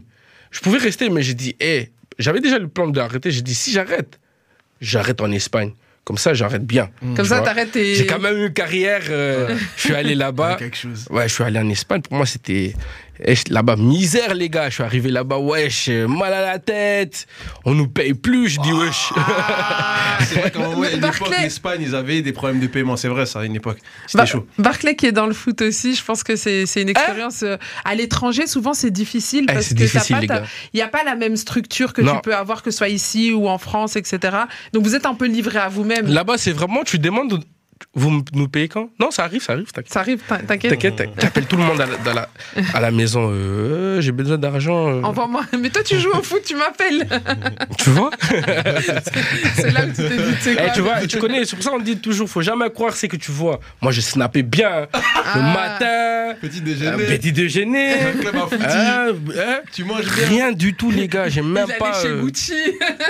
Je 0.51 0.61
pouvais 0.61 0.79
rester, 0.79 1.11
mais 1.11 1.22
j'ai 1.22 1.35
dit, 1.35 1.55
hé, 1.61 1.90
j'avais 2.18 2.40
déjà 2.40 2.59
le 2.59 2.66
plan 2.66 2.87
d'arrêter. 2.88 3.31
J'ai 3.31 3.42
dit, 3.42 3.55
si 3.55 3.70
j'arrête, 3.70 4.18
j'arrête 4.81 5.20
en 5.20 5.31
Espagne. 5.31 5.72
Comme 6.03 6.16
ça, 6.16 6.33
j'arrête 6.33 6.64
bien. 6.66 6.88
Comme 7.14 7.27
ça, 7.27 7.40
t'arrêtes 7.42 7.72
tes. 7.72 7.94
J'ai 7.94 8.07
quand 8.07 8.18
même 8.18 8.38
eu 8.38 8.46
une 8.46 8.53
carrière. 8.55 9.03
euh, 9.11 9.55
je 9.77 9.81
suis 9.83 9.94
allé 9.94 10.14
là-bas. 10.25 10.57
Ouais, 11.11 11.29
je 11.29 11.35
suis 11.35 11.44
allé 11.44 11.59
en 11.59 11.68
Espagne. 11.68 12.01
Pour 12.01 12.14
moi, 12.14 12.25
c'était. 12.25 12.72
Eh, 13.20 13.35
Là-bas, 13.51 13.77
misère, 13.77 14.35
les 14.35 14.48
gars. 14.48 14.68
Je 14.68 14.75
suis 14.75 14.83
arrivé 14.83 15.11
là-bas, 15.11 15.38
wesh, 15.38 15.88
euh, 15.88 16.07
mal 16.09 16.33
à 16.33 16.40
la 16.42 16.59
tête. 16.59 17.27
On 17.64 17.75
nous 17.75 17.88
paye 17.88 18.14
plus. 18.14 18.48
Je 18.48 18.61
dis, 18.61 18.72
wesh. 18.72 19.12
Ah. 19.16 20.18
C'est 20.25 20.40
vrai 20.40 20.51
qu'à 20.51 20.59
un 20.61 20.62
moment, 20.68 20.83
à 20.83 20.90
une 20.90 20.98
époque, 20.98 21.01
Barclay. 21.20 21.42
l'Espagne, 21.42 21.81
ils 21.83 21.94
avaient 21.94 22.22
des 22.22 22.33
problèmes 22.33 22.61
de 22.61 22.66
paiement. 22.66 22.96
C'est 22.96 23.09
vrai, 23.09 23.27
ça, 23.27 23.40
à 23.40 23.44
une 23.44 23.57
époque. 23.57 23.79
C'était 24.07 24.27
chaud. 24.27 24.46
Barclay 24.59 24.96
qui 24.96 25.07
est 25.07 25.12
dans 25.12 25.27
le 25.27 25.35
foot 25.35 25.61
aussi, 25.62 25.94
je 25.94 26.05
pense 26.05 26.22
que 26.22 26.37
c'est 26.37 26.66
c'est 26.66 26.83
une 26.83 26.88
expérience 26.88 27.42
euh, 27.42 27.57
à 27.85 27.94
l'étranger. 27.94 28.46
Souvent, 28.46 28.75
c'est 28.75 28.90
difficile 28.90 29.46
Eh, 29.48 29.53
parce 29.53 29.66
c'est 29.66 29.75
que 29.75 29.81
t'as 29.81 29.85
difficile, 29.87 30.14
pas 30.16 30.20
les 30.22 30.27
ta- 30.29 30.40
gars. 30.40 30.46
il 30.72 30.77
n'y 30.77 30.83
a 30.83 30.88
pas 30.88 31.05
la 31.05 31.14
même 31.14 31.37
structure 31.37 31.92
que 31.92 32.03
Non. 32.03 32.14
tu 32.16 32.20
peux 32.22 32.35
avoir 32.35 32.62
que 32.62 32.70
ce 32.70 32.79
soit 32.79 32.88
ici 32.88 33.33
ou 33.33 33.48
en 33.48 33.59
France, 33.59 33.96
etc. 33.96 34.37
Donc 34.72 34.85
vous 34.85 34.94
êtes 34.94 35.07
un 35.07 35.14
peu 35.14 35.27
livré 35.27 35.59
à 35.59 35.68
vous-même. 35.68 36.07
Là-bas, 36.07 36.38
c'est 36.38 36.53
vraiment, 36.53 36.83
tu 36.85 36.98
demandes, 36.98 37.42
vous 37.95 38.23
nous 38.35 38.49
payez 38.49 38.68
quand? 38.68 38.88
Non, 39.01 39.11
ça 39.11 39.25
arrive, 39.25 39.42
ça 39.42 39.53
arrive, 39.55 39.71
t'inquiète. 39.73 39.92
Ça 39.92 40.01
arrive, 40.01 40.21
t'in- 40.29 40.38
t'inquiète. 40.38 40.73
T'inquiète, 40.73 40.97
t'inquiète. 40.97 41.16
T'appelles 41.16 41.47
tout 41.47 41.57
le 41.57 41.64
monde 41.64 41.81
à 41.81 41.87
la, 42.14 42.29
à 42.75 42.81
la 42.81 42.90
maison. 42.90 43.31
euh, 43.33 44.01
j'ai 44.01 44.12
besoin 44.12 44.38
d'argent. 44.38 44.88
euh. 44.88 45.03
Envoie-moi. 45.03 45.42
Mais 45.59 45.71
toi, 45.71 45.83
tu 45.83 45.99
joues 45.99 46.11
au 46.12 46.23
foot, 46.23 46.42
tu 46.45 46.55
m'appelles. 46.57 47.07
Tu 47.79 47.90
vois? 47.90 48.11
C'est 49.55 49.71
là 49.71 49.85
où 49.85 49.88
tu 49.88 49.95
t'es 49.97 50.09
dit, 50.16 50.35
c'est 50.40 50.53
Eh, 50.53 50.57
quoi 50.57 50.71
Tu 50.71 50.81
vois, 50.81 51.07
tu 51.07 51.18
connais, 51.18 51.45
c'est 51.45 51.57
pour 51.57 51.64
ça 51.64 51.71
qu'on 51.71 51.79
dit 51.81 51.97
toujours, 51.99 52.29
faut 52.29 52.42
jamais 52.42 52.71
croire 52.71 52.95
c'est 52.95 53.09
que 53.09 53.16
tu 53.16 53.31
vois. 53.31 53.61
Moi, 53.81 53.92
je 53.92 54.01
snappais 54.01 54.42
bien. 54.42 54.83
hein. 54.83 54.87
Le 55.35 55.40
Ah. 55.40 55.55
matin, 55.55 56.38
Petit 56.40 56.59
un 56.59 56.62
déjeuner. 56.62 57.05
petit 57.05 57.33
déjeuner. 57.33 57.95
Ah, 58.64 59.07
hein, 59.09 59.61
Tu 59.73 59.85
manges 59.85 60.05
bien. 60.05 60.27
rien 60.29 60.53
du 60.53 60.75
tout, 60.75 60.90
les 60.90 61.09
gars. 61.09 61.29
J'ai 61.29 61.42
même 61.42 61.66
pas. 61.79 61.92
chez 62.01 62.09
euh, 62.09 62.23
Gucci. 62.23 62.55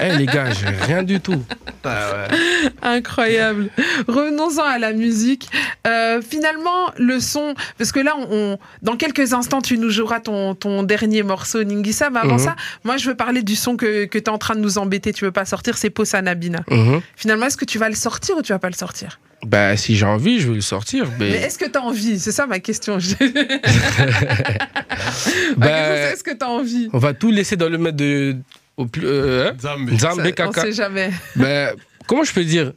eh, 0.00 0.16
les 0.16 0.26
gars, 0.26 0.50
j'ai 0.50 0.66
rien 0.86 1.02
du 1.02 1.20
tout. 1.20 1.42
Ah, 1.84 1.88
ouais. 2.30 2.68
Incroyable. 2.82 3.68
Revenons-en 4.08 4.61
à 4.68 4.78
la 4.78 4.92
musique. 4.92 5.48
Euh, 5.86 6.20
finalement, 6.22 6.92
le 6.98 7.20
son, 7.20 7.54
parce 7.78 7.92
que 7.92 8.00
là, 8.00 8.14
on, 8.18 8.26
on- 8.30 8.58
dans 8.82 8.96
quelques 8.96 9.32
instants, 9.32 9.62
tu 9.62 9.78
nous 9.78 9.90
joueras 9.90 10.20
ton, 10.20 10.54
ton 10.54 10.82
dernier 10.82 11.22
morceau, 11.22 11.62
Ningisa. 11.64 12.10
Mais 12.10 12.20
avant 12.20 12.34
Mhm. 12.34 12.38
ça, 12.44 12.56
moi, 12.84 12.96
je 12.96 13.08
veux 13.08 13.14
parler 13.16 13.42
du 13.42 13.56
son 13.56 13.76
que, 13.76 14.04
que 14.06 14.18
tu 14.18 14.24
es 14.24 14.28
en 14.30 14.38
train 14.38 14.54
de 14.54 14.60
nous 14.60 14.78
embêter. 14.78 15.12
Tu 15.12 15.24
veux 15.24 15.32
pas 15.32 15.44
sortir, 15.44 15.76
c'est 15.78 15.90
Posanabina. 15.90 16.62
Mhm. 16.70 17.00
Finalement, 17.16 17.46
est-ce 17.46 17.56
que 17.56 17.64
tu 17.64 17.78
vas 17.78 17.88
le 17.88 17.94
sortir 17.94 18.36
ou 18.36 18.42
tu 18.42 18.52
vas 18.52 18.58
pas 18.58 18.68
le 18.70 18.74
sortir? 18.74 19.18
Bah, 19.44 19.76
si 19.76 19.96
j'ai 19.96 20.06
envie, 20.06 20.38
je 20.40 20.48
vais 20.48 20.54
le 20.54 20.60
sortir. 20.60 21.06
Mais 21.18 21.30
Mais, 21.30 21.36
est-ce 21.38 21.58
que 21.58 21.64
tu 21.68 21.76
as 21.76 21.82
envie? 21.82 22.20
C'est 22.20 22.30
ça 22.30 22.46
ma 22.46 22.60
question. 22.60 22.98
Bah, 25.56 25.66
c'est 25.66 26.12
est-ce 26.14 26.22
que 26.24 26.30
tu 26.34 26.44
as 26.44 26.48
envie? 26.48 26.88
on 26.92 26.98
va 26.98 27.14
tout 27.14 27.30
laisser 27.30 27.56
dans 27.56 27.68
le 27.68 27.78
maître 27.78 27.96
de. 27.96 28.36
Au 28.76 28.86
plus, 28.86 29.02
euh, 29.04 29.50
hein? 29.50 29.56
Zambé. 29.60 29.92
Nzambe 29.92 30.22
Ça, 30.22 30.28
On 30.28 30.32
Kaka. 30.32 30.60
sait 30.62 30.72
jamais. 30.72 31.10
Ben, 31.36 31.74
comment 32.06 32.24
je 32.24 32.32
peux 32.32 32.44
dire? 32.44 32.72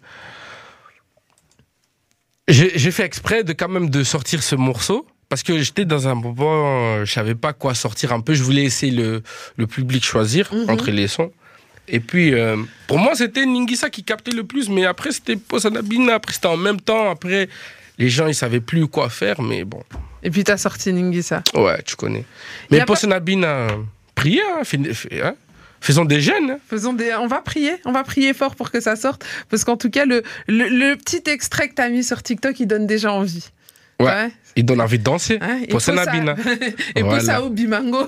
J'ai 2.48 2.92
fait 2.92 3.04
exprès 3.04 3.44
de 3.44 3.54
quand 3.54 3.70
même 3.70 3.90
de 3.90 4.04
sortir 4.04 4.44
ce 4.44 4.56
morceau 4.56 5.08
parce 5.30 5.42
que 5.42 5.58
j'étais 5.60 5.86
dans 5.86 6.08
un 6.08 6.14
moment, 6.16 6.98
euh, 6.98 7.06
je 7.06 7.12
savais 7.12 7.34
pas 7.34 7.54
quoi 7.54 7.74
sortir 7.74 8.14
un 8.14 8.20
peu. 8.22 8.36
Je 8.36 8.44
voulais 8.44 8.64
laisser 8.64 8.92
le, 8.92 9.24
le 9.58 9.68
public 9.68 10.04
choisir 10.06 10.54
Mhm. 10.54 10.70
entre 10.70 10.92
les 10.92 11.08
sons. 11.08 11.32
Et 11.88 12.00
puis, 12.00 12.34
euh, 12.34 12.58
pour 12.88 13.00
moi, 13.00 13.16
c'était 13.16 13.46
Ningisa 13.46 13.90
qui 13.90 14.04
captait 14.04 14.32
le 14.32 14.44
plus, 14.44 14.70
mais 14.70 14.86
après, 14.86 15.12
c'était 15.12 15.36
Posanabina. 15.36 16.16
Après, 16.16 16.34
c'était 16.34 16.48
en 16.48 16.58
même 16.58 16.80
temps. 16.82 17.10
Après, 17.12 17.48
les 17.98 18.10
gens, 18.10 18.28
ils 18.28 18.36
savaient 18.36 18.60
plus 18.60 18.88
quoi 18.88 19.10
faire, 19.10 19.42
mais 19.42 19.64
bon, 19.64 19.82
Et 20.24 20.30
puis 20.32 20.44
tu 20.44 20.52
as 20.52 20.58
sorti 20.58 20.92
Ningisa. 20.94 21.44
ouais, 21.56 21.82
tu 21.84 21.96
connais. 21.96 22.26
Mais 22.70 22.78
a 22.80 22.86
pas- 22.86 22.94
Posanabina, 22.94 23.68
priez, 24.16 24.42
hein, 24.44 24.62
hein. 25.24 25.36
Faisons 25.86 26.06
des 26.06 26.20
jeunes. 26.22 26.52
hein. 26.52 26.58
Faisons 26.70 26.94
des... 26.94 27.14
On 27.16 27.28
va 27.28 27.42
prier, 27.42 27.74
on 27.86 27.92
va 27.92 28.04
prier 28.04 28.34
fort 28.34 28.56
pour 28.56 28.72
que 28.72 28.80
ça 28.80 28.96
sorte. 28.96 29.24
Parce 29.50 29.64
qu'en 29.64 29.78
tout 29.78 29.90
cas, 29.90 30.06
le, 30.06 30.24
le, 30.48 30.68
le 30.68 30.96
petit 30.96 31.22
extrait 31.30 31.70
que 31.70 31.76
tu 31.76 31.82
as 31.82 31.90
mis 31.90 32.04
sur 32.04 32.22
TikTok, 32.24 32.60
il 32.60 32.68
donne 32.68 32.88
déjà 32.88 33.12
envie. 33.12 33.46
Ouais. 34.02 34.30
Il 34.58 34.66
donne 34.66 34.82
envie 34.82 35.00
de 35.00 35.04
danser. 35.04 35.38
Hein, 35.42 35.60
et 35.64 35.68
Posa 35.68 35.94
Posa- 35.94 36.06
Nabina. 36.06 36.36
et 36.96 37.02
Voilà. 37.02 37.18
Posao 37.20 37.50
Bimango. 37.50 38.08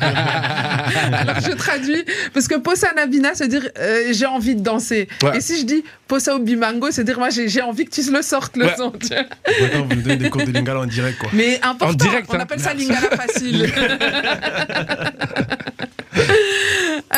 Alors 0.00 1.40
je 1.46 1.52
traduis, 1.56 2.04
parce 2.34 2.48
que 2.48 2.56
Posa 2.56 2.92
Nabina, 2.94 3.30
c'est 3.34 3.48
dire 3.48 3.66
euh, 3.78 4.08
j'ai 4.12 4.26
envie 4.26 4.54
de 4.56 4.60
danser. 4.62 5.08
Ouais. 5.22 5.38
Et 5.38 5.40
si 5.40 5.58
je 5.60 5.64
dis 5.64 5.84
Posao 6.06 6.38
Bimango, 6.38 6.90
c'est 6.90 7.04
dire 7.04 7.18
moi 7.18 7.30
j'ai 7.30 7.48
j'ai 7.48 7.62
envie 7.62 7.84
que 7.86 7.90
tu 7.90 8.10
le 8.10 8.20
sortes 8.22 8.56
le 8.58 8.66
Ouais. 8.66 8.74
son. 8.76 8.90
tu 8.90 9.08
vois. 9.08 9.24
Maintenant, 9.60 9.86
vous 9.88 9.94
nous 9.96 10.02
donnez 10.02 10.16
des 10.16 10.30
cours 10.30 10.44
de 10.44 10.52
lingala 10.52 10.80
en 10.80 10.86
direct, 10.86 11.18
quoi. 11.18 11.30
Mais 11.32 11.56
important, 11.62 11.88
En 11.88 11.92
direct, 11.94 12.26
on 12.30 12.34
hein. 12.34 12.40
appelle 12.40 12.60
ça 12.60 12.74
lingala 12.74 13.10
facile. 13.16 13.72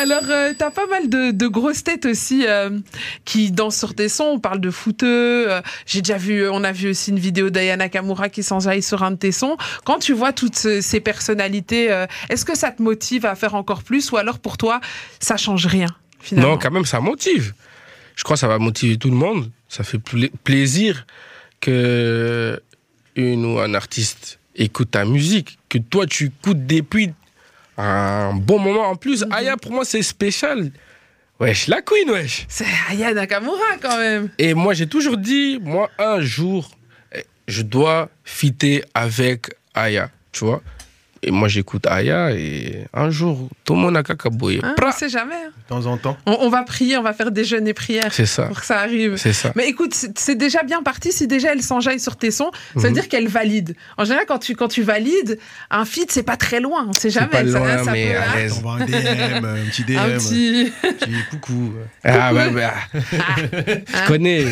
Alors, 0.01 0.23
euh, 0.29 0.53
t'as 0.57 0.71
pas 0.71 0.87
mal 0.87 1.09
de, 1.09 1.47
grosses 1.47 1.83
têtes 1.83 2.05
aussi 2.05 2.45
euh, 2.47 2.79
qui 3.25 3.51
dansent 3.51 3.77
sur 3.77 3.93
tes 3.93 4.07
sons. 4.07 4.23
On 4.35 4.39
parle 4.39 4.61
de 4.61 4.71
footeux. 4.71 5.51
euh, 5.51 5.61
J'ai 5.85 6.01
déjà 6.01 6.17
vu, 6.17 6.47
on 6.47 6.63
a 6.63 6.71
vu 6.71 6.89
aussi 6.91 7.09
une 7.11 7.19
vidéo 7.19 7.49
d'Ayana 7.49 7.89
Kamura 7.89 8.29
qui 8.29 8.41
s'enjaille 8.41 8.81
sur 8.81 9.03
un 9.03 9.11
de 9.11 9.17
tes 9.17 9.33
sons. 9.33 9.57
Quand 9.83 9.99
tu 9.99 10.13
vois 10.13 10.31
toutes 10.31 10.55
ce- 10.55 10.79
ces 10.79 11.01
personnalités, 11.01 11.85
est-ce 12.29 12.45
que 12.45 12.57
ça 12.57 12.71
te 12.71 12.81
motive 12.81 13.25
à 13.25 13.35
faire 13.35 13.55
encore 13.55 13.83
plus 13.83 14.11
ou 14.11 14.17
alors 14.17 14.39
pour 14.39 14.57
toi, 14.57 14.79
ça 15.19 15.35
change 15.35 15.65
rien 15.65 15.87
Non, 16.31 16.57
quand 16.57 16.71
même, 16.71 16.85
ça 16.85 17.01
motive. 17.01 17.53
Je 18.15 18.23
crois 18.23 18.35
que 18.35 18.39
ça 18.41 18.47
va 18.47 18.57
motiver 18.57 18.97
tout 18.97 19.09
le 19.09 19.17
monde. 19.17 19.51
Ça 19.67 19.83
fait 19.83 19.99
pla- 19.99 20.27
plaisir 20.45 21.05
que 21.59 22.61
une 23.15 23.45
ou 23.45 23.59
un 23.59 23.73
artiste 23.73 24.39
écoute 24.55 24.91
ta 24.91 25.03
musique, 25.05 25.59
que 25.69 25.77
toi 25.77 26.05
tu 26.05 26.27
écoutes 26.27 26.65
depuis 26.65 27.11
un 27.79 28.33
bon 28.33 28.59
moment 28.59 28.87
en 28.89 28.95
plus. 28.95 29.23
Mhm. 29.23 29.33
Aya, 29.33 29.57
pour 29.57 29.71
moi, 29.71 29.85
c'est 29.85 30.01
spécial. 30.01 30.71
Wesh, 31.39 31.67
la 31.67 31.81
queen, 31.81 32.09
wesh. 32.09 32.45
C'est 32.49 32.65
Ayana 32.89 33.25
Kamura 33.25 33.77
quand 33.81 33.97
même. 33.97 34.29
Et 34.37 34.53
moi, 34.53 34.73
j'ai 34.73 34.87
toujours 34.87 35.15
dit, 35.17 35.57
moi, 35.61 35.89
un 35.97 36.19
jour, 36.19 36.69
eh, 37.15 37.23
je 37.47 37.61
dois 37.61 38.09
fitter 38.25 38.83
avec 38.93 39.47
Aya, 39.73 40.09
tu 40.33 40.43
vois. 40.43 40.61
Et 41.21 41.31
moi, 41.31 41.47
j'écoute 41.49 41.85
Aya 41.85 42.31
et 42.31 42.85
un 42.93 43.09
jour, 43.09 43.49
tout 43.65 43.73
le 43.73 43.79
monde 43.81 43.97
a 43.97 44.03
cacaboyé. 44.03 44.59
Pra 44.77 44.87
on 44.87 44.91
sait 44.91 45.09
jamais. 45.09 45.35
hein. 45.35 45.49
De 45.57 45.67
temps 45.67 45.85
en 45.85 45.97
temps. 45.97 46.17
On, 46.25 46.37
on 46.41 46.49
va 46.49 46.63
prier, 46.63 46.97
on 46.97 47.01
va 47.03 47.11
faire 47.13 47.29
des 47.31 47.43
jeûnes 47.43 47.67
et 47.67 47.73
prières 47.73 48.13
C'est 48.13 48.25
ça. 48.25 48.43
pour 48.47 48.59
que 48.61 48.65
ça 48.65 48.79
arrive. 48.79 49.17
C'est 49.17 49.33
ça. 49.33 49.51
Mais 49.55 49.67
écoute, 49.67 49.93
c'est 50.15 50.35
déjà 50.35 50.63
bien 50.63 50.81
parti. 50.81 51.11
Si 51.11 51.27
déjà 51.27 51.51
elle 51.51 51.61
s'enjaille 51.61 51.99
sur 51.99 52.15
tes 52.15 52.31
sons, 52.31 52.51
ça 52.75 52.79
veut 52.83 52.87
Mhm. 52.89 52.93
dire 52.93 53.09
qu'elle 53.09 53.27
valide. 53.27 53.75
En 53.97 54.05
général, 54.05 54.25
quand 54.27 54.39
tu, 54.39 54.55
quand 54.55 54.69
tu 54.69 54.81
valides, 54.81 55.37
un 55.69 55.83
feat, 55.85 56.09
c'est 56.11 56.23
pas 56.23 56.37
très 56.37 56.61
loin. 56.61 56.85
On 56.89 56.93
sait 56.93 57.09
jamais. 57.09 57.27
pas 57.27 57.43
loin, 57.43 57.83
ça 57.83 57.91
mais 57.91 58.11
peut- 58.13 58.17
à 58.17 58.21
hein, 58.21 58.25
l'aise. 58.35 58.61
On 58.63 58.67
va 58.67 58.75
un 58.81 58.85
DM, 58.85 59.45
un 59.45 59.65
petit 59.69 59.83
DM. 59.83 59.97
un 59.97 60.09
petit. 60.17 60.71
coucou. 61.31 61.73
Ah, 62.05 62.33
ouais, 62.33 62.49
bah, 62.51 62.73
je 62.93 64.07
connais. 64.07 64.45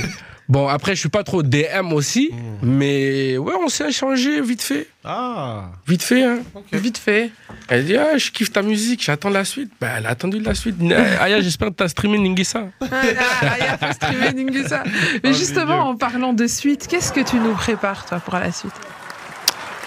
Bon, 0.49 0.69
après, 0.69 0.95
je 0.95 1.01
suis 1.01 1.09
pas 1.09 1.23
trop 1.25 1.43
DM 1.43 1.91
aussi, 1.91 2.31
mais 2.61 3.37
ouais, 3.37 3.53
on 3.61 3.67
s'est 3.67 3.89
échangé 3.89 4.39
vite 4.41 4.61
fait. 4.61 4.87
Ah. 5.03 5.71
Vite 5.85 6.03
fait, 6.03 6.23
hein. 6.23 6.39
Vite 6.71 6.97
fait. 6.97 7.31
Elle 7.67 7.85
dit, 7.85 7.97
ah, 7.97 8.17
je 8.17 8.31
kiffe 8.31 8.51
ta 8.53 8.61
musique, 8.61 9.03
j'attends 9.03 9.29
la 9.29 9.43
suite. 9.43 9.71
Bah, 9.81 9.87
elle 9.97 10.05
a 10.05 10.09
attendu 10.09 10.39
la 10.39 10.55
suite. 10.55 10.77
Ah, 10.91 11.23
Aya, 11.23 11.41
j'espère 11.41 11.67
que 11.69 11.73
t'as 11.73 11.89
streamé 11.89 12.17
Ningisa. 12.17 12.63
Ah, 12.81 12.85
ah, 12.91 13.55
il 13.59 13.65
a 13.65 13.77
fait 13.77 13.93
streamer 13.93 14.31
Ningusa. 14.33 14.83
Mais 15.23 15.31
Oh, 15.31 15.33
justement, 15.33 15.89
en 15.89 15.97
parlant 15.97 16.31
de 16.31 16.47
suite, 16.47 16.87
qu'est-ce 16.87 17.11
que 17.11 17.21
tu 17.21 17.35
nous 17.37 17.53
prépares, 17.53 18.05
toi, 18.05 18.19
pour 18.19 18.35
la 18.35 18.51
suite? 18.53 18.71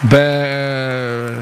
Ben. 0.03 1.37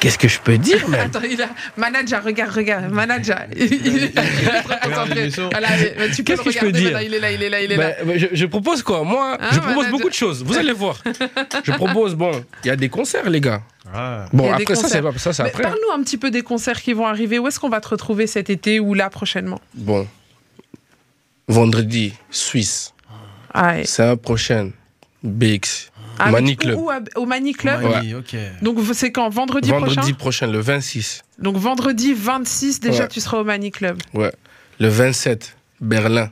Qu'est-ce 0.00 0.18
que 0.18 0.28
je 0.28 0.38
peux 0.38 0.58
dire, 0.58 0.88
même 0.88 1.00
Attends, 1.00 1.22
il 1.28 1.42
a. 1.42 1.48
Manager, 1.76 2.22
regarde, 2.22 2.52
regarde. 2.54 2.90
Manager. 2.92 3.46
Il, 3.56 3.64
il 3.86 4.04
est 4.04 4.10
très 4.14 4.80
concentré. 4.80 5.14
l'émission. 5.14 5.48
Voilà, 5.50 5.68
mais 5.76 6.10
tu 6.10 6.22
peux 6.22 6.34
Qu'est-ce 6.36 6.42
le 6.42 6.44
que 6.44 6.50
je 6.52 6.58
peux 6.60 6.66
regarder 6.66 6.80
dire 6.90 7.02
Il 7.02 7.14
est 7.14 7.18
là, 7.20 7.32
il 7.32 7.42
est 7.42 7.48
là, 7.50 7.60
il 7.62 7.72
est 7.72 7.76
là. 7.76 7.92
Je, 8.16 8.26
je 8.32 8.46
propose 8.46 8.82
quoi? 8.82 9.02
Moi, 9.02 9.36
Ah, 9.40 9.48
je 9.52 9.58
propose 9.58 9.74
manager. 9.76 9.90
beaucoup 9.92 10.08
de 10.08 10.14
choses. 10.14 10.44
Vous 10.44 10.56
allez 10.56 10.72
voir. 10.72 11.02
Je 11.64 11.72
propose, 11.72 12.14
bon, 12.14 12.30
il 12.64 12.68
y 12.68 12.70
a 12.70 12.76
des 12.76 12.88
concerts, 12.88 13.28
les 13.28 13.40
gars. 13.40 13.62
Ah. 13.92 14.26
Bon, 14.32 14.52
après, 14.52 14.74
ça, 14.76 14.88
c'est 14.88 15.32
ça, 15.32 15.44
après. 15.44 15.62
Parle-nous 15.64 15.92
un 15.92 16.02
petit 16.02 16.18
peu 16.18 16.30
des 16.30 16.42
concerts 16.42 16.80
qui 16.80 16.92
vont 16.92 17.06
arriver. 17.06 17.38
Où 17.40 17.48
est-ce 17.48 17.58
qu'on 17.58 17.68
va 17.70 17.80
te 17.80 17.88
retrouver 17.88 18.26
cet 18.28 18.50
été 18.50 18.78
ou 18.80 18.94
là 18.94 19.10
prochainement? 19.10 19.60
Bon. 19.74 20.06
Vendredi, 21.48 22.12
Suisse. 22.30 22.92
ah, 23.54 23.72
ouais. 23.74 23.82
C'est 23.84 24.02
un 24.04 24.16
prochain. 24.16 24.70
BX. 25.24 25.90
Ah, 26.18 26.30
Mani 26.30 26.56
Club. 26.56 26.78
où, 26.78 26.90
où, 26.90 27.20
Au 27.22 27.26
Mani 27.26 27.52
Club 27.52 27.82
Mani, 27.82 28.14
ok. 28.14 28.36
Donc 28.62 28.78
c'est 28.92 29.12
quand 29.12 29.28
Vendredi, 29.28 29.70
Vendredi 29.70 29.94
prochain 30.14 30.14
prochain, 30.14 30.46
le 30.48 30.58
26. 30.60 31.22
Donc 31.38 31.56
vendredi 31.56 32.12
26, 32.14 32.80
déjà 32.80 33.02
Ouais. 33.04 33.08
tu 33.08 33.20
seras 33.20 33.38
au 33.38 33.44
Mani 33.44 33.70
Club. 33.70 33.98
Ouais. 34.14 34.32
Le 34.80 34.88
27, 34.88 35.56
Berlin. 35.80 36.30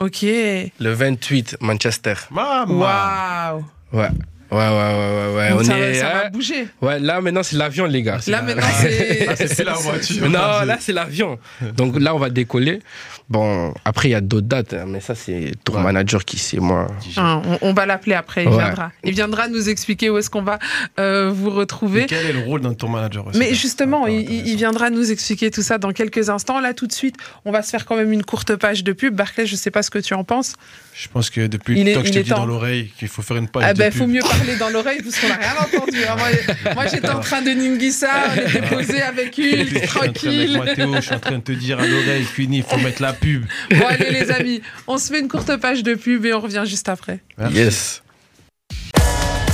Ok. 0.00 0.22
Le 0.22 0.70
28, 0.92 1.56
Manchester. 1.60 2.14
Maman. 2.30 2.78
Waouh 2.78 3.64
Ouais. 3.92 4.00
Ouais, 4.02 4.08
ouais, 4.50 4.58
ouais, 4.58 4.66
ouais. 4.68 5.36
ouais. 5.36 5.48
Donc 5.50 5.60
On 5.60 5.64
ça, 5.64 5.72
va- 5.78 5.78
est. 5.80 5.94
ça 5.94 6.08
va 6.12 6.28
bouger. 6.30 6.66
Ouais, 6.82 6.98
là 7.00 7.20
maintenant 7.20 7.42
c'est 7.42 7.56
l'avion, 7.56 7.86
les 7.86 8.02
gars. 8.02 8.18
Là 8.26 8.42
maintenant 8.42 8.66
c'est. 8.80 9.26
Ah, 9.28 9.34
c'est 9.36 9.64
la 9.64 9.74
voiture. 9.74 10.28
Non, 10.28 10.38
là 10.64 10.76
c'est 10.80 10.92
l'avion. 10.92 11.38
Donc 11.76 11.98
là 11.98 12.14
on 12.14 12.18
va 12.18 12.30
décoller. 12.30 12.80
Bon, 13.28 13.74
après 13.84 14.08
il 14.08 14.12
y 14.12 14.14
a 14.14 14.22
d'autres 14.22 14.46
dates, 14.46 14.72
hein, 14.72 14.84
mais 14.86 15.00
ça 15.00 15.14
c'est 15.14 15.52
ton 15.64 15.74
Ouais. 15.74 15.82
manager 15.82 16.24
qui 16.24 16.38
sait, 16.38 16.58
moi. 16.60 16.86
Ah, 17.16 17.42
on, 17.44 17.58
on 17.68 17.72
va 17.74 17.84
l'appeler 17.84 18.14
après, 18.14 18.44
il 18.44 18.48
Ouais. 18.48 18.56
viendra. 18.56 18.90
Il 19.04 19.12
viendra 19.14 19.48
nous 19.48 19.68
expliquer 19.68 20.08
où 20.08 20.16
est-ce 20.16 20.30
qu'on 20.30 20.40
va 20.42 20.58
euh, 20.98 21.30
vous 21.30 21.50
Et 21.50 21.52
retrouver. 21.52 22.06
quel 22.06 22.24
est 22.24 22.32
le 22.32 22.40
rôle 22.40 22.62
d'un 22.62 22.72
tour 22.72 22.88
manager 22.88 23.26
aussi? 23.26 23.38
Mais 23.38 23.52
justement, 23.54 24.06
il, 24.06 24.30
il 24.48 24.56
viendra 24.56 24.88
nous 24.88 25.10
expliquer 25.12 25.50
tout 25.50 25.60
ça 25.62 25.76
dans 25.76 25.92
quelques 25.92 26.30
instants. 26.30 26.58
Là, 26.60 26.72
tout 26.72 26.86
de 26.86 26.92
suite, 26.92 27.16
on 27.44 27.52
va 27.52 27.60
se 27.62 27.68
faire 27.70 27.84
quand 27.84 27.96
même 27.96 28.12
une 28.12 28.24
courte 28.24 28.56
page 28.56 28.82
de 28.82 28.92
pub. 28.94 29.14
Barclay, 29.14 29.44
je 29.46 29.56
sais 29.56 29.70
pas 29.70 29.82
ce 29.82 29.90
que 29.90 29.98
tu 29.98 30.14
en 30.14 30.24
penses. 30.24 30.54
Je 30.94 31.06
pense 31.08 31.28
que 31.30 31.46
depuis 31.46 31.78
Il 31.78 31.84
le 31.84 31.90
est- 31.90 31.94
temps 31.94 32.00
que 32.00 32.06
je 32.06 32.12
il 32.12 32.14
t'ai 32.16 32.22
dit 32.24 32.30
temps. 32.30 32.38
dans 32.38 32.46
l'oreille 32.46 32.90
qu'il 32.98 33.08
faut 33.08 33.20
faire 33.22 33.36
une 33.36 33.46
page 33.48 33.62
Ah 33.66 33.74
de 33.74 33.78
ben, 33.78 33.90
pub. 33.92 34.00
faut 34.00 34.06
mieux 34.06 34.22
parler 34.38 34.56
dans 34.56 34.68
l'oreille 34.70 35.02
parce 35.02 35.18
qu'on 35.18 35.28
n'a 35.28 35.34
rien 35.36 35.54
entendu. 35.60 35.98
hein. 36.04 36.16
Moi, 36.16 36.28
moi, 36.74 36.86
j'étais 36.86 37.08
en 37.10 37.20
train 37.20 37.42
de 37.42 37.50
Ningisa, 37.50 38.08
on 38.30 38.40
était 38.48 38.62
posé 38.62 39.02
avec 39.02 39.38
avec 39.38 39.86
tranquille. 39.86 40.56
moi, 40.56 40.74
Théo, 40.74 40.94
je 40.96 41.00
suis 41.00 41.14
en 41.14 41.20
train 41.20 41.38
de 41.38 41.42
te 41.42 41.52
dire 41.52 41.78
à 41.78 41.86
l'oreille, 41.86 42.26
Queenie, 42.36 42.58
il 42.58 42.62
faut 42.64 42.78
mettre 42.78 43.02
la 43.02 43.12
pub. 43.12 43.44
Bon, 43.70 43.86
allez, 43.86 44.10
les 44.10 44.30
amis, 44.30 44.62
on 44.86 44.98
se 44.98 45.12
fait 45.12 45.20
une 45.20 45.28
courte 45.28 45.56
page 45.56 45.82
de 45.82 45.94
pub 45.94 46.24
et 46.24 46.32
on 46.34 46.40
revient 46.40 46.64
juste 46.66 46.88
après. 46.88 47.20
Merci. 47.36 47.56
Yes. 47.56 48.02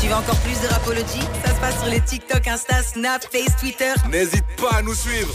Tu 0.00 0.08
veux 0.10 0.14
encore 0.16 0.38
plus 0.40 0.60
de 0.60 0.66
Rapology 0.72 1.20
Ça 1.44 1.54
se 1.54 1.60
passe 1.60 1.78
sur 1.80 1.90
les 1.90 2.00
TikTok, 2.00 2.46
Insta, 2.46 2.82
Snap, 2.82 3.22
Face, 3.32 3.56
Twitter. 3.58 3.92
N'hésite 4.10 4.44
pas 4.60 4.76
à 4.78 4.82
nous 4.82 4.94
suivre. 4.94 5.32